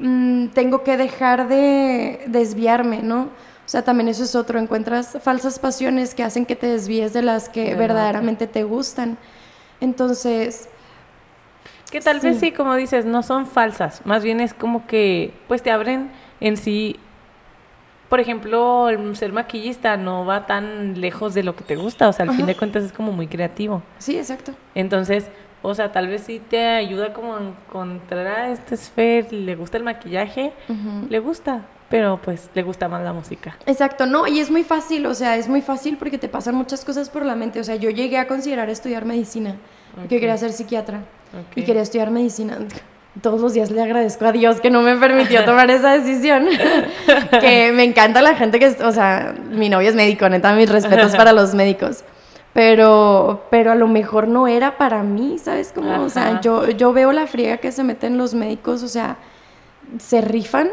Mm, 0.00 0.46
tengo 0.48 0.82
que 0.82 0.96
dejar 0.96 1.46
de 1.46 2.24
desviarme, 2.26 3.02
¿no? 3.02 3.24
O 3.24 3.68
sea, 3.70 3.82
también 3.82 4.08
eso 4.08 4.24
es 4.24 4.34
otro, 4.34 4.58
encuentras 4.58 5.18
falsas 5.22 5.58
pasiones 5.58 6.14
que 6.14 6.24
hacen 6.24 6.46
que 6.46 6.56
te 6.56 6.66
desvíes 6.66 7.12
de 7.12 7.22
las 7.22 7.48
que 7.48 7.74
verdaderamente 7.74 8.46
te 8.46 8.64
gustan. 8.64 9.18
Entonces... 9.80 10.68
Que 11.90 12.00
tal 12.00 12.20
vez 12.20 12.38
sí, 12.38 12.50
como 12.52 12.74
dices, 12.76 13.04
no 13.04 13.22
son 13.22 13.46
falsas, 13.46 14.00
más 14.06 14.22
bien 14.22 14.40
es 14.40 14.54
como 14.54 14.86
que, 14.86 15.34
pues 15.48 15.62
te 15.62 15.70
abren 15.70 16.10
en 16.40 16.56
sí 16.56 16.98
por 18.08 18.18
ejemplo, 18.18 18.88
el 18.88 19.16
ser 19.16 19.32
maquillista 19.32 19.96
no 19.96 20.26
va 20.26 20.44
tan 20.44 21.00
lejos 21.00 21.32
de 21.32 21.44
lo 21.44 21.54
que 21.54 21.62
te 21.62 21.76
gusta, 21.76 22.08
o 22.08 22.12
sea, 22.12 22.26
al 22.26 22.34
fin 22.34 22.44
de 22.44 22.56
cuentas 22.56 22.82
es 22.82 22.92
como 22.92 23.12
muy 23.12 23.28
creativo. 23.28 23.84
Sí, 23.98 24.18
exacto. 24.18 24.52
Entonces, 24.74 25.28
o 25.62 25.74
sea, 25.74 25.92
tal 25.92 26.08
vez 26.08 26.22
sí 26.22 26.40
te 26.40 26.66
ayuda 26.66 27.12
como 27.12 27.36
a 27.36 27.40
encontrar 27.40 28.26
a 28.26 28.48
este 28.50 28.76
Sfer, 28.76 29.32
le 29.32 29.56
gusta 29.56 29.76
el 29.76 29.84
maquillaje, 29.84 30.52
le 31.08 31.18
gusta, 31.18 31.62
pero 31.90 32.18
pues 32.22 32.48
le 32.54 32.62
gusta 32.62 32.88
más 32.88 33.02
la 33.02 33.12
música. 33.12 33.56
Exacto, 33.66 34.06
no, 34.06 34.26
y 34.26 34.40
es 34.40 34.50
muy 34.50 34.64
fácil, 34.64 35.04
o 35.06 35.14
sea, 35.14 35.36
es 35.36 35.48
muy 35.48 35.60
fácil 35.60 35.98
porque 35.98 36.16
te 36.16 36.28
pasan 36.28 36.54
muchas 36.54 36.84
cosas 36.84 37.10
por 37.10 37.26
la 37.26 37.34
mente. 37.34 37.60
O 37.60 37.64
sea, 37.64 37.76
yo 37.76 37.90
llegué 37.90 38.16
a 38.16 38.26
considerar 38.26 38.70
estudiar 38.70 39.04
medicina, 39.04 39.56
que 40.08 40.18
quería 40.18 40.36
ser 40.38 40.52
psiquiatra 40.52 41.02
y 41.54 41.62
quería 41.62 41.82
estudiar 41.82 42.10
medicina. 42.10 42.58
Todos 43.20 43.40
los 43.40 43.52
días 43.52 43.70
le 43.70 43.82
agradezco 43.82 44.24
a 44.24 44.32
Dios 44.32 44.60
que 44.60 44.70
no 44.70 44.82
me 44.82 44.96
permitió 44.96 45.44
tomar 45.44 45.70
esa 45.70 45.98
decisión. 45.98 46.46
que 47.40 47.72
me 47.72 47.84
encanta 47.84 48.22
la 48.22 48.36
gente 48.36 48.58
que, 48.60 48.68
o 48.68 48.92
sea, 48.92 49.34
mi 49.50 49.68
novio 49.68 49.90
es 49.90 49.94
médico, 49.94 50.28
neta, 50.28 50.54
mis 50.54 50.70
respetos 50.70 51.14
para 51.16 51.32
los 51.32 51.54
médicos 51.54 52.04
pero, 52.52 53.44
pero 53.50 53.70
a 53.70 53.74
lo 53.74 53.86
mejor 53.86 54.26
no 54.26 54.48
era 54.48 54.76
para 54.76 55.02
mí, 55.02 55.38
¿sabes? 55.38 55.72
Como, 55.72 56.02
o 56.02 56.08
sea, 56.08 56.40
yo, 56.40 56.68
yo 56.70 56.92
veo 56.92 57.12
la 57.12 57.26
friega 57.26 57.58
que 57.58 57.70
se 57.70 57.84
meten 57.84 58.18
los 58.18 58.34
médicos, 58.34 58.82
o 58.82 58.88
sea, 58.88 59.18
se 59.98 60.20
rifan, 60.20 60.68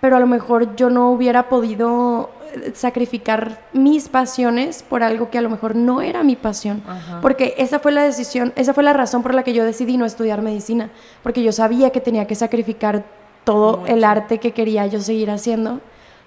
pero 0.00 0.16
a 0.16 0.20
lo 0.20 0.26
mejor 0.26 0.76
yo 0.76 0.90
no 0.90 1.10
hubiera 1.10 1.48
podido 1.48 2.30
eh, 2.52 2.72
sacrificar 2.74 3.62
mis 3.72 4.08
pasiones 4.08 4.82
por 4.82 5.02
algo 5.02 5.30
que 5.30 5.38
a 5.38 5.42
lo 5.42 5.48
mejor 5.48 5.76
no 5.76 6.02
era 6.02 6.22
mi 6.22 6.36
pasión, 6.36 6.82
porque 7.22 7.54
esa 7.56 7.78
fue 7.78 7.92
la 7.92 8.02
decisión, 8.02 8.52
esa 8.56 8.74
fue 8.74 8.84
la 8.84 8.92
razón 8.92 9.22
por 9.22 9.34
la 9.34 9.44
que 9.44 9.54
yo 9.54 9.64
decidí 9.64 9.96
no 9.96 10.04
estudiar 10.04 10.42
medicina, 10.42 10.90
porque 11.22 11.42
yo 11.42 11.52
sabía 11.52 11.90
que 11.90 12.00
tenía 12.00 12.26
que 12.26 12.34
sacrificar 12.34 13.04
todo 13.44 13.84
el 13.86 14.04
arte 14.04 14.38
que 14.38 14.52
quería 14.52 14.86
yo 14.86 15.00
seguir 15.00 15.30
haciendo 15.30 15.80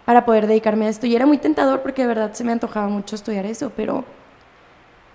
para 0.05 0.25
poder 0.25 0.47
dedicarme 0.47 0.86
a 0.86 0.89
esto. 0.89 1.05
Y 1.05 1.15
era 1.15 1.25
muy 1.25 1.38
tentador 1.38 1.81
porque 1.81 2.03
de 2.03 2.07
verdad 2.07 2.33
se 2.33 2.43
me 2.43 2.51
antojaba 2.51 2.88
mucho 2.88 3.15
estudiar 3.15 3.45
eso, 3.45 3.71
pero 3.75 4.05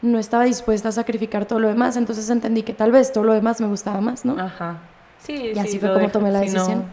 no 0.02 0.18
estaba 0.18 0.44
dispuesta 0.44 0.88
a 0.88 0.92
sacrificar 0.92 1.46
todo 1.46 1.60
lo 1.60 1.68
demás, 1.68 1.96
entonces 1.96 2.28
entendí 2.28 2.62
que 2.62 2.74
tal 2.74 2.92
vez 2.92 3.12
todo 3.12 3.24
lo 3.24 3.32
demás 3.32 3.60
me 3.60 3.68
gustaba 3.68 4.00
más, 4.00 4.24
¿no? 4.24 4.38
Ajá. 4.38 4.78
Sí, 5.18 5.52
y 5.54 5.58
así 5.58 5.78
fue 5.78 5.92
como 5.94 6.08
tomé 6.08 6.30
la 6.32 6.40
decisión. 6.40 6.84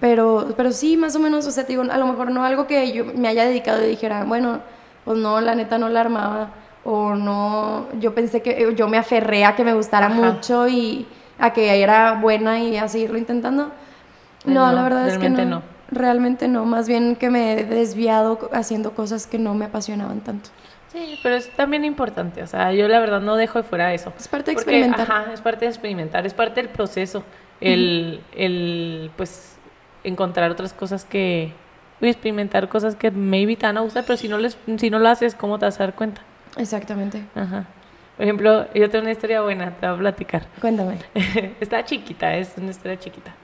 Pero, 0.00 0.52
pero 0.56 0.72
sí, 0.72 0.96
más 0.96 1.16
o 1.16 1.18
menos, 1.18 1.46
o 1.46 1.50
sea, 1.50 1.64
digo, 1.64 1.82
a 1.82 1.98
lo 1.98 2.06
mejor 2.06 2.30
no 2.30 2.44
algo 2.44 2.66
que 2.66 2.92
yo 2.92 3.04
me 3.04 3.28
haya 3.28 3.44
dedicado 3.44 3.82
y 3.84 3.88
dijera, 3.88 4.24
bueno, 4.24 4.60
pues 5.04 5.18
no, 5.18 5.40
la 5.40 5.54
neta 5.54 5.78
no 5.78 5.88
la 5.88 6.02
armaba, 6.02 6.50
o 6.84 7.14
no, 7.14 7.86
yo 7.98 8.14
pensé 8.14 8.42
que 8.42 8.74
yo 8.76 8.88
me 8.88 8.98
aferré 8.98 9.44
a 9.44 9.56
que 9.56 9.64
me 9.64 9.72
gustara 9.72 10.08
mucho 10.10 10.68
y 10.68 11.06
a 11.38 11.52
que 11.52 11.82
era 11.82 12.20
buena 12.20 12.60
y 12.60 12.76
a 12.76 12.88
seguirlo 12.88 13.16
intentando. 13.16 13.70
No, 14.44 14.70
la 14.70 14.82
verdad 14.82 15.08
es 15.08 15.16
que 15.16 15.30
no, 15.30 15.44
no. 15.44 15.62
Realmente 15.90 16.48
no, 16.48 16.64
más 16.64 16.88
bien 16.88 17.16
que 17.16 17.30
me 17.30 17.52
he 17.52 17.64
desviado 17.64 18.50
haciendo 18.52 18.92
cosas 18.92 19.26
que 19.26 19.38
no 19.38 19.54
me 19.54 19.66
apasionaban 19.66 20.20
tanto. 20.20 20.50
Sí, 20.94 21.18
pero 21.24 21.34
es 21.34 21.50
también 21.50 21.84
importante, 21.84 22.40
o 22.44 22.46
sea, 22.46 22.72
yo 22.72 22.86
la 22.86 23.00
verdad 23.00 23.20
no 23.20 23.34
dejo 23.34 23.58
de 23.58 23.64
fuera 23.64 23.92
eso. 23.92 24.12
Es 24.16 24.28
parte 24.28 24.52
de 24.52 24.52
experimentar. 24.52 25.00
Ajá, 25.10 25.32
es 25.32 25.40
parte 25.40 25.64
de 25.64 25.70
experimentar, 25.72 26.24
es 26.24 26.34
parte 26.34 26.62
del 26.62 26.70
proceso, 26.70 27.24
el, 27.60 28.20
el 28.36 29.10
pues, 29.16 29.58
encontrar 30.04 30.52
otras 30.52 30.72
cosas 30.72 31.04
que, 31.04 31.52
experimentar 32.00 32.68
cosas 32.68 32.94
que 32.94 33.10
maybe 33.10 33.56
te 33.56 33.66
van 33.66 33.76
a 33.76 33.80
gustar, 33.80 34.04
pero 34.06 34.16
si 34.16 34.28
no, 34.28 34.38
les, 34.38 34.56
si 34.76 34.88
no 34.88 35.00
lo 35.00 35.08
haces, 35.08 35.34
¿cómo 35.34 35.58
te 35.58 35.64
vas 35.64 35.80
a 35.80 35.84
dar 35.84 35.94
cuenta? 35.96 36.20
Exactamente. 36.56 37.24
Ajá. 37.34 37.64
Por 38.16 38.22
ejemplo, 38.22 38.72
yo 38.72 38.88
tengo 38.88 39.02
una 39.02 39.10
historia 39.10 39.42
buena, 39.42 39.72
te 39.72 39.88
voy 39.88 39.96
a 39.96 39.98
platicar. 39.98 40.46
Cuéntame. 40.60 40.98
Está 41.60 41.84
chiquita, 41.84 42.36
es 42.36 42.54
una 42.56 42.70
historia 42.70 43.00
chiquita. 43.00 43.34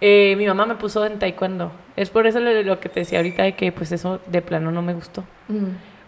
Eh, 0.00 0.34
mi 0.36 0.46
mamá 0.46 0.66
me 0.66 0.74
puso 0.74 1.06
en 1.06 1.20
taekwondo. 1.20 1.70
Es 1.94 2.10
por 2.10 2.26
eso 2.26 2.40
lo, 2.40 2.80
que 2.80 2.88
te 2.88 3.00
decía 3.00 3.20
ahorita 3.20 3.44
de 3.44 3.52
que 3.54 3.70
pues 3.70 3.92
eso 3.92 4.20
de 4.26 4.42
plano 4.42 4.72
no 4.72 4.82
me 4.82 4.92
gustó. 4.92 5.24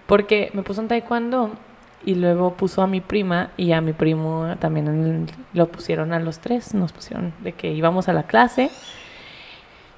Porque 0.06 0.50
me 0.54 0.62
puso 0.62 0.80
en 0.80 0.88
taekwondo 0.88 1.52
y 2.04 2.14
luego 2.14 2.54
puso 2.54 2.82
a 2.82 2.86
mi 2.86 3.00
prima 3.00 3.50
y 3.56 3.72
a 3.72 3.80
mi 3.80 3.92
primo 3.92 4.54
también 4.58 5.26
lo 5.52 5.66
pusieron 5.68 6.12
a 6.12 6.20
los 6.20 6.38
tres. 6.38 6.74
Nos 6.74 6.92
pusieron 6.92 7.32
de 7.40 7.52
que 7.52 7.72
íbamos 7.72 8.08
a 8.08 8.12
la 8.12 8.24
clase 8.24 8.70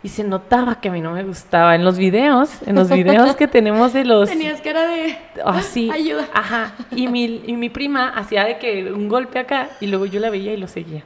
y 0.03 0.09
se 0.09 0.25
notaba 0.25 0.81
que 0.81 0.89
a 0.89 0.93
mí 0.93 1.01
no 1.01 1.13
me 1.13 1.25
gustaba 1.25 1.75
en 1.75 1.85
los 1.85 1.99
videos, 1.99 2.63
en 2.67 2.77
los 2.77 2.89
videos 2.89 3.35
que 3.35 3.49
tenemos 3.49 3.93
de 3.93 4.05
los... 4.05 4.29
Tenías 4.29 4.61
cara 4.61 4.87
de... 4.87 5.19
Así. 5.45 5.91
Ah, 5.91 5.95
Ayuda. 5.95 6.29
Ajá. 6.33 6.73
Y 6.93 7.09
mi, 7.09 7.43
y 7.47 7.55
mi 7.55 7.69
prima 7.69 8.11
hacía 8.11 8.45
de 8.45 8.59
que 8.59 8.93
un 8.93 9.09
golpe 9.09 9.39
acá 9.41 9.69
y 9.81 9.89
luego 9.89 10.07
yo 10.07 10.21
la 10.21 10.31
veía 10.31 10.55
y 10.55 10.57
lo 10.57 10.69
seguía. 10.69 11.03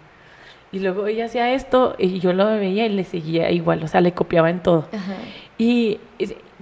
Y 0.73 0.79
luego 0.79 1.07
ella 1.07 1.27
hacía 1.27 1.53
esto 1.53 1.97
y 1.99 2.21
yo 2.21 2.33
lo 2.33 2.47
veía 2.47 2.87
y 2.87 2.91
le 2.91 3.05
seguía 3.05 3.51
igual, 3.51 3.83
o 3.83 3.89
sea, 3.89 4.01
le 4.01 4.13
copiaba 4.13 4.51
en 4.51 4.63
todo. 4.63 4.89
Ajá. 4.93 5.17
Y 5.59 5.99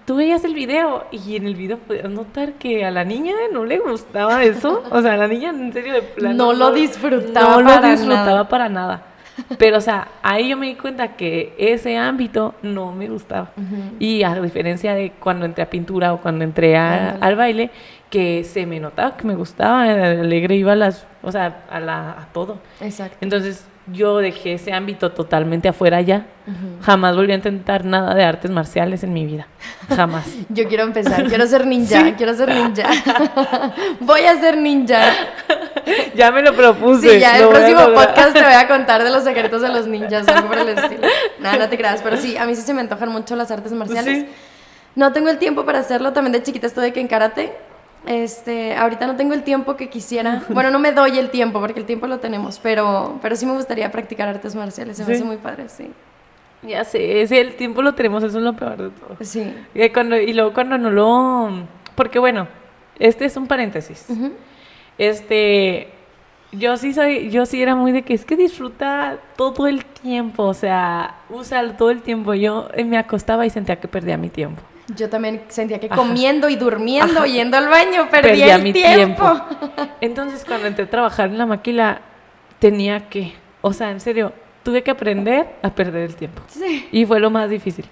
tú 0.04 0.16
veías 0.16 0.44
el 0.44 0.54
video 0.54 1.04
y 1.10 1.36
en 1.36 1.46
el 1.46 1.54
video 1.54 1.78
podías 1.78 2.10
notar 2.10 2.54
que 2.54 2.84
a 2.84 2.90
la 2.90 3.04
niña 3.04 3.34
no 3.52 3.64
le 3.64 3.78
gustaba 3.78 4.42
eso. 4.44 4.82
O 4.90 5.02
sea, 5.02 5.16
la 5.16 5.28
niña 5.28 5.50
en 5.50 5.72
serio 5.72 5.94
de 5.94 6.02
plano. 6.02 6.34
No 6.34 6.52
lo 6.52 6.72
disfrutaba. 6.72 7.62
No 7.62 7.80
lo 7.80 7.88
disfrutaba 7.88 8.48
para 8.48 8.68
nada. 8.68 9.04
Pero, 9.58 9.78
o 9.78 9.80
sea, 9.80 10.08
ahí 10.22 10.48
yo 10.48 10.56
me 10.56 10.66
di 10.66 10.74
cuenta 10.74 11.16
que 11.16 11.54
ese 11.58 11.96
ámbito 11.96 12.54
no 12.62 12.92
me 12.92 13.08
gustaba. 13.08 13.52
Y 13.98 14.22
a 14.22 14.34
diferencia 14.40 14.94
de 14.94 15.12
cuando 15.18 15.46
entré 15.46 15.62
a 15.62 15.70
pintura 15.70 16.12
o 16.12 16.20
cuando 16.20 16.44
entré 16.44 16.76
al 16.76 17.36
baile, 17.36 17.70
que 18.10 18.44
se 18.44 18.66
me 18.66 18.80
notaba 18.80 19.16
que 19.16 19.26
me 19.26 19.34
gustaba, 19.34 19.84
alegre 19.84 20.56
iba 20.56 20.72
a 20.72 20.76
las, 20.76 21.06
o 21.22 21.30
sea, 21.30 21.64
a, 21.70 21.80
la, 21.80 22.10
a 22.10 22.26
todo. 22.32 22.58
Exacto. 22.80 23.16
Entonces, 23.20 23.66
yo 23.92 24.18
dejé 24.18 24.54
ese 24.54 24.72
ámbito 24.72 25.12
totalmente 25.12 25.68
afuera 25.68 26.00
ya. 26.00 26.26
Jamás 26.82 27.14
volví 27.14 27.30
a 27.30 27.36
intentar 27.36 27.84
nada 27.84 28.12
de 28.14 28.24
artes 28.24 28.50
marciales 28.50 29.04
en 29.04 29.12
mi 29.12 29.24
vida. 29.24 29.46
Jamás. 29.88 30.26
yo 30.48 30.66
quiero 30.66 30.82
empezar, 30.82 31.26
quiero 31.28 31.46
ser 31.46 31.66
ninja, 31.66 32.16
quiero 32.16 32.34
ser 32.34 32.52
ninja. 32.52 32.88
voy 34.00 34.22
a 34.22 34.40
ser 34.40 34.56
ninja. 34.56 35.12
ya 36.16 36.32
me 36.32 36.42
lo 36.42 36.54
propuse. 36.54 37.14
Sí, 37.14 37.20
ya 37.20 37.38
el 37.38 37.48
próximo 37.48 37.94
podcast 37.94 38.32
te 38.32 38.42
voy 38.42 38.54
a 38.54 38.66
contar 38.66 39.04
de 39.04 39.10
los 39.10 39.22
secretos 39.22 39.62
de 39.62 39.68
los 39.68 39.86
ninjas, 39.86 40.26
algo 40.26 40.48
por 40.48 40.58
el 40.58 40.70
estilo. 40.70 41.06
Nada, 41.38 41.56
no 41.58 41.68
te 41.68 41.76
creas, 41.76 42.02
pero 42.02 42.16
sí, 42.16 42.36
a 42.36 42.46
mí 42.46 42.56
sí 42.56 42.62
se 42.62 42.74
me 42.74 42.80
antojan 42.80 43.10
mucho 43.10 43.36
las 43.36 43.50
artes 43.50 43.72
marciales. 43.72 44.26
No 44.96 45.12
tengo 45.12 45.28
el 45.30 45.38
tiempo 45.38 45.64
para 45.64 45.78
hacerlo, 45.78 46.12
también 46.12 46.32
de 46.32 46.42
chiquita 46.42 46.66
estuve 46.66 46.92
que 46.92 47.00
en 47.00 47.06
karate 47.06 47.52
este, 48.06 48.74
ahorita 48.74 49.06
no 49.06 49.16
tengo 49.16 49.34
el 49.34 49.42
tiempo 49.42 49.76
que 49.76 49.88
quisiera. 49.88 50.42
Bueno, 50.50 50.70
no 50.70 50.78
me 50.78 50.92
doy 50.92 51.18
el 51.18 51.30
tiempo 51.30 51.60
porque 51.60 51.80
el 51.80 51.86
tiempo 51.86 52.06
lo 52.06 52.18
tenemos, 52.18 52.58
pero, 52.58 53.18
pero 53.22 53.36
sí 53.36 53.46
me 53.46 53.52
gustaría 53.52 53.90
practicar 53.90 54.28
artes 54.28 54.54
marciales. 54.54 54.96
Se 54.96 55.04
me 55.04 55.14
hace 55.14 55.24
muy 55.24 55.36
padre, 55.36 55.68
sí. 55.68 55.90
Ya 56.62 56.84
sé, 56.84 57.26
si 57.26 57.36
el 57.38 57.56
tiempo 57.56 57.80
lo 57.80 57.94
tenemos, 57.94 58.22
eso 58.22 58.36
es 58.38 58.44
lo 58.44 58.52
peor 58.54 58.76
de 58.76 58.90
todo. 58.90 59.16
Sí. 59.20 59.54
Y, 59.74 59.88
cuando, 59.90 60.16
y 60.16 60.32
luego 60.32 60.52
cuando 60.52 60.76
no 60.76 60.90
lo... 60.90 61.66
Porque 61.94 62.18
bueno, 62.18 62.48
este 62.98 63.24
es 63.24 63.36
un 63.36 63.46
paréntesis. 63.46 64.06
Este, 64.98 65.88
yo 66.52 66.76
sí 66.76 66.92
soy, 66.92 67.30
yo 67.30 67.46
sí 67.46 67.62
era 67.62 67.74
muy 67.74 67.92
de 67.92 68.02
que 68.02 68.12
es 68.12 68.24
que 68.24 68.36
disfruta 68.36 69.18
todo 69.36 69.66
el 69.66 69.84
tiempo, 69.84 70.44
o 70.44 70.54
sea, 70.54 71.14
usa 71.30 71.76
todo 71.76 71.90
el 71.90 72.02
tiempo. 72.02 72.34
Yo 72.34 72.68
me 72.84 72.98
acostaba 72.98 73.46
y 73.46 73.50
sentía 73.50 73.76
que 73.76 73.88
perdía 73.88 74.18
mi 74.18 74.28
tiempo. 74.28 74.62
Yo 74.96 75.08
también 75.08 75.42
sentía 75.48 75.78
que 75.78 75.88
comiendo 75.88 76.48
y 76.48 76.56
durmiendo, 76.56 77.24
yendo 77.24 77.56
al 77.56 77.68
baño, 77.68 78.08
perdía, 78.10 78.56
el 78.56 78.62
mi 78.62 78.72
tiempo. 78.72 79.40
Entonces, 80.00 80.44
cuando 80.44 80.66
entré 80.66 80.84
a 80.84 80.90
trabajar 80.90 81.28
en 81.28 81.38
la 81.38 81.46
maquila, 81.46 82.00
tenía 82.58 83.08
que, 83.08 83.34
o 83.60 83.72
sea, 83.72 83.90
en 83.90 84.00
serio, 84.00 84.32
tuve 84.62 84.82
que 84.82 84.90
aprender 84.90 85.46
a 85.62 85.70
perder 85.70 86.04
el 86.04 86.16
tiempo. 86.16 86.42
Sí. 86.48 86.88
Y 86.92 87.04
fue 87.06 87.20
lo 87.20 87.30
más 87.30 87.50
difícil. 87.50 87.86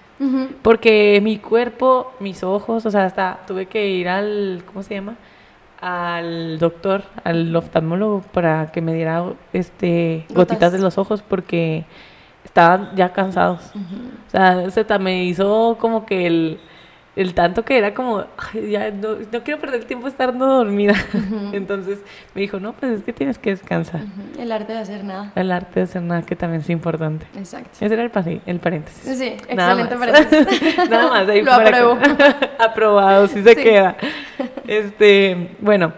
Porque 0.63 1.21
mi 1.23 1.39
cuerpo, 1.39 2.13
mis 2.19 2.43
ojos, 2.43 2.85
o 2.85 2.91
sea, 2.91 3.05
hasta 3.05 3.39
tuve 3.47 3.67
que 3.67 3.89
ir 3.89 4.09
al, 4.09 4.65
¿cómo 4.67 4.83
se 4.83 4.95
llama? 4.95 5.15
Al 5.81 6.59
doctor, 6.59 7.05
al 7.23 7.55
oftalmólogo, 7.55 8.23
para 8.33 8.73
que 8.73 8.81
me 8.81 8.93
diera 8.95 9.25
este, 9.53 10.27
gotitas 10.31 10.73
de 10.73 10.81
los 10.81 10.99
ojos, 10.99 11.23
porque 11.23 11.85
estaban 12.45 12.91
ya 12.97 13.13
cansados. 13.13 13.71
O 14.27 14.31
sea, 14.31 14.69
se 14.71 14.99
me 14.99 15.25
hizo 15.25 15.77
como 15.79 16.05
que 16.05 16.27
el 16.27 16.61
el 17.19 17.35
tanto 17.35 17.65
que 17.65 17.77
era 17.77 17.95
como, 17.95 18.27
ya 18.71 18.93
no, 18.93 19.17
quiero 19.43 19.61
perder 19.61 19.81
el 19.81 19.87
tiempo 19.87 20.07
estando 20.07 20.47
dormida. 20.47 20.95
Entonces 21.53 21.99
me 22.33 22.43
dijo, 22.43 22.61
no, 22.61 22.75
pues 22.75 22.93
es 22.93 23.03
que 23.03 23.13
tienes 23.13 23.41
que 23.41 23.51
descansar. 23.51 24.03
El 24.39 24.53
arte 24.53 24.73
de 24.73 24.79
hacer 24.79 25.03
nada. 25.03 25.33
El 25.35 25.51
arte 25.51 25.81
de 25.81 25.83
hacer 25.83 26.01
nada, 26.01 26.23
que 26.23 26.37
también 26.37 26.61
es 26.61 26.71
importante. 26.71 27.27
Exacto. 27.37 27.71
Ese 27.81 27.93
era 27.93 28.05
el, 28.05 28.43
el 28.47 28.61
paréntesis. 28.61 29.19
Sí, 29.19 29.37
excelente 29.49 29.97
paréntesis. 29.97 30.79
nada 30.89 31.11
más, 31.11 31.29
ahí 31.29 31.43
Lo 31.43 31.55
apruebo. 31.55 31.99
Aprobado, 32.61 33.27
sí 33.27 33.43
se 33.43 33.57
queda. 33.57 33.97
Este, 34.69 35.57
bueno, 35.59 35.93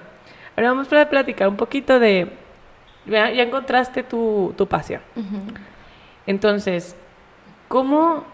ahora 0.57 0.71
vamos 0.71 0.91
a 0.91 1.07
platicar 1.07 1.49
un 1.49 1.57
poquito 1.57 2.01
de, 2.01 2.33
ya, 3.05 3.31
ya 3.31 3.43
encontraste 3.43 4.05
tu, 4.05 4.55
tu 4.57 4.66
pasión. 4.66 5.03
Entonces, 6.27 6.97
¿cómo 7.68 8.25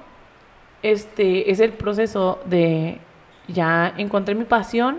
este 0.83 1.51
es 1.51 1.61
el 1.61 1.73
proceso 1.73 2.41
de 2.45 2.99
ya 3.49 3.95
encontré 3.97 4.35
mi 4.35 4.45
pasión, 4.45 4.99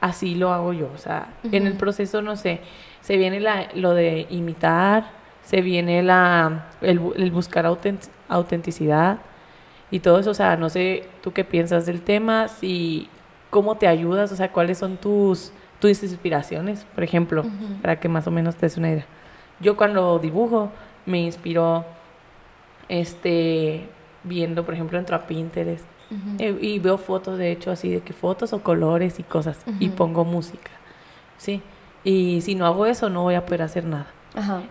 así 0.00 0.34
lo 0.34 0.52
hago 0.52 0.72
yo. 0.72 0.90
O 0.94 0.98
sea, 0.98 1.34
en 1.50 1.66
el 1.66 1.74
proceso, 1.74 2.22
no 2.22 2.36
sé, 2.36 2.60
se 3.00 3.16
viene 3.16 3.40
la, 3.40 3.68
lo 3.74 3.94
de 3.94 4.26
imitar, 4.30 5.10
se 5.42 5.60
viene 5.60 6.02
la, 6.02 6.66
el, 6.80 6.98
buscar 7.30 7.66
autenticidad 8.28 9.18
y 9.90 10.00
todo 10.00 10.18
eso. 10.18 10.30
O 10.30 10.34
sea, 10.34 10.56
no 10.56 10.68
sé 10.68 11.08
tú 11.22 11.32
qué 11.32 11.44
piensas 11.44 11.86
del 11.86 12.02
tema, 12.02 12.48
si 12.48 13.08
cómo 13.50 13.76
te 13.76 13.86
ayudas, 13.86 14.32
o 14.32 14.36
sea, 14.36 14.50
cuáles 14.52 14.78
son 14.78 14.96
tus, 14.96 15.52
tus 15.78 16.02
inspiraciones, 16.02 16.86
por 16.94 17.04
ejemplo, 17.04 17.44
para 17.82 18.00
que 18.00 18.08
más 18.08 18.26
o 18.26 18.30
menos 18.30 18.56
te 18.56 18.66
des 18.66 18.76
una 18.76 18.90
idea. 18.90 19.06
Yo 19.60 19.76
cuando 19.76 20.18
dibujo 20.18 20.70
me 21.06 21.20
inspiro 21.20 21.84
este 22.88 23.88
viendo, 24.24 24.64
por 24.64 24.74
ejemplo, 24.74 24.98
entro 24.98 25.16
a 25.16 25.26
Pinterest 25.26 25.84
eh, 26.38 26.56
y 26.60 26.78
veo 26.78 26.98
fotos, 26.98 27.38
de 27.38 27.50
hecho, 27.50 27.70
así 27.70 27.90
de 27.90 28.00
que 28.00 28.12
fotos 28.12 28.52
o 28.52 28.62
colores 28.62 29.18
y 29.18 29.22
cosas, 29.22 29.64
y 29.80 29.88
pongo 29.88 30.24
música, 30.24 30.70
¿sí? 31.38 31.62
Y 32.04 32.40
si 32.42 32.54
no 32.54 32.66
hago 32.66 32.86
eso, 32.86 33.08
no 33.08 33.22
voy 33.22 33.34
a 33.34 33.46
poder 33.46 33.62
hacer 33.62 33.84
nada. 33.84 34.06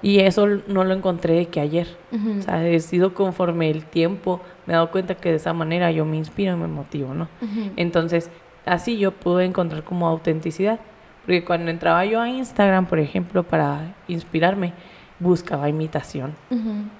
Y 0.02 0.20
eso 0.20 0.47
no 0.68 0.84
lo 0.84 0.93
encontré 0.93 1.45
que 1.47 1.60
ayer. 1.60 1.88
O 2.39 2.41
sea, 2.41 2.68
he 2.68 2.80
sido 2.80 3.14
conforme 3.14 3.70
el 3.70 3.86
tiempo, 3.86 4.41
me 4.66 4.74
he 4.74 4.76
dado 4.76 4.91
cuenta 4.91 5.16
que 5.16 5.30
de 5.30 5.36
esa 5.36 5.54
manera 5.54 5.91
yo 5.91 6.06
me 6.06 6.18
inspiro 6.18 6.54
y 6.54 6.56
me 6.56 6.68
motivo, 6.68 7.14
¿no? 7.14 7.28
Entonces, 7.76 8.30
así 8.66 8.97
yo 8.97 9.12
pude 9.12 9.45
encontrar 9.45 9.84
como 9.84 10.08
autenticidad. 10.08 10.80
Porque 11.26 11.45
cuando 11.45 11.70
entraba 11.70 12.04
yo 12.06 12.20
a 12.20 12.28
Instagram, 12.30 12.88
por 12.88 12.97
ejemplo, 12.99 13.43
para 13.43 13.93
inspirarme, 14.08 14.74
buscaba 15.22 15.69
imitación 15.69 16.36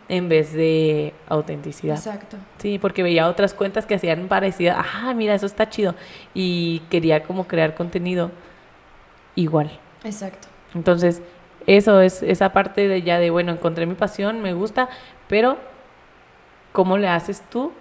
en 0.08 0.30
vez 0.30 0.54
de 0.54 1.14
autenticidad. 1.28 1.98
Exacto. 1.98 2.38
Sí, 2.60 2.78
porque 2.80 3.02
veía 3.02 3.28
otras 3.28 3.54
cuentas 3.54 3.86
que 3.86 3.96
hacían 3.96 4.28
parecidas, 4.28 4.78
ah, 4.80 5.14
mira, 5.16 5.34
eso 5.34 5.48
está 5.48 5.70
chido. 5.70 5.96
Y 6.34 6.84
quería 6.92 7.24
como 7.24 7.48
crear 7.48 7.74
contenido 7.74 8.32
igual. 9.36 9.72
Exacto. 10.04 10.48
Entonces, 10.76 11.22
eso 11.66 12.00
es 12.02 12.22
esa 12.22 12.54
parte 12.54 12.88
de 12.88 13.02
ya 13.02 13.18
de, 13.18 13.32
bueno, 13.32 13.52
encontré 13.52 13.88
mi 13.88 13.96
pasión, 13.96 14.42
me 14.42 14.54
gusta, 14.54 14.88
pero 15.28 15.58
¿cómo 16.74 16.98
le 16.98 17.08
haces 17.08 17.42
tú 17.50 17.72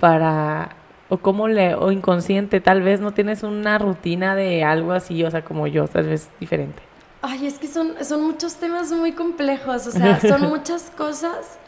para 0.00 0.70
o 1.08 1.18
cómo 1.18 1.46
le 1.46 1.74
o 1.74 1.92
inconsciente 1.92 2.60
tal 2.60 2.82
vez 2.82 3.00
no 3.00 3.12
tienes 3.12 3.44
una 3.44 3.78
rutina 3.78 4.34
de 4.34 4.64
algo 4.64 4.92
así, 4.92 5.22
o 5.22 5.30
sea, 5.30 5.44
como 5.44 5.68
yo, 5.68 5.86
tal 5.86 6.08
vez 6.08 6.30
diferente? 6.40 6.87
Ay, 7.20 7.46
es 7.46 7.58
que 7.58 7.66
son, 7.66 7.94
son 8.04 8.22
muchos 8.22 8.56
temas 8.56 8.92
muy 8.92 9.12
complejos, 9.12 9.86
o 9.86 9.90
sea, 9.90 10.20
son 10.20 10.42
muchas 10.48 10.90
cosas 10.90 11.58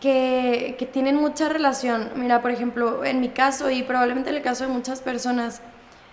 que, 0.00 0.76
que, 0.78 0.86
tienen 0.86 1.16
mucha 1.16 1.48
relación. 1.48 2.10
Mira, 2.16 2.40
por 2.40 2.50
ejemplo, 2.50 3.04
en 3.04 3.20
mi 3.20 3.28
caso 3.28 3.70
y 3.70 3.82
probablemente 3.82 4.30
en 4.30 4.36
el 4.36 4.42
caso 4.42 4.64
de 4.64 4.70
muchas 4.70 5.02
personas, 5.02 5.60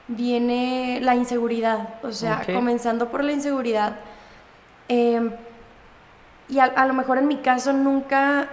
viene 0.08 1.00
la 1.02 1.16
inseguridad, 1.16 1.96
o 2.04 2.12
sea, 2.12 2.46
comenzando 2.46 3.10
por 3.10 3.24
la 3.24 3.32
inseguridad. 3.32 3.96
Em, 4.90 5.32
y 6.50 6.60
a, 6.60 6.66
a, 6.66 6.86
lo 6.86 6.94
mejor 6.94 7.18
en 7.18 7.28
mi 7.28 7.38
caso 7.38 7.72
nunca, 7.72 8.50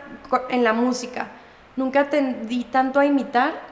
en 0.51 0.63
la 0.63 0.73
música, 0.73 1.29
nunca 1.77 2.09
tendí 2.09 2.65
tanto 2.65 3.01
a 3.01 3.07
imitar 3.07 3.72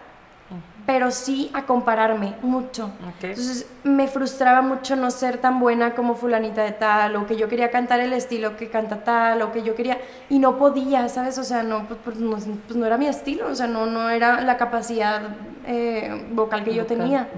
pero 0.90 1.12
sí 1.12 1.52
a 1.54 1.66
compararme 1.66 2.34
mucho. 2.42 2.90
Entonces 3.22 3.64
me 3.84 4.08
frustraba 4.08 4.60
mucho 4.60 4.96
no 4.96 5.12
ser 5.12 5.38
tan 5.38 5.60
buena 5.60 5.94
como 5.94 6.16
fulanita 6.16 6.64
de 6.64 6.72
tal, 6.72 7.14
o 7.14 7.28
que 7.28 7.36
yo 7.36 7.48
quería 7.48 7.70
cantar 7.70 8.00
el 8.00 8.12
estilo 8.12 8.56
que 8.56 8.68
canta 8.70 9.04
tal, 9.04 9.40
o 9.42 9.52
que 9.52 9.62
yo 9.62 9.76
quería, 9.76 9.98
y 10.28 10.40
no 10.40 10.58
podía, 10.58 11.08
¿sabes? 11.08 11.38
O 11.38 11.44
sea, 11.44 11.62
no, 11.62 11.86
pues, 11.86 12.00
pues, 12.02 12.16
pues 12.18 12.76
no, 12.76 12.86
era 12.86 12.98
mi 12.98 13.06
estilo, 13.06 13.46
o 13.46 13.54
sea, 13.54 13.68
no, 13.68 13.86
no 13.86 14.10
era 14.10 14.40
la 14.40 14.56
capacidad 14.56 15.22
eh, 15.64 16.26
vocal 16.32 16.64
que 16.64 16.74
yo 16.74 16.84
tenía. 16.86 17.28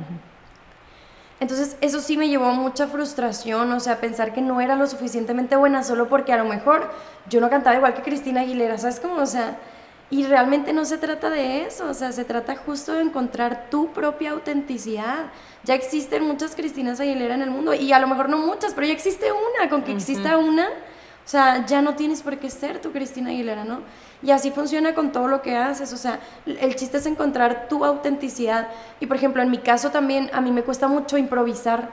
Entonces 1.38 1.76
eso 1.82 2.00
sí 2.00 2.16
me 2.16 2.30
llevó 2.30 2.46
a 2.46 2.55
mucha 2.55 2.86
frustración, 2.86 3.70
o 3.70 3.80
sea, 3.80 4.00
pensar 4.00 4.32
que 4.32 4.40
no 4.40 4.62
era 4.62 4.76
lo 4.76 4.86
suficientemente 4.86 5.57
buena 5.57 5.82
solo 5.82 6.09
porque 6.09 6.32
a 6.32 6.38
lo 6.38 6.46
mejor 6.46 6.90
yo 7.28 7.42
no 7.42 7.50
cantaba 7.50 7.76
igual 7.76 7.92
que 7.92 8.00
Cristina 8.00 8.40
Aguilera, 8.40 8.78
¿sabes 8.78 8.98
cómo? 8.98 9.16
O 9.16 9.26
sea, 9.26 9.59
y 10.13 10.27
realmente 10.27 10.75
no 10.75 10.85
se 10.85 10.99
trata 10.99 11.31
de 11.31 11.65
eso, 11.65 11.89
o 11.89 11.95
sea, 11.95 12.13
se 12.13 12.27
trata 12.27 12.55
justo 12.55 12.93
de 12.93 13.01
encontrar 13.01 13.71
tu 13.71 13.95
propia 13.95 14.33
autenticidad. 14.33 15.33
Ya 15.65 15.75
existen 15.75 16.25
muchas 16.25 16.55
Cristinas 16.55 17.01
Aguilera 17.01 17.35
en 17.35 17.41
el 17.41 17.51
mundo, 17.51 17.73
y 17.73 17.95
a 17.95 17.99
lo 17.99 18.07
mejor 18.07 18.29
no 18.29 18.37
muchas, 18.37 18.75
pero 18.75 18.87
ya 18.87 18.93
existe 18.93 19.33
una, 19.33 19.71
con 19.71 19.83
que 19.83 19.93
exista 19.93 20.37
una, 20.37 20.67
o 20.67 21.29
sea, 21.29 21.65
ya 21.65 21.81
no 21.81 21.95
tienes 21.95 22.21
por 22.21 22.37
qué 22.37 22.51
ser 22.51 22.79
tu 22.83 22.93
Cristina 22.93 23.31
Aguilera, 23.31 23.65
¿no? 23.65 23.81
Y 24.23 24.33
así 24.33 24.51
funciona 24.51 24.95
con 24.95 25.13
todo 25.13 25.29
lo 25.29 25.41
que 25.41 25.57
haces, 25.57 25.95
o 25.95 25.97
sea, 25.97 26.21
el 26.45 26.77
chiste 26.77 26.99
es 26.99 27.07
encontrar 27.07 27.69
tu 27.71 27.83
autenticidad. 27.83 28.69
Y 29.01 29.07
por 29.07 29.17
ejemplo, 29.17 29.41
en 29.41 29.51
mi 29.51 29.59
caso 29.59 29.93
también, 29.93 30.29
a 30.35 30.43
mí 30.43 30.53
me 30.53 30.63
cuesta 30.63 30.89
mucho 30.89 31.17
improvisar 31.17 31.89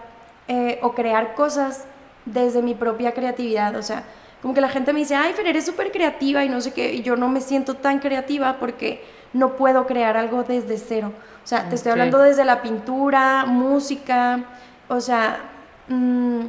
eh, 0.49 0.77
o 0.81 0.93
crear 0.93 1.35
cosas 1.35 1.85
desde 2.25 2.61
mi 2.61 2.75
propia 2.75 3.13
creatividad, 3.13 3.77
o 3.77 3.81
sea, 3.81 4.03
como 4.41 4.53
que 4.53 4.61
la 4.61 4.69
gente 4.69 4.93
me 4.93 4.99
dice, 4.99 5.15
ay, 5.15 5.33
Fer, 5.33 5.47
eres 5.47 5.65
súper 5.65 5.91
creativa 5.91 6.43
y 6.43 6.49
no 6.49 6.61
sé 6.61 6.71
qué, 6.71 6.93
y 6.93 7.01
yo 7.01 7.15
no 7.15 7.27
me 7.27 7.41
siento 7.41 7.75
tan 7.75 7.99
creativa 7.99 8.57
porque 8.59 9.03
no 9.33 9.55
puedo 9.55 9.85
crear 9.85 10.17
algo 10.17 10.43
desde 10.43 10.77
cero. 10.77 11.11
O 11.43 11.47
sea, 11.47 11.67
te 11.67 11.75
estoy 11.75 11.91
hablando 11.91 12.19
desde 12.19 12.45
la 12.45 12.61
pintura, 12.61 13.45
música, 13.45 14.43
o 14.87 15.01
sea, 15.01 15.39
mm, 15.87 16.45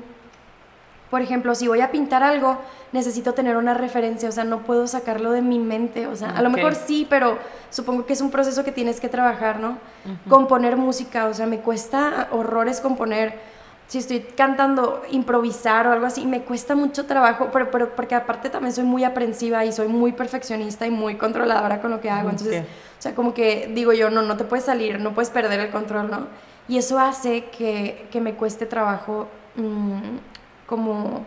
por 1.11 1.21
ejemplo, 1.23 1.55
si 1.57 1.67
voy 1.67 1.81
a 1.81 1.91
pintar 1.91 2.23
algo, 2.23 2.59
necesito 2.93 3.35
tener 3.35 3.57
una 3.57 3.75
referencia, 3.75 4.29
o 4.29 4.33
sea, 4.33 4.45
no 4.45 4.61
puedo 4.61 4.87
sacarlo 4.87 5.33
de 5.33 5.43
mi 5.43 5.59
mente, 5.59 6.07
o 6.07 6.15
sea, 6.15 6.31
a 6.31 6.43
lo 6.43 6.51
mejor 6.51 6.77
sí, 6.77 7.07
pero 7.11 7.39
supongo 7.71 8.07
que 8.07 8.13
es 8.13 8.21
un 8.21 8.31
proceso 8.31 8.63
que 8.63 8.71
tienes 8.71 9.01
que 9.01 9.09
trabajar, 9.09 9.59
¿no? 9.59 9.79
Componer 10.29 10.77
música, 10.77 11.27
o 11.27 11.35
sea, 11.35 11.47
me 11.47 11.59
cuesta 11.59 12.29
horrores 12.31 12.81
componer 12.81 13.35
si 13.91 13.99
estoy 13.99 14.21
cantando, 14.21 15.03
improvisar 15.11 15.89
o 15.89 15.93
algo 15.93 16.07
así, 16.07 16.25
me 16.25 16.43
cuesta 16.43 16.77
mucho 16.77 17.07
trabajo, 17.07 17.49
pero, 17.53 17.73
pero, 17.73 17.97
porque 17.97 18.15
aparte 18.15 18.49
también 18.49 18.73
soy 18.73 18.85
muy 18.85 19.03
aprensiva 19.03 19.65
y 19.65 19.73
soy 19.73 19.89
muy 19.89 20.13
perfeccionista 20.13 20.87
y 20.87 20.93
muy 20.93 21.17
controladora 21.17 21.81
con 21.81 21.91
lo 21.91 22.01
que 22.01 22.09
hago. 22.09 22.31
Entonces, 22.31 22.63
o 22.63 23.03
sea, 23.03 23.17
como 23.17 23.35
que 23.35 23.69
digo 23.75 23.93
yo, 23.93 24.09
no, 24.09 24.23
no 24.23 24.37
te 24.37 24.45
puedes 24.45 24.65
salir, 24.65 25.01
no 25.01 25.13
puedes 25.13 25.31
perder 25.31 25.59
el 25.59 25.71
control, 25.73 26.09
¿no? 26.09 26.29
Y 26.69 26.79
eso 26.79 27.01
hace 27.01 27.47
que, 27.47 28.07
que 28.13 28.21
me 28.21 28.35
cueste 28.35 28.65
trabajo 28.65 29.27
mm, 29.57 30.19
como... 30.69 31.27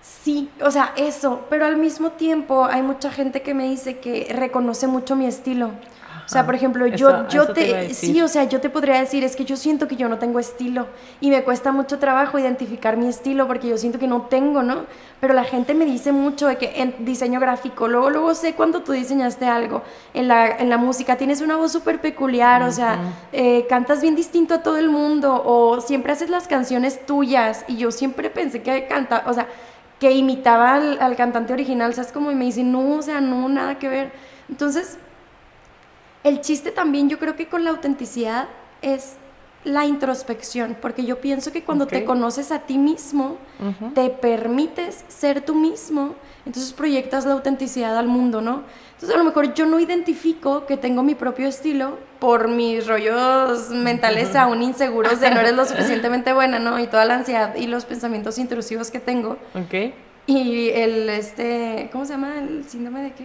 Sí, 0.00 0.48
o 0.62 0.70
sea, 0.70 0.92
eso, 0.96 1.46
pero 1.50 1.66
al 1.66 1.78
mismo 1.78 2.10
tiempo 2.12 2.64
hay 2.64 2.82
mucha 2.82 3.10
gente 3.10 3.42
que 3.42 3.54
me 3.54 3.64
dice 3.64 3.98
que 3.98 4.32
reconoce 4.32 4.86
mucho 4.86 5.16
mi 5.16 5.26
estilo. 5.26 5.72
O 6.28 6.30
sea, 6.30 6.44
por 6.44 6.54
ejemplo, 6.54 6.86
yo, 6.86 7.26
yo 7.28 7.54
te, 7.54 7.94
sí, 7.94 8.20
o 8.20 8.28
sea, 8.28 8.44
yo 8.44 8.60
te 8.60 8.68
podría 8.68 9.00
decir, 9.00 9.24
es 9.24 9.34
que 9.34 9.46
yo 9.46 9.56
siento 9.56 9.88
que 9.88 9.96
yo 9.96 10.10
no 10.10 10.18
tengo 10.18 10.38
estilo 10.38 10.86
y 11.22 11.30
me 11.30 11.42
cuesta 11.42 11.72
mucho 11.72 11.98
trabajo 11.98 12.38
identificar 12.38 12.98
mi 12.98 13.08
estilo 13.08 13.46
porque 13.46 13.66
yo 13.66 13.78
siento 13.78 13.98
que 13.98 14.06
no 14.06 14.20
tengo, 14.20 14.62
¿no? 14.62 14.84
Pero 15.22 15.32
la 15.32 15.44
gente 15.44 15.72
me 15.72 15.86
dice 15.86 16.12
mucho 16.12 16.46
de 16.46 16.58
que 16.58 16.82
en 16.82 17.06
diseño 17.06 17.40
gráfico, 17.40 17.88
luego, 17.88 18.10
luego 18.10 18.34
sé 18.34 18.52
cuando 18.52 18.82
tú 18.82 18.92
diseñaste 18.92 19.46
algo, 19.46 19.82
en 20.12 20.28
la, 20.28 20.48
en 20.48 20.68
la 20.68 20.76
música 20.76 21.16
tienes 21.16 21.40
una 21.40 21.56
voz 21.56 21.72
súper 21.72 21.98
peculiar, 21.98 22.62
o 22.62 22.72
sea, 22.72 22.98
eh, 23.32 23.64
cantas 23.66 24.02
bien 24.02 24.14
distinto 24.14 24.52
a 24.52 24.62
todo 24.62 24.76
el 24.76 24.90
mundo 24.90 25.42
o 25.42 25.80
siempre 25.80 26.12
haces 26.12 26.28
las 26.28 26.46
canciones 26.46 27.06
tuyas 27.06 27.64
y 27.68 27.78
yo 27.78 27.90
siempre 27.90 28.28
pensé 28.28 28.60
que 28.60 28.86
canta, 28.86 29.24
o 29.26 29.32
sea, 29.32 29.46
que 29.98 30.12
imitaba 30.12 30.74
al, 30.74 30.98
al 31.00 31.16
cantante 31.16 31.54
original, 31.54 31.94
¿sabes? 31.94 32.12
Como 32.12 32.30
y 32.30 32.34
me 32.34 32.44
dicen, 32.44 32.70
no, 32.70 32.96
o 32.98 33.02
sea, 33.02 33.22
no, 33.22 33.48
nada 33.48 33.78
que 33.78 33.88
ver. 33.88 34.12
Entonces, 34.50 34.98
El 36.28 36.42
chiste 36.42 36.72
también 36.72 37.08
yo 37.08 37.18
creo 37.18 37.36
que 37.36 37.46
con 37.46 37.64
la 37.64 37.70
autenticidad 37.70 38.48
es 38.82 39.14
la 39.64 39.86
introspección, 39.86 40.76
porque 40.78 41.06
yo 41.06 41.22
pienso 41.22 41.52
que 41.52 41.64
cuando 41.64 41.86
te 41.86 42.04
conoces 42.04 42.52
a 42.52 42.60
ti 42.60 42.76
mismo, 42.76 43.38
te 43.94 44.10
permites 44.10 45.06
ser 45.08 45.40
tú 45.40 45.54
mismo, 45.54 46.16
entonces 46.44 46.74
proyectas 46.74 47.24
la 47.24 47.32
autenticidad 47.32 47.96
al 47.96 48.08
mundo, 48.08 48.42
¿no? 48.42 48.64
Entonces 48.92 49.14
a 49.14 49.18
lo 49.18 49.24
mejor 49.24 49.54
yo 49.54 49.64
no 49.64 49.80
identifico 49.80 50.66
que 50.66 50.76
tengo 50.76 51.02
mi 51.02 51.14
propio 51.14 51.48
estilo 51.48 51.98
por 52.18 52.48
mis 52.48 52.86
rollos 52.86 53.70
mentales 53.70 54.36
aún 54.36 54.62
inseguros 54.62 55.20
de 55.20 55.30
no 55.30 55.40
eres 55.40 55.54
lo 55.54 55.64
suficientemente 55.66 56.34
buena, 56.34 56.58
¿no? 56.58 56.78
Y 56.78 56.88
toda 56.88 57.06
la 57.06 57.14
ansiedad 57.14 57.54
y 57.56 57.68
los 57.68 57.86
pensamientos 57.86 58.36
intrusivos 58.36 58.90
que 58.90 59.00
tengo. 59.00 59.38
Ok. 59.54 59.94
Y 60.26 60.68
el, 60.68 61.08
este, 61.08 61.88
¿cómo 61.90 62.04
se 62.04 62.12
llama? 62.12 62.38
¿El 62.38 62.64
síndrome 62.68 63.02
de 63.02 63.12
qué? 63.12 63.24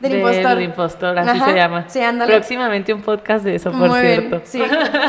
Del 0.00 0.14
impostor. 0.14 0.54
Del 0.54 0.62
impostor, 0.62 1.18
así 1.18 1.40
se 1.40 1.54
llama. 1.54 1.84
Sí, 1.88 2.00
ándale. 2.00 2.32
Próximamente 2.34 2.92
un 2.94 3.02
podcast 3.02 3.44
de 3.44 3.54
eso, 3.56 3.70
por 3.70 3.88
muy 3.88 4.00
cierto. 4.00 4.36
Bien, 4.36 4.42
sí, 4.44 4.62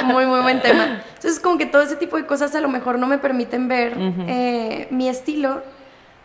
muy, 0.05 0.25
muy 0.25 0.41
buen 0.41 0.61
tema. 0.61 1.01
Entonces, 1.15 1.39
como 1.39 1.57
que 1.57 1.65
todo 1.65 1.81
ese 1.81 1.95
tipo 1.95 2.17
de 2.17 2.25
cosas 2.25 2.53
a 2.55 2.61
lo 2.61 2.67
mejor 2.67 2.99
no 2.99 3.07
me 3.07 3.17
permiten 3.17 3.67
ver 3.67 3.93
eh, 4.27 4.87
mi 4.91 5.07
estilo, 5.07 5.61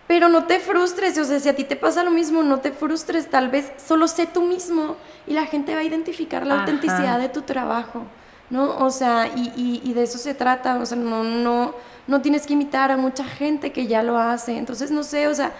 pero 0.08 0.28
no 0.28 0.44
te 0.44 0.60
frustres, 0.60 1.18
o 1.18 1.24
sea, 1.24 1.38
si 1.40 1.48
a 1.48 1.56
ti 1.56 1.64
te 1.64 1.76
pasa 1.76 2.02
lo 2.04 2.10
mismo, 2.10 2.42
no 2.42 2.58
te 2.60 2.70
frustres, 2.72 3.28
tal 3.28 3.48
vez 3.48 3.72
solo 3.76 4.06
sé 4.08 4.26
tú 4.26 4.42
mismo 4.42 4.96
y 5.26 5.32
la 5.32 5.46
gente 5.46 5.74
va 5.74 5.80
a 5.80 5.84
identificar 5.84 6.46
la 6.46 6.60
autenticidad 6.60 7.18
de 7.18 7.28
tu 7.28 7.42
trabajo, 7.42 8.04
¿no? 8.48 8.78
O 8.78 8.90
sea, 8.90 9.28
y, 9.34 9.52
y, 9.56 9.80
y 9.84 9.94
de 9.94 10.04
eso 10.04 10.18
se 10.18 10.34
trata, 10.34 10.78
o 10.78 10.86
sea, 10.86 10.96
no, 10.96 11.24
no, 11.24 11.74
no 12.06 12.20
tienes 12.20 12.46
que 12.46 12.52
imitar 12.52 12.92
a 12.92 12.96
mucha 12.96 13.24
gente 13.24 13.72
que 13.72 13.88
ya 13.88 14.04
lo 14.04 14.16
hace, 14.16 14.56
entonces, 14.56 14.92
no 14.92 15.02
sé, 15.02 15.26
o 15.26 15.34
sea, 15.34 15.52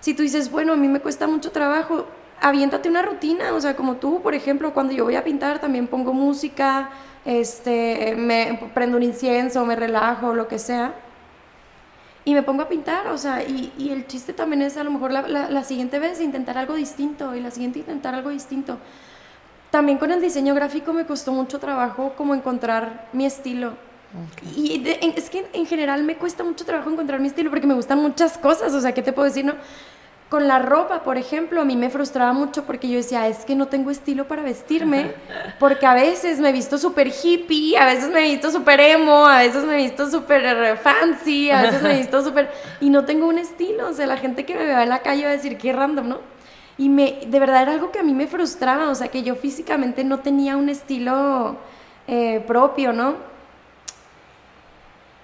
si 0.00 0.12
tú 0.12 0.22
dices, 0.22 0.50
bueno, 0.50 0.74
a 0.74 0.76
mí 0.76 0.88
me 0.88 1.00
cuesta 1.00 1.26
mucho 1.26 1.50
trabajo, 1.50 2.06
aviéntate 2.40 2.88
una 2.88 3.02
rutina, 3.02 3.52
o 3.54 3.60
sea, 3.60 3.76
como 3.76 3.96
tú, 3.96 4.20
por 4.22 4.34
ejemplo, 4.34 4.72
cuando 4.72 4.92
yo 4.92 5.04
voy 5.04 5.16
a 5.16 5.24
pintar 5.24 5.58
también 5.58 5.86
pongo 5.86 6.12
música, 6.12 6.90
este, 7.24 8.14
me 8.16 8.70
prendo 8.74 8.96
un 8.96 9.02
incienso, 9.02 9.64
me 9.66 9.76
relajo, 9.76 10.34
lo 10.34 10.48
que 10.48 10.58
sea, 10.58 10.94
y 12.24 12.34
me 12.34 12.42
pongo 12.42 12.62
a 12.62 12.68
pintar, 12.68 13.06
o 13.08 13.18
sea, 13.18 13.42
y, 13.42 13.72
y 13.78 13.90
el 13.90 14.06
chiste 14.06 14.32
también 14.32 14.62
es 14.62 14.76
a 14.76 14.84
lo 14.84 14.90
mejor 14.90 15.12
la, 15.12 15.22
la, 15.48 15.64
siguiente 15.64 15.98
vez 15.98 16.20
intentar 16.20 16.58
algo 16.58 16.74
distinto, 16.74 17.34
y 17.34 17.40
la 17.40 17.50
siguiente 17.50 17.78
intentar 17.78 18.14
algo 18.14 18.30
distinto. 18.30 18.78
También 19.70 19.98
con 19.98 20.10
el 20.10 20.20
diseño 20.20 20.54
gráfico 20.54 20.92
me 20.92 21.06
costó 21.06 21.32
mucho 21.32 21.58
trabajo 21.58 22.14
como 22.16 22.34
encontrar 22.34 23.08
mi 23.12 23.26
estilo. 23.26 23.74
Y 24.56 24.82
es 25.14 25.28
que 25.28 25.46
en 25.52 25.66
general 25.66 26.02
me 26.02 26.16
cuesta 26.16 26.42
mucho 26.42 26.64
trabajo 26.64 26.90
encontrar 26.90 27.20
mi 27.20 27.28
estilo 27.28 27.50
porque 27.50 27.66
me 27.66 27.74
gustan 27.74 27.98
muchas 27.98 28.38
cosas, 28.38 28.72
o 28.72 28.80
sea, 28.80 28.92
¿qué 28.92 29.02
te 29.02 29.12
puedo 29.12 29.26
decir? 29.26 29.44
No? 29.44 29.54
Con 30.28 30.48
la 30.48 30.58
ropa, 30.58 31.04
por 31.04 31.18
ejemplo, 31.18 31.60
a 31.60 31.64
mí 31.64 31.76
me 31.76 31.88
frustraba 31.88 32.32
mucho 32.32 32.64
porque 32.64 32.88
yo 32.88 32.96
decía, 32.96 33.28
es 33.28 33.44
que 33.44 33.54
no 33.54 33.68
tengo 33.68 33.92
estilo 33.92 34.26
para 34.26 34.42
vestirme, 34.42 35.12
porque 35.60 35.86
a 35.86 35.94
veces 35.94 36.40
me 36.40 36.48
he 36.48 36.52
visto 36.52 36.78
súper 36.78 37.08
hippie, 37.08 37.78
a 37.78 37.86
veces 37.86 38.10
me 38.10 38.26
he 38.26 38.30
visto 38.32 38.50
súper 38.50 38.80
emo, 38.80 39.26
a 39.26 39.38
veces 39.38 39.64
me 39.64 39.74
he 39.74 39.82
visto 39.84 40.10
súper 40.10 40.76
fancy, 40.78 41.50
a 41.50 41.62
veces 41.62 41.80
me 41.82 41.94
he 41.94 41.98
visto 41.98 42.22
súper... 42.24 42.50
Y 42.80 42.90
no 42.90 43.04
tengo 43.04 43.28
un 43.28 43.38
estilo, 43.38 43.88
o 43.88 43.92
sea, 43.92 44.06
la 44.08 44.16
gente 44.16 44.44
que 44.44 44.54
me 44.56 44.64
vea 44.64 44.82
en 44.82 44.88
la 44.88 45.02
calle 45.02 45.22
va 45.22 45.30
a 45.30 45.32
decir, 45.32 45.58
qué 45.58 45.72
random, 45.72 46.08
¿no? 46.08 46.18
Y 46.78 46.88
me, 46.88 47.20
de 47.26 47.40
verdad 47.40 47.62
era 47.62 47.72
algo 47.72 47.92
que 47.92 48.00
a 48.00 48.02
mí 48.02 48.12
me 48.12 48.26
frustraba, 48.26 48.90
o 48.90 48.94
sea, 48.94 49.08
que 49.08 49.22
yo 49.22 49.36
físicamente 49.36 50.02
no 50.02 50.18
tenía 50.18 50.56
un 50.56 50.68
estilo 50.68 51.56
eh, 52.08 52.42
propio, 52.46 52.92
¿no? 52.92 53.14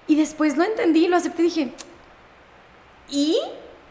Y 0.07 0.15
después 0.15 0.57
lo 0.57 0.63
entendí, 0.63 1.07
lo 1.07 1.17
acepté 1.17 1.43
y 1.43 1.45
dije, 1.45 1.73
¿y? 3.09 3.37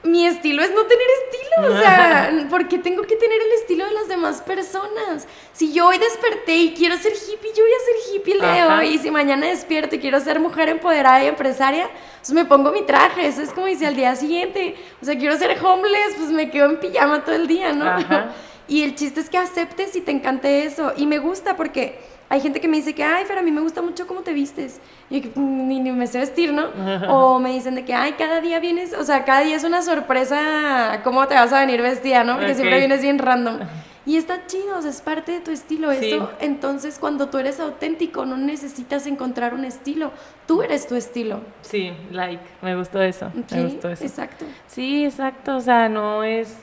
Mi 0.04 0.26
estilo 0.26 0.62
es 0.62 0.70
no 0.70 0.82
tener 0.84 1.06
estilo, 1.24 1.74
o 1.74 1.78
sea, 1.78 2.46
¿por 2.50 2.66
qué 2.66 2.78
tengo 2.78 3.02
que 3.02 3.16
tener 3.16 3.40
el 3.40 3.52
estilo 3.52 3.84
de 3.84 3.92
las 3.92 4.08
demás 4.08 4.42
personas? 4.42 5.28
Si 5.52 5.72
yo 5.72 5.86
hoy 5.86 5.98
desperté 5.98 6.56
y 6.56 6.74
quiero 6.74 6.96
ser 6.96 7.12
hippie, 7.12 7.52
yo 7.54 7.62
voy 7.62 7.72
a 7.72 7.84
ser 7.84 8.14
hippie 8.14 8.34
Leo, 8.36 8.82
y 8.82 8.98
si 8.98 9.10
mañana 9.10 9.46
despierto 9.46 9.94
y 9.94 10.00
quiero 10.00 10.18
ser 10.20 10.40
mujer 10.40 10.68
empoderada 10.68 11.22
y 11.22 11.28
empresaria, 11.28 11.88
pues 12.20 12.32
me 12.32 12.44
pongo 12.44 12.72
mi 12.72 12.82
traje, 12.82 13.26
eso 13.26 13.42
es 13.42 13.50
como 13.50 13.66
dice 13.66 13.86
al 13.86 13.94
día 13.94 14.16
siguiente, 14.16 14.76
o 15.00 15.04
sea, 15.04 15.16
quiero 15.16 15.36
ser 15.38 15.56
homeless, 15.64 16.14
pues 16.16 16.30
me 16.30 16.50
quedo 16.50 16.66
en 16.66 16.80
pijama 16.80 17.24
todo 17.24 17.36
el 17.36 17.46
día, 17.46 17.72
¿no? 17.72 17.96
Y 18.68 18.84
el 18.84 18.94
chiste 18.94 19.20
es 19.20 19.28
que 19.28 19.36
aceptes 19.36 19.96
y 19.96 20.00
te 20.00 20.12
encante 20.12 20.64
eso, 20.64 20.92
y 20.96 21.06
me 21.06 21.18
gusta 21.18 21.56
porque 21.56 21.98
hay 22.32 22.40
gente 22.40 22.62
que 22.62 22.68
me 22.68 22.78
dice 22.78 22.94
que, 22.94 23.04
ay, 23.04 23.26
pero 23.28 23.40
a 23.40 23.42
mí 23.42 23.50
me 23.50 23.60
gusta 23.60 23.82
mucho 23.82 24.06
cómo 24.06 24.22
te 24.22 24.32
vistes. 24.32 24.80
Y 25.10 25.20
yo, 25.20 25.30
ni, 25.36 25.80
ni 25.80 25.92
me 25.92 26.06
sé 26.06 26.18
vestir, 26.18 26.54
¿no? 26.54 26.68
O 27.10 27.38
me 27.38 27.52
dicen 27.52 27.74
de 27.74 27.84
que, 27.84 27.92
ay, 27.92 28.12
cada 28.12 28.40
día 28.40 28.58
vienes, 28.58 28.94
o 28.94 29.04
sea, 29.04 29.26
cada 29.26 29.40
día 29.40 29.54
es 29.54 29.64
una 29.64 29.82
sorpresa 29.82 31.02
cómo 31.04 31.28
te 31.28 31.34
vas 31.34 31.52
a 31.52 31.60
venir 31.60 31.82
vestida, 31.82 32.24
¿no? 32.24 32.36
Porque 32.38 32.54
siempre 32.54 32.78
vienes 32.78 33.02
bien 33.02 33.18
random. 33.18 33.58
Y 34.04 34.16
está 34.16 34.48
chido, 34.48 34.78
o 34.78 34.82
sea, 34.82 34.90
es 34.90 35.00
parte 35.00 35.30
de 35.30 35.40
tu 35.40 35.52
estilo 35.52 35.92
eso. 35.92 36.32
Entonces, 36.40 36.98
cuando 36.98 37.28
tú 37.28 37.38
eres 37.38 37.60
auténtico, 37.60 38.26
no 38.26 38.36
necesitas 38.36 39.06
encontrar 39.06 39.54
un 39.54 39.64
estilo. 39.64 40.10
Tú 40.48 40.62
eres 40.62 40.88
tu 40.88 40.96
estilo. 40.96 41.38
Sí, 41.60 41.92
like, 42.10 42.42
me 42.62 42.74
gustó 42.74 43.00
eso. 43.00 43.30
me 43.52 43.62
gustó 43.62 43.90
eso. 43.90 44.02
Exacto. 44.02 44.44
Sí, 44.66 45.04
exacto, 45.04 45.54
o 45.54 45.60
sea, 45.60 45.88
no 45.88 46.24
es... 46.24 46.56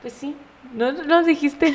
Pues 0.00 0.14
sí, 0.14 0.34
no 0.76 0.92
lo 1.06 1.22
dijiste. 1.22 1.74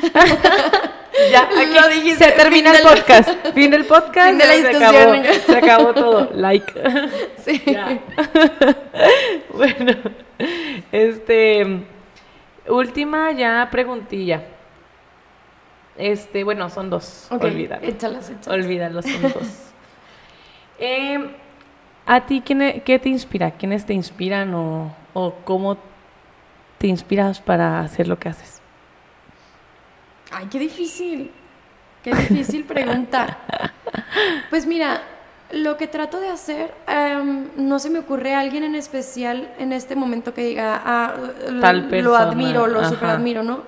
ya, 1.30 1.42
aquí 1.42 1.74
lo 1.74 1.88
dijiste. 1.88 2.24
Se 2.24 2.32
termina 2.32 2.70
el 2.70 2.82
podcast. 2.82 3.28
Fin 3.54 3.70
del 3.70 3.84
podcast. 3.84 4.28
Fin 4.28 4.38
de 4.38 4.46
la 4.46 4.54
se 4.54 4.76
acabó, 4.76 5.24
se 5.46 5.56
acabó 5.56 5.94
todo. 5.94 6.30
Like. 6.34 6.72
Sí. 7.42 7.60
bueno, 9.52 9.92
este. 10.92 11.82
Última 12.68 13.32
ya 13.32 13.68
preguntilla. 13.72 14.44
Este, 15.98 16.44
bueno, 16.44 16.70
son 16.70 16.88
dos. 16.88 17.26
Okay, 17.32 17.50
olvídalo. 17.50 17.84
Échalas, 17.84 18.30
échalas. 18.30 18.46
Olvídalo, 18.48 19.02
son 19.02 19.22
dos. 19.22 19.72
Eh, 20.78 21.18
¿A 22.06 22.26
ti 22.26 22.42
quién, 22.44 22.62
e, 22.62 22.82
qué 22.82 23.00
te 23.00 23.08
inspira? 23.08 23.50
¿Quiénes 23.50 23.84
te 23.84 23.92
inspiran 23.92 24.54
o, 24.54 24.94
o 25.14 25.34
cómo 25.44 25.78
te 26.78 26.86
inspiras 26.86 27.40
para 27.40 27.80
hacer 27.80 28.06
lo 28.06 28.18
que 28.18 28.28
haces? 28.28 28.51
Ay, 30.32 30.46
qué 30.50 30.58
difícil. 30.58 31.30
Qué 32.02 32.14
difícil 32.14 32.64
pregunta. 32.64 33.38
Pues 34.50 34.66
mira, 34.66 35.02
lo 35.52 35.76
que 35.76 35.86
trato 35.86 36.20
de 36.20 36.28
hacer, 36.28 36.74
em, 36.86 37.48
no 37.56 37.78
se 37.78 37.90
me 37.90 38.00
ocurre 38.00 38.34
a 38.34 38.40
alguien 38.40 38.64
en 38.64 38.74
especial 38.74 39.52
en 39.58 39.72
este 39.72 39.94
momento 39.94 40.34
que 40.34 40.44
diga, 40.44 40.82
ah, 40.84 41.14
lo 41.50 42.16
admiro, 42.16 42.66
lo 42.66 42.84
super 42.88 43.10
admiro, 43.10 43.42
¿no? 43.42 43.62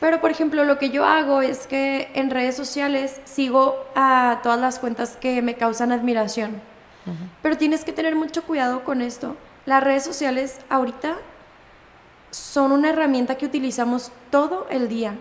Pero, 0.00 0.20
por 0.20 0.30
ejemplo, 0.30 0.64
lo 0.64 0.78
que 0.78 0.90
yo 0.90 1.04
hago 1.04 1.42
es 1.42 1.66
que 1.66 2.10
en 2.14 2.30
redes 2.30 2.56
sociales 2.56 3.20
sigo 3.24 3.84
a 3.96 4.40
todas 4.42 4.60
las 4.60 4.78
cuentas 4.78 5.16
que 5.16 5.42
me 5.42 5.54
causan 5.54 5.92
admiración. 5.92 6.60
Pero 7.42 7.56
tienes 7.56 7.84
que 7.84 7.92
tener 7.92 8.14
mucho 8.14 8.42
cuidado 8.44 8.84
con 8.84 9.00
esto. 9.00 9.34
Las 9.64 9.82
redes 9.82 10.04
sociales 10.04 10.58
ahorita 10.68 11.16
son 12.30 12.72
una 12.72 12.90
herramienta 12.90 13.36
que 13.36 13.46
utilizamos 13.46 14.12
todo 14.30 14.66
el 14.70 14.88
día. 14.88 15.14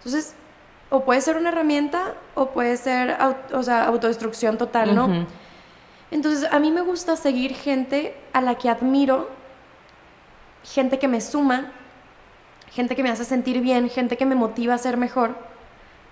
Entonces, 0.00 0.34
o 0.90 1.04
puede 1.04 1.20
ser 1.20 1.36
una 1.36 1.50
herramienta 1.50 2.14
o 2.34 2.50
puede 2.50 2.76
ser 2.76 3.16
o 3.52 3.62
sea, 3.62 3.84
autodestrucción 3.84 4.58
total, 4.58 4.94
¿no? 4.94 5.26
Entonces, 6.10 6.48
a 6.50 6.58
mí 6.58 6.70
me 6.72 6.80
gusta 6.80 7.16
seguir 7.16 7.54
gente 7.54 8.16
a 8.32 8.40
la 8.40 8.56
que 8.56 8.68
admiro, 8.68 9.28
gente 10.64 10.98
que 10.98 11.06
me 11.06 11.20
suma, 11.20 11.70
gente 12.70 12.96
que 12.96 13.02
me 13.02 13.10
hace 13.10 13.24
sentir 13.24 13.60
bien, 13.60 13.88
gente 13.88 14.16
que 14.16 14.26
me 14.26 14.34
motiva 14.34 14.74
a 14.74 14.78
ser 14.78 14.96
mejor, 14.96 15.36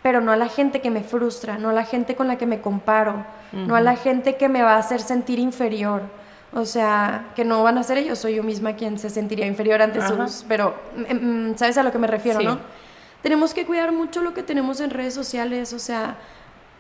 pero 0.03 0.21
no 0.21 0.31
a 0.31 0.37
la 0.37 0.49
gente 0.49 0.81
que 0.81 0.91
me 0.91 1.03
frustra, 1.03 1.59
no 1.59 1.71
a 1.71 1.73
la 1.73 1.85
gente 1.85 2.15
con 2.15 2.29
la 2.29 2.39
que 2.39 2.47
me 2.47 2.61
comparo, 2.61 3.25
no 3.53 3.75
a 3.75 3.81
la 3.81 3.97
gente 3.97 4.37
que 4.37 4.49
me 4.49 4.63
va 4.63 4.75
a 4.75 4.79
hacer 4.79 5.01
sentir 5.01 5.41
inferior. 5.41 6.03
O 6.53 6.65
sea, 6.65 7.27
que 7.35 7.45
no 7.45 7.63
van 7.63 7.77
a 7.77 7.83
ser 7.83 7.99
ellos, 7.99 8.19
soy 8.19 8.37
yo 8.37 8.43
misma 8.43 8.75
quien 8.75 8.99
se 8.99 9.11
sentiría 9.11 9.47
inferior 9.47 9.83
ante 9.83 10.01
sus... 10.07 10.45
Pero, 10.49 10.75
mm, 10.97 11.51
mm, 11.51 11.57
¿sabes 11.59 11.77
a 11.77 11.83
lo 11.83 11.93
que 11.93 11.99
me 11.99 12.07
refiero, 12.07 12.41
no? 12.41 12.59
Tenemos 13.23 13.55
que 13.55 13.67
cuidar 13.67 13.93
mucho 13.93 14.23
lo 14.23 14.35
que 14.35 14.43
tenemos 14.43 14.81
en 14.81 14.91
redes 14.91 15.15
sociales, 15.15 15.73
o 15.73 15.79
sea, 15.79 16.17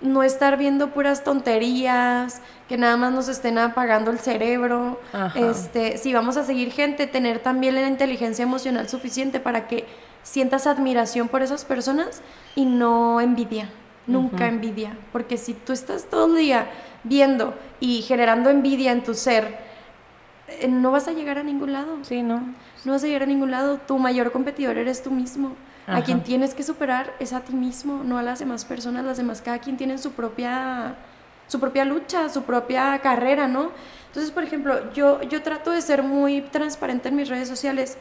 no 0.01 0.23
estar 0.23 0.57
viendo 0.57 0.91
puras 0.91 1.25
tonterías, 1.25 2.41
que 2.69 2.79
nada 2.79 2.97
más 2.97 3.13
nos 3.13 3.29
estén 3.29 3.59
apagando 3.59 4.11
el 4.11 4.19
cerebro. 4.19 5.01
Este, 5.35 5.99
si 5.99 6.13
vamos 6.13 6.37
a 6.37 6.45
seguir 6.45 6.71
gente, 6.71 7.07
tener 7.07 7.41
también 7.41 7.75
la 7.75 7.87
inteligencia 7.89 8.45
emocional 8.45 8.89
suficiente 8.89 9.41
para 9.41 9.67
que 9.67 9.87
sientas 10.23 10.67
admiración 10.67 11.29
por 11.29 11.43
esas 11.43 11.65
personas 11.65 12.23
y 12.55 12.65
no 12.65 13.21
envidia, 13.21 13.71
nunca 14.07 14.47
envidia, 14.47 14.97
porque 15.13 15.37
si 15.37 15.55
tú 15.55 15.73
estás 15.73 16.05
todo 16.05 16.27
el 16.27 16.43
día 16.43 16.67
viendo 17.03 17.55
y 17.81 18.03
generando 18.03 18.51
envidia 18.51 18.93
en 18.93 19.03
tu 19.03 19.15
ser, 19.15 19.59
eh, 20.49 20.69
no 20.69 20.91
vas 20.93 21.09
a 21.09 21.13
llegar 21.13 21.39
a 21.39 21.43
ningún 21.43 21.73
lado. 21.73 21.99
Sí, 22.03 22.23
¿no? 22.23 22.55
No 22.85 22.93
vas 22.93 23.05
a 23.05 23.07
llegar 23.07 23.25
a 23.25 23.27
ningún 23.27 23.51
lado. 23.51 23.79
Tu 23.79 23.99
mayor 23.99 24.33
competidor 24.33 24.79
eres 24.79 25.03
tú 25.03 25.11
mismo. 25.11 25.57
A 25.89 26.03
quien 26.03 26.23
tienes 26.23 26.55
que 26.55 26.63
superar 26.63 27.15
es 27.19 27.33
a 27.33 27.41
ti 27.41 27.55
mismo, 27.55 28.03
no 28.05 28.19
a 28.19 28.23
las 28.23 28.39
demás 28.41 28.65
personas. 28.65 29.05
Las 29.05 29.17
demás, 29.17 29.41
cada 29.41 29.59
quien 29.59 29.77
tiene 29.77 29.97
su 29.97 30.13
propia, 30.13 30.97
su 31.47 31.59
propia 31.59 31.85
lucha, 31.87 32.29
su 32.29 32.43
propia 32.43 32.99
carrera, 32.99 33.49
¿no? 33.49 33.71
Entonces, 34.09 34.31
por 34.31 34.43
ejemplo, 34.43 34.93
yo, 34.93 35.23
yo 35.23 35.43
trato 35.43 35.71
de 35.71 35.81
ser 35.81 36.03
muy 36.03 36.43
transparente 36.43 37.09
en 37.09 37.17
mis 37.17 37.29
redes 37.29 37.49
sociales 37.49 37.97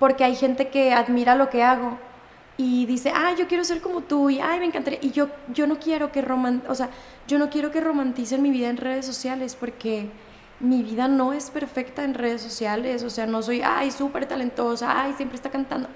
porque 0.00 0.24
hay 0.24 0.34
gente 0.34 0.68
que 0.68 0.92
admira 0.92 1.36
lo 1.36 1.50
que 1.50 1.62
hago 1.62 1.98
y 2.56 2.84
dice, 2.86 3.12
ah, 3.14 3.34
yo 3.38 3.46
quiero 3.46 3.64
ser 3.64 3.80
como 3.80 4.00
tú, 4.00 4.28
y 4.28 4.40
ay, 4.40 4.58
me 4.58 4.66
encantaría. 4.66 4.98
Y 5.02 5.12
yo, 5.12 5.28
yo 5.48 5.66
no 5.66 5.78
quiero 5.78 6.10
que 6.10 6.20
roman 6.20 6.62
o 6.68 6.74
sea, 6.74 6.90
yo 7.28 7.38
no 7.38 7.48
quiero 7.48 7.70
que 7.70 7.80
romanticen 7.80 8.42
mi 8.42 8.50
vida 8.50 8.68
en 8.68 8.76
redes 8.76 9.06
sociales 9.06 9.56
porque 9.58 10.10
mi 10.58 10.82
vida 10.82 11.08
no 11.08 11.32
es 11.32 11.50
perfecta 11.50 12.04
en 12.04 12.14
redes 12.14 12.42
sociales. 12.42 13.02
O 13.02 13.10
sea, 13.10 13.26
no 13.26 13.42
soy, 13.42 13.62
ay, 13.62 13.90
súper 13.90 14.26
talentosa, 14.26 15.02
ay, 15.02 15.14
siempre 15.14 15.36
está 15.36 15.50
cantando. 15.50 15.88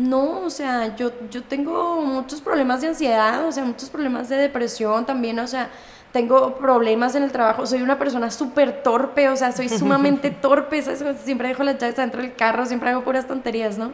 No, 0.00 0.40
o 0.46 0.50
sea, 0.50 0.96
yo, 0.96 1.12
yo 1.30 1.42
tengo 1.42 2.00
muchos 2.00 2.40
problemas 2.40 2.80
de 2.80 2.88
ansiedad, 2.88 3.46
o 3.46 3.52
sea, 3.52 3.64
muchos 3.64 3.90
problemas 3.90 4.30
de 4.30 4.36
depresión 4.36 5.04
también, 5.04 5.38
o 5.38 5.46
sea, 5.46 5.68
tengo 6.10 6.54
problemas 6.56 7.14
en 7.16 7.22
el 7.22 7.30
trabajo, 7.30 7.66
soy 7.66 7.82
una 7.82 7.98
persona 7.98 8.30
súper 8.30 8.82
torpe, 8.82 9.28
o 9.28 9.36
sea, 9.36 9.52
soy 9.52 9.68
sumamente 9.68 10.30
torpe, 10.42 10.80
siempre 11.22 11.48
dejo 11.48 11.64
las 11.64 11.76
llaves 11.76 11.96
dentro 11.96 12.22
del 12.22 12.34
carro, 12.34 12.64
siempre 12.64 12.88
hago 12.88 13.04
puras 13.04 13.26
tonterías, 13.26 13.76
¿no? 13.76 13.92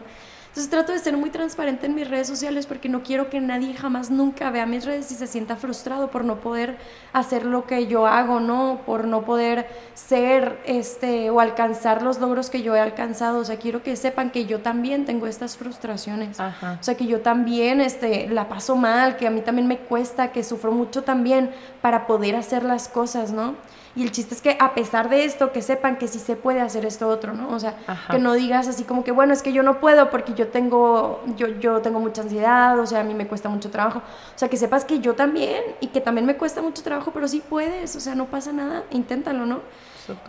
Entonces 0.56 0.70
trato 0.70 0.92
de 0.92 0.98
ser 1.00 1.18
muy 1.18 1.28
transparente 1.28 1.84
en 1.84 1.94
mis 1.94 2.08
redes 2.08 2.26
sociales 2.26 2.64
porque 2.64 2.88
no 2.88 3.02
quiero 3.02 3.28
que 3.28 3.42
nadie 3.42 3.74
jamás 3.74 4.10
nunca 4.10 4.50
vea 4.50 4.64
mis 4.64 4.86
redes 4.86 5.12
y 5.12 5.14
se 5.14 5.26
sienta 5.26 5.56
frustrado 5.56 6.10
por 6.10 6.24
no 6.24 6.40
poder 6.40 6.78
hacer 7.12 7.44
lo 7.44 7.66
que 7.66 7.88
yo 7.88 8.06
hago, 8.06 8.40
¿no? 8.40 8.80
Por 8.86 9.06
no 9.06 9.20
poder 9.20 9.68
ser 9.92 10.58
este 10.64 11.28
o 11.28 11.40
alcanzar 11.40 12.00
los 12.00 12.20
logros 12.20 12.48
que 12.48 12.62
yo 12.62 12.74
he 12.74 12.80
alcanzado. 12.80 13.40
O 13.40 13.44
sea, 13.44 13.58
quiero 13.58 13.82
que 13.82 13.96
sepan 13.96 14.30
que 14.30 14.46
yo 14.46 14.60
también 14.60 15.04
tengo 15.04 15.26
estas 15.26 15.58
frustraciones. 15.58 16.40
O 16.40 16.82
sea, 16.82 16.96
que 16.96 17.04
yo 17.04 17.20
también 17.20 17.82
este, 17.82 18.26
la 18.30 18.48
paso 18.48 18.76
mal, 18.76 19.18
que 19.18 19.26
a 19.26 19.30
mí 19.30 19.42
también 19.42 19.68
me 19.68 19.76
cuesta, 19.76 20.32
que 20.32 20.42
sufro 20.42 20.72
mucho 20.72 21.02
también 21.02 21.50
para 21.82 22.06
poder 22.06 22.34
hacer 22.34 22.62
las 22.62 22.88
cosas, 22.88 23.30
¿no? 23.30 23.56
Y 23.96 24.02
el 24.02 24.12
chiste 24.12 24.34
es 24.34 24.42
que 24.42 24.58
a 24.60 24.74
pesar 24.74 25.08
de 25.08 25.24
esto, 25.24 25.52
que 25.52 25.62
sepan 25.62 25.96
que 25.96 26.06
sí 26.06 26.18
se 26.18 26.36
puede 26.36 26.60
hacer 26.60 26.84
esto 26.84 27.08
otro, 27.08 27.32
¿no? 27.32 27.48
O 27.48 27.58
sea, 27.58 27.74
que 28.10 28.18
no 28.18 28.34
digas 28.34 28.68
así 28.68 28.84
como 28.84 29.02
que, 29.02 29.10
bueno, 29.10 29.32
es 29.32 29.42
que 29.42 29.54
yo 29.54 29.62
no 29.62 29.80
puedo 29.80 30.10
porque 30.10 30.34
yo 30.34 30.48
tengo, 30.48 31.24
yo, 31.36 31.46
yo 31.48 31.80
tengo 31.80 31.98
mucha 31.98 32.20
ansiedad, 32.20 32.78
o 32.78 32.86
sea, 32.86 33.00
a 33.00 33.04
mí 33.04 33.14
me 33.14 33.26
cuesta 33.26 33.48
mucho 33.48 33.70
trabajo. 33.70 34.00
O 34.00 34.38
sea, 34.38 34.48
que 34.48 34.58
sepas 34.58 34.84
que 34.84 35.00
yo 35.00 35.14
también 35.14 35.62
y 35.80 35.86
que 35.86 36.02
también 36.02 36.26
me 36.26 36.36
cuesta 36.36 36.60
mucho 36.60 36.82
trabajo, 36.82 37.10
pero 37.12 37.26
sí 37.26 37.42
puedes, 37.48 37.96
o 37.96 38.00
sea, 38.00 38.14
no 38.14 38.26
pasa 38.26 38.52
nada, 38.52 38.84
inténtalo, 38.90 39.46
¿no? 39.46 39.60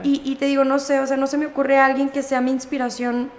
Y, 0.01 0.21
y 0.23 0.37
te 0.37 0.45
digo, 0.45 0.63
no 0.63 0.79
sé, 0.79 1.01
o 1.01 1.05
sea, 1.05 1.17
no 1.17 1.27
se 1.27 1.37
me 1.37 1.45
ocurre 1.47 1.77
a 1.77 1.85
alguien 1.85 2.09
que 2.09 2.23
sea 2.23 2.39
mi 2.41 2.51
inspiración 2.51 3.29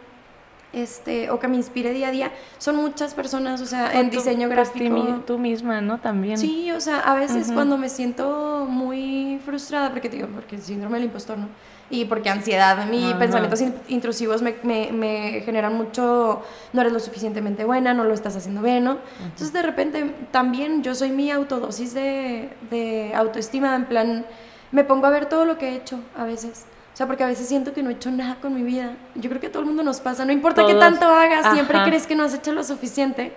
este, 0.73 1.31
o 1.31 1.39
que 1.39 1.49
me 1.49 1.57
inspire 1.57 1.93
día 1.93 2.09
a 2.09 2.11
día, 2.11 2.33
son 2.59 2.77
muchas 2.77 3.15
personas, 3.15 3.61
o 3.61 3.67
sea, 3.67 3.99
en 3.99 4.11
diseño 4.11 4.49
gráfico. 4.49 5.23
Tú 5.27 5.39
misma, 5.39 5.81
¿no? 5.81 5.99
También. 5.99 6.39
Sí, 6.39 6.71
o 6.73 6.81
sea, 6.81 7.01
a 7.01 7.15
veces 7.15 7.51
cuando 7.53 7.79
me 7.79 7.89
siento 7.89 8.67
muy 8.69 9.41
frustrada, 9.45 9.91
porque 9.91 10.09
digo, 10.09 10.29
porque 10.29 10.57
el 10.57 10.63
síndrome 10.63 10.99
del 10.99 11.07
impostor, 11.07 11.39
¿no? 11.39 11.49
Y 11.91 12.05
porque 12.05 12.29
ansiedad, 12.29 12.87
mis 12.87 13.15
pensamientos 13.15 13.63
intrusivos 13.89 14.43
me, 14.43 14.57
me, 14.63 14.93
me, 14.93 15.41
generan 15.41 15.75
mucho, 15.75 16.43
no 16.75 16.81
eres 16.83 16.93
lo 16.93 17.01
suficientemente 17.01 17.65
buena, 17.65 17.95
no 17.95 18.05
lo 18.05 18.13
estás 18.13 18.37
haciendo 18.37 18.61
bien, 18.61 18.85
¿no? 18.85 18.99
Entonces 19.23 19.55
de 19.55 19.63
repente 19.63 20.15
también 20.31 20.83
yo 20.83 20.95
soy 20.95 21.11
mi 21.11 21.31
autodosis 21.31 21.95
de, 21.95 22.51
de 22.71 23.13
autoestima, 23.15 23.75
en 23.75 23.87
plan, 23.87 24.27
me 24.71 24.85
pongo 24.85 25.07
a 25.07 25.11
ver 25.11 25.31
todo 25.31 25.47
lo 25.47 25.57
que 25.57 25.71
he 25.71 25.77
hecho 25.77 25.99
a 26.15 26.25
veces. 26.25 26.67
O 26.99 27.01
sea, 27.01 27.07
porque 27.07 27.23
a 27.23 27.29
veces 27.29 27.47
siento 27.47 27.73
que 27.73 27.81
no 27.81 27.91
he 27.91 27.93
hecho 27.93 28.11
nada 28.11 28.41
con 28.41 28.53
mi 28.53 28.65
vida. 28.65 28.97
Yo 29.15 29.31
creo 29.31 29.41
que 29.41 29.47
a 29.47 29.53
todo 29.53 29.61
el 29.61 29.69
mundo 29.69 29.85
nos 29.85 30.01
pasa. 30.01 30.25
No 30.25 30.33
importa 30.33 30.67
qué 30.67 30.75
tanto 30.75 31.07
hagas, 31.07 31.55
siempre 31.55 31.79
crees 31.85 32.09
que 32.09 32.17
no 32.17 32.25
has 32.25 32.35
hecho 32.35 32.51
lo 32.53 32.65
suficiente. 32.65 33.33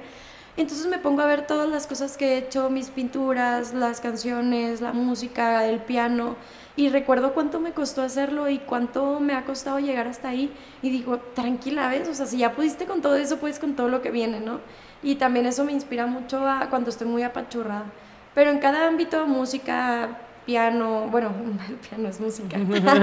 Entonces 0.57 0.87
me 0.87 0.97
pongo 0.97 1.21
a 1.21 1.27
ver 1.27 1.45
todas 1.45 1.69
las 1.69 1.85
cosas 1.85 2.17
que 2.17 2.33
he 2.33 2.37
hecho, 2.39 2.71
mis 2.71 2.89
pinturas, 2.89 3.75
las 3.75 4.01
canciones, 4.01 4.81
la 4.81 4.93
música, 4.93 5.63
el 5.67 5.77
piano. 5.77 6.37
Y 6.75 6.89
recuerdo 6.89 7.35
cuánto 7.35 7.59
me 7.59 7.71
costó 7.71 8.01
hacerlo 8.01 8.49
y 8.49 8.57
cuánto 8.57 9.19
me 9.19 9.35
ha 9.35 9.45
costado 9.45 9.77
llegar 9.77 10.07
hasta 10.07 10.29
ahí. 10.29 10.51
Y 10.81 10.89
digo, 10.89 11.19
tranquila, 11.35 11.87
¿ves? 11.87 12.07
O 12.07 12.15
sea, 12.15 12.25
si 12.25 12.39
ya 12.39 12.53
pudiste 12.53 12.85
con 12.85 13.03
todo 13.03 13.15
eso, 13.15 13.37
puedes 13.37 13.59
con 13.59 13.75
todo 13.75 13.89
lo 13.89 14.01
que 14.01 14.09
viene, 14.09 14.39
¿no? 14.39 14.59
Y 15.03 15.17
también 15.17 15.45
eso 15.45 15.63
me 15.65 15.71
inspira 15.71 16.07
mucho 16.07 16.47
a 16.47 16.67
cuando 16.71 16.89
estoy 16.89 17.05
muy 17.05 17.21
apachurrada. 17.21 17.85
Pero 18.33 18.49
en 18.49 18.57
cada 18.57 18.87
ámbito, 18.87 19.27
música, 19.27 20.17
piano, 20.51 21.07
bueno, 21.09 21.31
el 21.69 21.75
piano 21.75 22.09
es 22.09 22.19
música, 22.19 22.57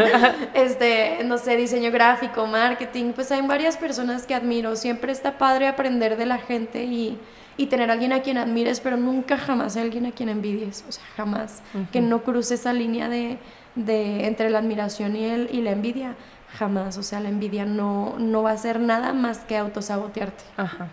este, 0.54 1.24
no 1.24 1.38
sé, 1.38 1.56
diseño 1.56 1.90
gráfico, 1.90 2.46
marketing, 2.46 3.12
pues 3.14 3.32
hay 3.32 3.40
varias 3.46 3.78
personas 3.78 4.26
que 4.26 4.34
admiro. 4.34 4.76
Siempre 4.76 5.12
está 5.12 5.38
padre 5.38 5.66
aprender 5.66 6.18
de 6.18 6.26
la 6.26 6.36
gente 6.36 6.84
y, 6.84 7.18
y 7.56 7.66
tener 7.66 7.88
a 7.88 7.94
alguien 7.94 8.12
a 8.12 8.20
quien 8.20 8.36
admires, 8.36 8.80
pero 8.80 8.98
nunca 8.98 9.38
jamás 9.38 9.78
a 9.78 9.80
alguien 9.80 10.04
a 10.04 10.12
quien 10.12 10.28
envidies, 10.28 10.84
o 10.86 10.92
sea, 10.92 11.04
jamás. 11.16 11.62
Que 11.90 12.02
no 12.02 12.22
cruce 12.22 12.54
esa 12.54 12.74
línea 12.74 13.08
de, 13.08 13.38
de, 13.74 14.26
entre 14.26 14.50
la 14.50 14.58
admiración 14.58 15.16
y, 15.16 15.24
el, 15.24 15.48
y 15.50 15.62
la 15.62 15.70
envidia, 15.70 16.16
jamás. 16.58 16.98
O 16.98 17.02
sea, 17.02 17.20
la 17.20 17.30
envidia 17.30 17.64
no, 17.64 18.16
no 18.18 18.42
va 18.42 18.50
a 18.50 18.58
ser 18.58 18.78
nada 18.78 19.14
más 19.14 19.38
que 19.38 19.56
autosabotearte. 19.56 20.44
Ajá. 20.58 20.88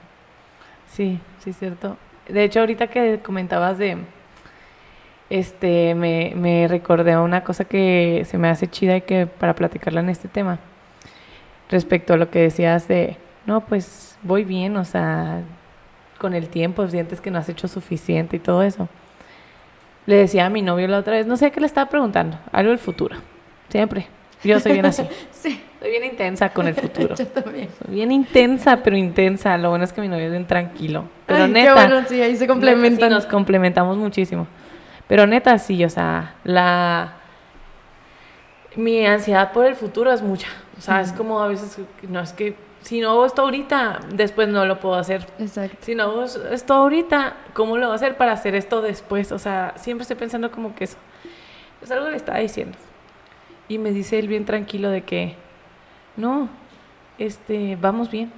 Sí, 0.88 1.20
sí, 1.43 1.49
es 1.49 1.58
cierto. 1.60 1.97
De 2.30 2.45
hecho, 2.45 2.62
ahorita 2.62 2.88
que 2.88 3.20
comentabas 3.20 3.78
de 3.78 3.97
este, 5.30 5.96
me, 5.96 6.34
me 6.36 6.68
recordé 6.68 7.14
a 7.14 7.22
una 7.22 7.44
cosa 7.44 7.66
que 7.66 8.24
se 8.26 8.38
me 8.38 8.50
hace 8.50 8.68
chida 8.68 8.98
y 8.98 9.02
que 9.02 9.28
para 9.28 9.56
platicarla 9.56 10.02
en 10.02 10.10
este 10.10 10.28
tema. 10.28 10.60
Respecto 11.70 12.14
a 12.14 12.18
lo 12.18 12.30
que 12.30 12.40
decías 12.40 12.88
de, 12.88 13.18
no, 13.46 13.62
pues 13.62 14.18
voy 14.22 14.44
bien, 14.44 14.78
o 14.78 14.86
sea, 14.86 15.42
con 16.18 16.34
el 16.34 16.50
tiempo 16.50 16.88
sientes 16.88 17.22
que 17.22 17.32
no 17.32 17.40
has 17.40 17.50
hecho 17.50 17.68
suficiente 17.68 18.38
y 18.38 18.40
todo 18.40 18.64
eso. 18.64 18.88
Le 20.06 20.18
decía 20.18 20.46
a 20.46 20.50
mi 20.50 20.62
novio 20.62 20.88
la 20.88 21.00
otra 21.00 21.14
vez, 21.14 21.26
no 21.26 21.38
sé 21.38 21.52
qué 21.52 21.60
le 21.60 21.66
estaba 21.66 21.90
preguntando, 21.90 22.38
algo 22.52 22.70
del 22.70 22.80
futuro. 22.80 23.16
Siempre. 23.70 24.08
Yo 24.44 24.60
soy 24.60 24.74
bien 24.74 24.86
así. 24.86 25.04
sí. 25.32 25.62
Soy 25.80 25.90
bien 25.90 26.06
intensa 26.06 26.50
con 26.50 26.68
el 26.68 26.76
futuro. 26.76 27.16
Yo 27.18 27.28
también. 27.28 27.70
Soy 27.84 27.96
bien 27.96 28.12
intensa, 28.12 28.78
pero 28.84 28.96
intensa. 28.96 29.58
Lo 29.58 29.70
bueno 29.70 29.86
es 29.86 29.94
que 29.94 30.02
mi 30.02 30.08
novio 30.08 30.26
es 30.26 30.32
bien 30.32 30.46
tranquilo. 30.46 31.06
Pero 31.26 31.48
neta. 31.48 31.68
Qué 31.68 31.74
bueno, 31.74 32.08
sí, 32.08 32.22
ahí 32.22 32.36
se 32.36 32.48
complementan. 32.48 33.10
nos 33.10 33.26
complementamos 33.26 33.98
muchísimo. 33.98 34.48
Pero 35.08 35.28
neta, 35.28 35.58
sí, 35.60 35.84
o 35.84 35.89
sea, 35.89 36.36
la... 36.43 37.14
Mi 38.76 39.06
ansiedad 39.06 39.53
por 39.53 39.66
el 39.66 39.76
futuro 39.76 40.12
es 40.12 40.22
mucha. 40.22 40.47
O 40.78 40.82
sea, 40.82 40.99
es 40.99 41.14
como 41.14 41.39
a 41.39 41.47
veces, 41.47 41.80
no 42.10 42.20
es 42.20 42.34
que 42.34 42.56
si 42.82 42.99
no 42.99 43.12
hago 43.12 43.26
esto 43.26 43.43
ahorita, 43.43 44.01
después 44.14 44.49
no 44.49 44.66
lo 44.66 44.80
puedo 44.80 44.95
hacer. 44.95 45.26
Exacto. 45.39 45.78
Si 45.82 45.95
no 45.95 46.03
hago 46.03 46.24
esto 46.24 46.74
ahorita, 46.74 47.38
¿cómo 47.53 47.78
lo 47.78 47.88
voy 47.88 47.93
a 47.93 47.95
hacer 47.95 48.18
para 48.18 48.34
hacer 48.34 48.53
esto 48.53 48.82
después? 48.82 49.32
O 49.32 49.39
sea, 49.39 49.74
siempre 49.78 50.01
estoy 50.01 50.18
pensando 50.18 50.51
como 50.51 50.76
que 50.76 50.84
eso. 50.84 50.97
Es 51.82 51.89
algo 51.89 52.10
le 52.10 52.18
estaba 52.18 52.39
diciendo. 52.39 52.78
Y 53.70 53.78
me 53.78 53.91
dice 53.91 54.20
él 54.20 54.28
bien 54.28 54.45
tranquilo 54.45 54.89
de 54.89 55.03
que, 55.03 55.36
no, 56.18 56.49
este, 57.18 57.78
vamos 57.80 58.12
bien. 58.12 58.32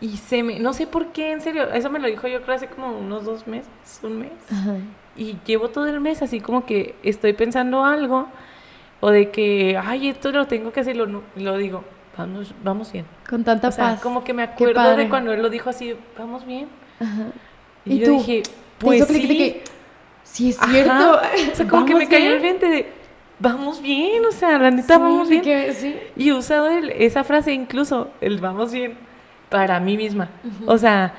Y 0.00 0.16
se 0.16 0.42
me, 0.42 0.60
no 0.60 0.72
sé 0.72 0.86
por 0.86 1.08
qué, 1.08 1.32
en 1.32 1.40
serio, 1.40 1.70
eso 1.72 1.90
me 1.90 1.98
lo 1.98 2.06
dijo 2.06 2.28
yo 2.28 2.40
creo 2.42 2.54
hace 2.54 2.68
como 2.68 2.96
unos 2.96 3.24
dos 3.24 3.46
meses, 3.46 3.70
un 4.02 4.20
mes. 4.20 4.32
Ajá 4.50 4.76
y 5.16 5.36
llevo 5.44 5.68
todo 5.68 5.86
el 5.86 6.00
mes 6.00 6.22
así 6.22 6.40
como 6.40 6.64
que 6.64 6.94
estoy 7.02 7.32
pensando 7.32 7.84
algo 7.84 8.28
o 9.00 9.10
de 9.10 9.30
que, 9.30 9.76
ay, 9.82 10.08
esto 10.08 10.30
lo 10.30 10.46
tengo 10.46 10.72
que 10.72 10.80
hacer, 10.80 10.96
lo, 10.96 11.22
lo 11.34 11.56
digo, 11.56 11.84
vamos, 12.16 12.54
vamos 12.62 12.92
bien. 12.92 13.04
Con 13.28 13.42
tanta 13.42 13.68
o 13.68 13.72
sea, 13.72 13.98
Como 14.00 14.22
que 14.22 14.32
me 14.32 14.44
acuerdo 14.44 14.96
de 14.96 15.08
cuando 15.08 15.32
él 15.32 15.42
lo 15.42 15.50
dijo 15.50 15.70
así, 15.70 15.96
vamos 16.16 16.46
bien. 16.46 16.68
Ajá. 17.00 17.26
Y, 17.84 17.98
yo 17.98 18.12
dije, 18.12 18.44
pues 18.78 19.04
sí. 19.08 19.60
sí, 20.22 20.50
es 20.50 20.56
cierto. 20.56 21.20
O 21.52 21.54
sea, 21.54 21.66
como 21.66 21.84
que 21.84 21.96
me 21.96 22.08
cayó 22.08 22.32
el 22.32 22.40
20 22.40 22.68
de, 22.68 22.92
vamos 23.40 23.82
bien, 23.82 24.24
o 24.24 24.30
sea, 24.30 24.56
la 24.58 24.70
neta, 24.70 24.98
vamos 24.98 25.28
bien. 25.28 25.74
sí. 25.74 25.96
Y 26.16 26.28
he 26.28 26.32
usado 26.32 26.68
esa 26.68 27.24
frase 27.24 27.52
incluso, 27.52 28.08
el 28.20 28.38
vamos 28.38 28.72
bien, 28.72 28.96
para 29.48 29.80
mí 29.80 29.96
misma. 29.96 30.28
O 30.66 30.78
sea, 30.78 31.12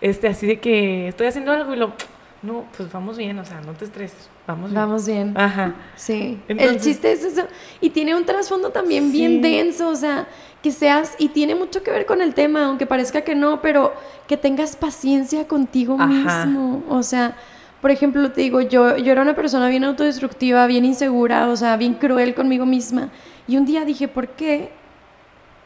este, 0.00 0.26
así 0.26 0.46
de 0.46 0.58
que 0.58 1.08
estoy 1.08 1.28
haciendo 1.28 1.52
algo 1.52 1.72
y 1.72 1.76
lo 1.76 1.92
no, 2.40 2.64
pues 2.76 2.92
vamos 2.92 3.16
bien, 3.16 3.36
o 3.38 3.44
sea, 3.44 3.60
no 3.60 3.72
te 3.72 3.84
estreses, 3.84 4.30
vamos 4.46 4.70
bien. 4.70 4.80
Vamos 4.80 5.06
bien. 5.06 5.36
Ajá. 5.36 5.74
Sí. 5.96 6.40
el 6.46 6.80
chiste 6.80 7.10
es 7.10 7.24
eso. 7.24 7.42
Y 7.80 7.90
tiene 7.90 8.14
un 8.14 8.24
trasfondo 8.24 8.70
también 8.70 9.10
bien 9.10 9.42
denso, 9.42 9.88
o 9.88 9.96
sea, 9.96 10.28
que 10.62 10.70
seas, 10.70 11.16
y 11.18 11.30
tiene 11.30 11.56
mucho 11.56 11.82
que 11.82 11.90
ver 11.90 12.06
con 12.06 12.22
el 12.22 12.34
tema, 12.34 12.66
aunque 12.66 12.86
parezca 12.86 13.22
que 13.22 13.34
no, 13.34 13.60
pero 13.60 13.92
que 14.28 14.36
tengas 14.36 14.76
paciencia 14.76 15.48
contigo 15.48 15.98
mismo. 15.98 16.84
O 16.88 17.02
sea, 17.02 17.36
por 17.80 17.90
ejemplo, 17.90 18.30
te 18.30 18.42
digo, 18.42 18.60
yo, 18.60 18.96
yo 18.96 19.10
era 19.10 19.22
una 19.22 19.34
persona 19.34 19.68
bien 19.68 19.82
autodestructiva, 19.82 20.66
bien 20.68 20.84
insegura, 20.84 21.48
o 21.48 21.56
sea, 21.56 21.76
bien 21.76 21.94
cruel 21.94 22.34
conmigo 22.36 22.66
misma. 22.66 23.10
Y 23.48 23.56
un 23.56 23.64
día 23.64 23.84
dije, 23.84 24.06
¿por 24.06 24.28
qué 24.28 24.70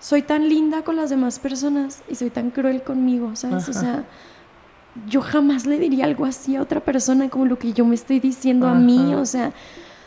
soy 0.01 0.23
tan 0.23 0.49
linda 0.49 0.83
con 0.83 0.97
las 0.97 1.11
demás 1.11 1.39
personas 1.39 2.03
y 2.09 2.15
soy 2.15 2.31
tan 2.31 2.51
cruel 2.51 2.83
conmigo? 2.83 3.37
¿Sabes? 3.37 3.69
O 3.69 3.73
sea 3.75 4.05
yo 5.09 5.21
jamás 5.21 5.67
le 5.67 5.79
diría 5.79 6.05
algo 6.05 6.25
así 6.25 6.57
a 6.57 6.63
otra 6.63 6.81
persona 6.81 7.29
como 7.29 7.47
lo 7.47 7.59
que 7.59 7.73
yo 7.73 7.85
me 7.85 7.95
estoy 7.95 8.21
diciendo 8.21 8.67
a 8.69 8.75
mí, 8.75 9.15
o 9.15 9.25
sea, 9.25 9.53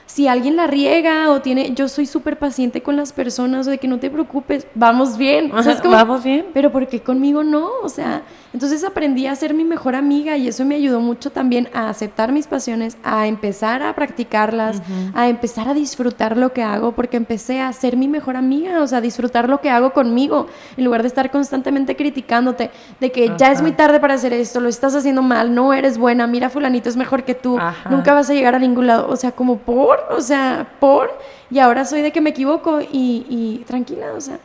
si 0.05 0.27
alguien 0.27 0.55
la 0.55 0.67
riega 0.67 1.31
o 1.31 1.41
tiene, 1.41 1.73
yo 1.73 1.87
soy 1.87 2.05
súper 2.05 2.37
paciente 2.37 2.81
con 2.81 2.95
las 2.95 3.11
personas, 3.11 3.67
o 3.67 3.71
de 3.71 3.77
que 3.77 3.87
no 3.87 3.99
te 3.99 4.09
preocupes, 4.09 4.67
vamos 4.75 5.17
bien. 5.17 5.51
O 5.51 5.63
sea, 5.63 5.73
es 5.73 5.81
como, 5.81 5.93
vamos 5.93 6.23
bien. 6.23 6.45
Pero 6.53 6.71
¿por 6.71 6.87
qué 6.87 7.01
conmigo 7.01 7.43
no? 7.43 7.69
O 7.83 7.89
sea, 7.89 8.23
entonces 8.53 8.83
aprendí 8.83 9.27
a 9.27 9.35
ser 9.35 9.53
mi 9.53 9.63
mejor 9.63 9.95
amiga 9.95 10.37
y 10.37 10.47
eso 10.47 10.63
me 10.63 10.75
ayudó 10.75 10.99
mucho 10.99 11.31
también 11.31 11.69
a 11.73 11.89
aceptar 11.89 12.31
mis 12.31 12.47
pasiones, 12.47 12.97
a 13.03 13.27
empezar 13.27 13.83
a 13.83 13.93
practicarlas, 13.95 14.81
a 15.13 15.27
empezar 15.27 15.67
a 15.67 15.73
disfrutar 15.73 16.37
lo 16.37 16.53
que 16.53 16.63
hago, 16.63 16.93
porque 16.93 17.17
empecé 17.17 17.59
a 17.59 17.73
ser 17.73 17.97
mi 17.97 18.07
mejor 18.07 18.37
amiga, 18.37 18.81
o 18.81 18.87
sea, 18.87 19.01
disfrutar 19.01 19.49
lo 19.49 19.59
que 19.59 19.69
hago 19.69 19.91
conmigo, 19.91 20.47
en 20.77 20.85
lugar 20.85 21.01
de 21.01 21.07
estar 21.07 21.31
constantemente 21.31 21.95
criticándote, 21.95 22.71
de 22.99 23.11
que 23.11 23.31
ya 23.37 23.51
es 23.51 23.61
muy 23.61 23.71
tarde 23.71 23.99
para 23.99 24.13
hacer 24.13 24.33
esto, 24.33 24.59
lo 24.59 24.69
estás 24.69 24.95
haciendo 24.95 25.21
mal, 25.21 25.53
no 25.53 25.73
eres 25.73 25.97
buena, 25.97 26.27
mira 26.27 26.49
fulanito 26.49 26.89
es 26.89 26.95
mejor 26.95 27.23
que 27.23 27.35
tú, 27.35 27.59
nunca 27.89 28.13
vas 28.13 28.29
a 28.29 28.33
llegar 28.33 28.55
a 28.55 28.59
ningún 28.59 28.87
lado, 28.87 29.07
o 29.09 29.15
sea, 29.15 29.31
como 29.31 29.57
por, 29.57 29.94
o 30.09 30.21
sea, 30.21 30.67
por, 30.79 31.11
y 31.49 31.59
ahora 31.59 31.85
soy 31.85 32.01
de 32.01 32.11
que 32.11 32.21
me 32.21 32.31
equivoco 32.31 32.81
y, 32.81 33.25
y 33.29 33.63
tranquila, 33.65 34.13
o 34.15 34.21
sea 34.21 34.39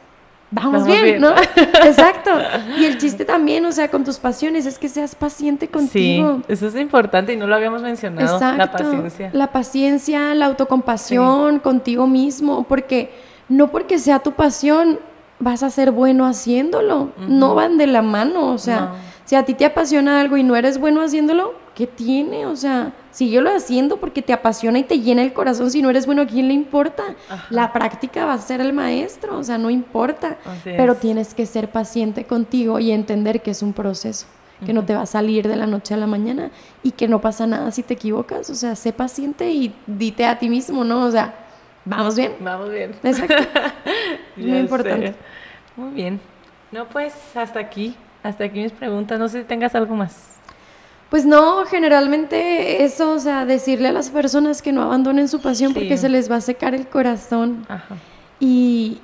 vamos, 0.51 0.86
bien, 0.86 1.20
¿no? 1.20 1.30
Exacto. 1.84 2.30
Y 2.78 2.84
el 2.84 2.98
chiste 2.98 3.24
también, 3.24 3.64
o 3.64 3.72
sea, 3.72 3.88
con 3.90 4.05
tus 4.05 4.18
pasiones, 4.18 4.66
es 4.66 4.78
que 4.78 4.88
seas 4.88 5.14
paciente 5.14 5.68
contigo. 5.68 6.38
Sí, 6.46 6.53
eso 6.53 6.66
es 6.66 6.76
importante 6.76 7.32
y 7.32 7.36
no 7.36 7.46
lo 7.46 7.55
habíamos 7.55 7.82
mencionado, 7.82 8.34
Exacto. 8.34 8.59
la 8.59 8.72
paciencia. 8.72 9.30
La 9.32 9.46
paciencia, 9.53 10.34
la 10.34 10.46
autocompasión 10.46 11.61
contigo 11.61 12.07
mismo, 12.07 12.64
porque 12.64 13.11
no 13.48 13.70
porque 13.70 13.98
sea 13.98 14.20
tu 14.20 14.32
pasión 14.32 14.98
vas 15.38 15.62
a 15.62 15.70
ser 15.70 15.90
bueno 15.90 16.26
haciéndolo, 16.26 17.12
no 17.26 17.55
van 17.55 17.78
de 17.78 17.86
la 17.86 18.03
mano, 18.03 18.53
o 18.53 18.59
sea, 18.59 18.92
si 19.24 19.36
a 19.36 19.44
ti 19.44 19.55
te 19.55 19.64
apasiona 19.64 20.20
algo 20.20 20.36
y 20.36 20.42
no 20.42 20.55
eres 20.55 20.78
bueno 20.78 21.01
haciéndolo, 21.01 21.55
¿qué 21.75 21.87
tiene? 21.87 22.47
O 22.47 22.57
sea, 22.57 22.93
síguelo 23.11 23.51
haciendo 23.55 23.99
porque 23.99 24.23
te 24.23 24.33
apasiona 24.33 24.79
y 24.79 24.85
te 24.85 25.01
llena 25.01 25.23
el 25.23 25.33
corazón. 25.33 25.71
Si 25.71 25.83
no 25.83 25.91
eres 25.91 26.07
bueno, 26.07 26.23
¿a 26.23 26.27
quién 26.27 26.49
le 26.49 26.55
importa? 26.55 27.03
La 27.51 27.73
práctica 27.73 28.25
va 28.25 28.35
a 28.35 28.39
ser 28.39 28.61
el 28.61 28.73
maestro, 28.73 29.39
o 29.39 29.43
sea, 29.43 29.59
no 29.59 29.71
importa. 29.71 30.39
pero 30.64 30.95
tienes 30.95 31.35
que 31.35 31.47
ser 31.47 31.71
paciente 31.71 32.25
contigo 32.25 32.79
y 32.79 32.91
entender 32.91 33.43
que 33.43 33.53
es 33.53 33.62
un 33.62 33.73
proceso, 33.73 34.27
que 34.64 34.73
no 34.73 34.85
te 34.85 34.95
va 34.95 35.03
a 35.03 35.07
salir 35.07 35.49
de 35.49 35.57
la 35.57 35.66
noche 35.66 35.95
a 35.95 35.97
la 35.97 36.07
mañana 36.07 36.51
y 36.83 36.93
que 36.93 37.09
no 37.09 37.21
pasa 37.21 37.47
nada 37.47 37.71
si 37.71 37.83
te 37.83 37.95
equivocas. 37.95 38.51
O 38.51 38.55
sea, 38.55 38.77
sé 38.77 38.93
paciente 38.93 39.51
y 39.51 39.75
dite 39.87 40.27
a 40.27 40.39
ti 40.39 40.49
mismo, 40.49 40.85
¿no? 40.85 41.05
O 41.07 41.11
sea, 41.11 41.35
vamos 41.85 42.16
bien. 42.16 42.35
Vamos 42.41 42.71
bien. 42.71 42.95
Exacto. 43.03 43.35
Muy 44.37 44.59
importante. 44.59 45.14
Muy 45.77 45.93
bien. 45.93 46.21
No, 46.73 46.87
pues 46.87 47.14
hasta 47.35 47.59
aquí. 47.59 47.97
Hasta 48.23 48.45
aquí 48.45 48.61
mis 48.61 48.73
preguntas. 48.73 49.18
No 49.18 49.29
sé 49.29 49.41
si 49.41 49.45
tengas 49.45 49.75
algo 49.75 49.95
más. 49.95 50.39
Pues 51.11 51.26
no, 51.26 51.64
generalmente 51.66 52.84
eso, 52.84 53.12
o 53.12 53.18
sea, 53.18 53.44
decirle 53.44 53.88
a 53.88 53.92
las 53.92 54.11
personas 54.11 54.62
que 54.62 54.72
no 54.72 54.82
abandonen 54.82 55.26
su 55.26 55.40
pasión 55.40 55.74
porque 55.74 55.96
se 55.96 56.08
les 56.08 56.30
va 56.30 56.36
a 56.36 56.40
secar 56.40 56.72
el 56.72 56.86
corazón. 56.86 57.66
Y 58.38 58.98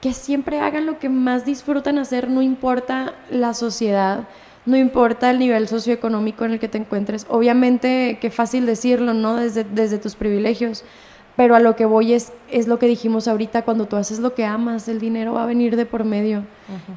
que 0.00 0.12
siempre 0.12 0.60
hagan 0.60 0.86
lo 0.86 0.98
que 0.98 1.08
más 1.08 1.46
disfrutan 1.46 1.98
hacer, 1.98 2.28
no 2.28 2.42
importa 2.42 3.14
la 3.30 3.54
sociedad, 3.54 4.26
no 4.66 4.76
importa 4.76 5.30
el 5.30 5.38
nivel 5.38 5.68
socioeconómico 5.68 6.44
en 6.44 6.52
el 6.52 6.58
que 6.58 6.68
te 6.68 6.78
encuentres. 6.78 7.26
Obviamente, 7.30 8.18
qué 8.20 8.30
fácil 8.30 8.66
decirlo, 8.66 9.14
¿no? 9.14 9.36
Desde, 9.36 9.62
desde 9.62 9.98
tus 9.98 10.16
privilegios. 10.16 10.84
Pero 11.36 11.54
a 11.54 11.60
lo 11.60 11.76
que 11.76 11.84
voy 11.84 12.14
es, 12.14 12.32
es 12.50 12.66
lo 12.66 12.78
que 12.78 12.86
dijimos 12.86 13.28
ahorita, 13.28 13.62
cuando 13.62 13.86
tú 13.86 13.96
haces 13.96 14.18
lo 14.18 14.34
que 14.34 14.44
amas, 14.44 14.88
el 14.88 14.98
dinero 14.98 15.34
va 15.34 15.44
a 15.44 15.46
venir 15.46 15.76
de 15.76 15.86
por 15.86 16.02
medio 16.02 16.44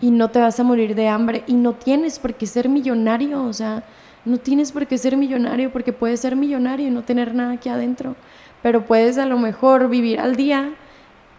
y 0.01 0.11
no 0.11 0.29
te 0.29 0.39
vas 0.39 0.59
a 0.59 0.63
morir 0.63 0.95
de 0.95 1.09
hambre 1.09 1.43
y 1.45 1.53
no 1.53 1.73
tienes 1.73 2.19
por 2.19 2.33
qué 2.33 2.47
ser 2.47 2.69
millonario, 2.69 3.43
o 3.43 3.53
sea, 3.53 3.83
no 4.25 4.37
tienes 4.37 4.71
por 4.71 4.87
qué 4.87 4.97
ser 4.97 5.17
millonario 5.17 5.71
porque 5.71 5.93
puedes 5.93 6.19
ser 6.19 6.35
millonario 6.35 6.87
y 6.87 6.91
no 6.91 7.03
tener 7.03 7.33
nada 7.33 7.53
aquí 7.53 7.69
adentro, 7.69 8.15
pero 8.61 8.85
puedes 8.85 9.17
a 9.17 9.25
lo 9.25 9.37
mejor 9.37 9.89
vivir 9.89 10.19
al 10.19 10.35
día, 10.35 10.73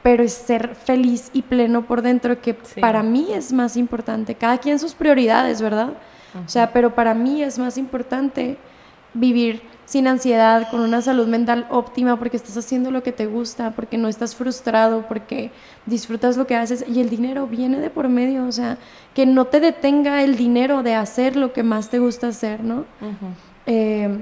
pero 0.03 0.23
es 0.23 0.33
ser 0.33 0.75
feliz 0.75 1.31
y 1.33 1.43
pleno 1.43 1.87
por 1.87 2.03
dentro, 2.03 2.41
que 2.41 2.55
para 2.81 3.03
mí 3.03 3.29
es 3.33 3.53
más 3.53 3.77
importante. 3.77 4.35
Cada 4.35 4.59
quien 4.59 4.79
sus 4.79 4.95
prioridades, 4.95 5.61
¿verdad? 5.61 5.93
O 6.45 6.49
sea, 6.49 6.73
pero 6.73 6.95
para 6.95 7.13
mí 7.13 7.43
es 7.43 7.59
más 7.59 7.77
importante 7.77 8.57
vivir 9.13 9.63
sin 9.91 10.07
ansiedad, 10.07 10.71
con 10.71 10.83
una 10.83 11.03
salud 11.03 11.27
mental 11.27 11.67
óptima, 11.69 12.17
porque 12.17 12.37
estás 12.37 12.57
haciendo 12.57 12.93
lo 12.93 13.03
que 13.03 13.11
te 13.11 13.27
gusta, 13.27 13.73
porque 13.73 13.99
no 13.99 14.07
estás 14.07 14.37
frustrado, 14.37 15.05
porque 15.09 15.51
disfrutas 15.85 16.37
lo 16.37 16.47
que 16.47 16.55
haces 16.55 16.85
y 16.87 17.01
el 17.01 17.11
dinero 17.11 17.49
viene 17.49 17.81
de 17.81 17.91
por 17.91 18.09
medio, 18.09 18.47
o 18.47 18.53
sea, 18.53 18.79
que 19.15 19.27
no 19.27 19.47
te 19.47 19.59
detenga 19.59 20.23
el 20.23 20.37
dinero 20.37 20.85
de 20.85 20.95
hacer 20.95 21.35
lo 21.35 21.53
que 21.53 21.65
más 21.65 21.91
te 21.91 21.99
gusta 21.99 22.29
hacer, 22.29 22.63
¿no? 22.63 22.85
Eh, 23.67 24.17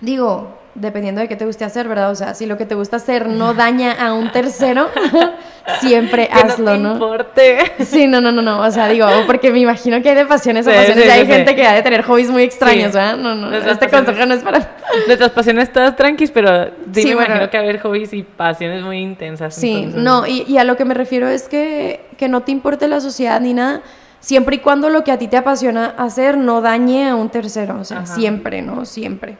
digo, 0.00 0.58
dependiendo 0.74 1.20
de 1.20 1.28
qué 1.28 1.36
te 1.36 1.44
guste 1.44 1.64
hacer, 1.64 1.88
¿verdad? 1.88 2.10
O 2.10 2.14
sea, 2.14 2.34
si 2.34 2.46
lo 2.46 2.56
que 2.56 2.64
te 2.64 2.74
gusta 2.74 2.96
hacer 2.96 3.26
no 3.28 3.54
daña 3.54 3.92
a 3.92 4.14
un 4.14 4.30
tercero, 4.30 4.88
siempre 5.80 6.28
hazlo, 6.32 6.76
¿no? 6.76 6.92
importe. 6.92 7.58
Sí, 7.84 8.06
no, 8.06 8.20
no, 8.20 8.30
no, 8.30 8.42
no. 8.42 8.60
O 8.60 8.70
sea, 8.70 8.88
digo, 8.88 9.06
porque 9.26 9.50
me 9.50 9.58
imagino 9.58 10.00
que 10.02 10.10
hay 10.10 10.14
de 10.14 10.26
pasiones 10.26 10.66
a 10.66 10.72
pasiones 10.72 11.06
y 11.06 11.10
hay 11.10 11.26
gente 11.26 11.54
que 11.54 11.66
ha 11.66 11.74
de 11.74 11.82
tener 11.82 12.02
hobbies 12.02 12.30
muy 12.30 12.42
extraños, 12.42 12.92
¿verdad? 12.92 13.16
No, 13.16 13.34
no. 13.34 13.54
este 13.54 13.88
consejo 13.88 14.26
no 14.26 14.34
es 14.34 14.42
para. 14.42 14.76
Nuestras 15.06 15.30
pasiones 15.30 15.72
todas 15.72 15.96
tranquis, 15.96 16.30
pero 16.30 16.70
sí, 16.92 17.06
me 17.06 17.10
imagino 17.12 17.50
que 17.50 17.56
hay 17.56 17.78
hobbies 17.78 18.12
y 18.12 18.22
pasiones 18.22 18.82
muy 18.82 18.98
intensas. 18.98 19.54
Sí, 19.54 19.90
no, 19.94 20.26
y, 20.26 20.44
y, 20.46 20.58
a 20.58 20.64
lo 20.64 20.76
que 20.76 20.84
me 20.84 20.94
refiero 20.94 21.28
es 21.28 21.48
que, 21.48 22.00
que 22.16 22.28
no 22.28 22.42
te 22.42 22.52
importe 22.52 22.88
la 22.88 23.00
sociedad 23.00 23.40
ni 23.40 23.54
nada. 23.54 23.82
Siempre 24.20 24.56
y 24.56 24.58
cuando 24.58 24.90
lo 24.90 25.02
que 25.02 25.12
a 25.12 25.18
ti 25.18 25.28
te 25.28 25.38
apasiona 25.38 25.94
hacer 25.96 26.36
no 26.36 26.60
dañe 26.60 27.08
a 27.08 27.14
un 27.14 27.30
tercero, 27.30 27.78
o 27.80 27.84
sea, 27.84 28.04
siempre, 28.04 28.60
¿no? 28.60 28.84
Siempre. 28.84 29.38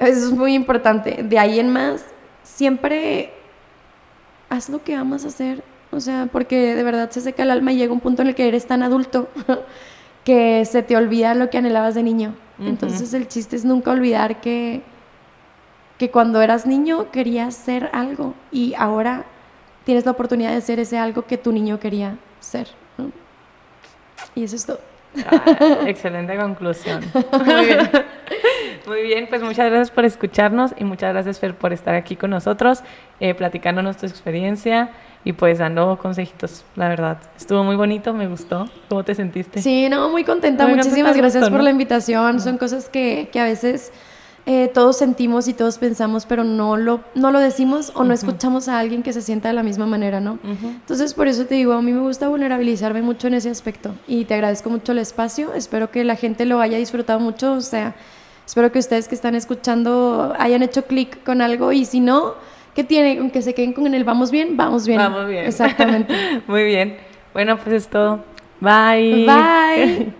Eso 0.00 0.26
es 0.28 0.32
muy 0.32 0.54
importante. 0.54 1.22
De 1.22 1.38
ahí 1.38 1.60
en 1.60 1.70
más, 1.70 2.04
siempre 2.42 3.32
haz 4.48 4.68
lo 4.68 4.82
que 4.82 4.94
amas 4.94 5.24
hacer. 5.24 5.62
O 5.92 6.00
sea, 6.00 6.28
porque 6.30 6.74
de 6.74 6.82
verdad 6.82 7.10
se 7.10 7.20
seca 7.20 7.42
el 7.42 7.50
alma 7.50 7.72
y 7.72 7.76
llega 7.76 7.92
un 7.92 8.00
punto 8.00 8.22
en 8.22 8.28
el 8.28 8.34
que 8.34 8.48
eres 8.48 8.66
tan 8.66 8.82
adulto 8.82 9.28
que 10.24 10.64
se 10.64 10.82
te 10.82 10.96
olvida 10.96 11.34
lo 11.34 11.50
que 11.50 11.58
anhelabas 11.58 11.94
de 11.94 12.02
niño. 12.02 12.34
Entonces 12.58 13.14
el 13.14 13.26
chiste 13.26 13.56
es 13.56 13.64
nunca 13.64 13.90
olvidar 13.90 14.42
que, 14.42 14.82
que 15.96 16.10
cuando 16.10 16.42
eras 16.42 16.66
niño 16.66 17.10
querías 17.10 17.54
ser 17.54 17.88
algo 17.94 18.34
y 18.52 18.74
ahora 18.74 19.24
tienes 19.84 20.04
la 20.04 20.10
oportunidad 20.10 20.52
de 20.52 20.60
ser 20.60 20.78
ese 20.78 20.98
algo 20.98 21.24
que 21.24 21.38
tu 21.38 21.52
niño 21.52 21.80
quería 21.80 22.18
ser. 22.38 22.68
Y 24.34 24.44
eso 24.44 24.56
es 24.56 24.66
todo. 24.66 24.89
Ah, 25.26 25.78
excelente 25.86 26.36
conclusión. 26.36 27.00
Muy 27.44 27.64
bien. 27.64 27.90
Muy 28.86 29.02
bien, 29.02 29.26
pues 29.28 29.42
muchas 29.42 29.70
gracias 29.70 29.90
por 29.90 30.04
escucharnos 30.04 30.72
y 30.78 30.84
muchas 30.84 31.12
gracias 31.12 31.38
Fer 31.38 31.54
por 31.54 31.72
estar 31.72 31.94
aquí 31.94 32.16
con 32.16 32.30
nosotros, 32.30 32.80
eh, 33.20 33.34
platicándonos 33.34 33.96
tu 33.98 34.06
experiencia 34.06 34.90
y 35.22 35.32
pues 35.32 35.58
dando 35.58 35.98
consejitos, 35.98 36.64
la 36.76 36.88
verdad. 36.88 37.18
Estuvo 37.36 37.62
muy 37.62 37.76
bonito, 37.76 38.14
me 38.14 38.26
gustó. 38.26 38.68
¿Cómo 38.88 39.04
te 39.04 39.14
sentiste? 39.14 39.60
Sí, 39.60 39.88
no, 39.88 40.08
muy 40.08 40.24
contenta. 40.24 40.66
Muchísimas 40.66 41.16
gracias 41.16 41.50
por 41.50 41.62
la 41.62 41.70
invitación. 41.70 42.40
Son 42.40 42.56
cosas 42.56 42.88
que, 42.88 43.28
que 43.30 43.38
a 43.40 43.44
veces 43.44 43.92
eh, 44.46 44.70
todos 44.72 44.96
sentimos 44.96 45.48
y 45.48 45.54
todos 45.54 45.78
pensamos, 45.78 46.26
pero 46.26 46.44
no 46.44 46.76
lo, 46.76 47.00
no 47.14 47.30
lo 47.30 47.38
decimos 47.38 47.92
o 47.94 48.04
no 48.04 48.14
escuchamos 48.14 48.68
a 48.68 48.78
alguien 48.78 49.02
que 49.02 49.12
se 49.12 49.22
sienta 49.22 49.48
de 49.48 49.54
la 49.54 49.62
misma 49.62 49.86
manera, 49.86 50.20
¿no? 50.20 50.38
Entonces, 50.42 51.14
por 51.14 51.28
eso 51.28 51.44
te 51.46 51.54
digo, 51.54 51.74
a 51.74 51.82
mí 51.82 51.92
me 51.92 52.00
gusta 52.00 52.28
vulnerabilizarme 52.28 53.02
mucho 53.02 53.28
en 53.28 53.34
ese 53.34 53.50
aspecto 53.50 53.94
y 54.08 54.24
te 54.24 54.34
agradezco 54.34 54.70
mucho 54.70 54.92
el 54.92 54.98
espacio. 54.98 55.52
Espero 55.54 55.90
que 55.90 56.04
la 56.04 56.16
gente 56.16 56.46
lo 56.46 56.60
haya 56.60 56.78
disfrutado 56.78 57.20
mucho, 57.20 57.52
o 57.52 57.60
sea, 57.60 57.94
espero 58.46 58.72
que 58.72 58.78
ustedes 58.78 59.08
que 59.08 59.14
están 59.14 59.34
escuchando 59.34 60.34
hayan 60.38 60.62
hecho 60.62 60.84
clic 60.84 61.22
con 61.22 61.42
algo 61.42 61.72
y 61.72 61.84
si 61.84 62.00
no, 62.00 62.34
¿qué 62.74 62.82
tiene? 62.82 63.18
Con 63.18 63.30
que 63.30 63.42
se 63.42 63.54
queden 63.54 63.72
con 63.72 63.92
el 63.94 64.04
vamos 64.04 64.30
bien, 64.30 64.56
vamos 64.56 64.86
bien. 64.86 64.98
Vamos 64.98 65.28
bien. 65.28 65.44
Exactamente. 65.44 66.42
Muy 66.46 66.64
bien. 66.64 66.96
Bueno, 67.32 67.58
pues 67.58 67.74
es 67.74 67.88
todo. 67.88 68.24
Bye. 68.60 69.26
Bye. 69.26 70.14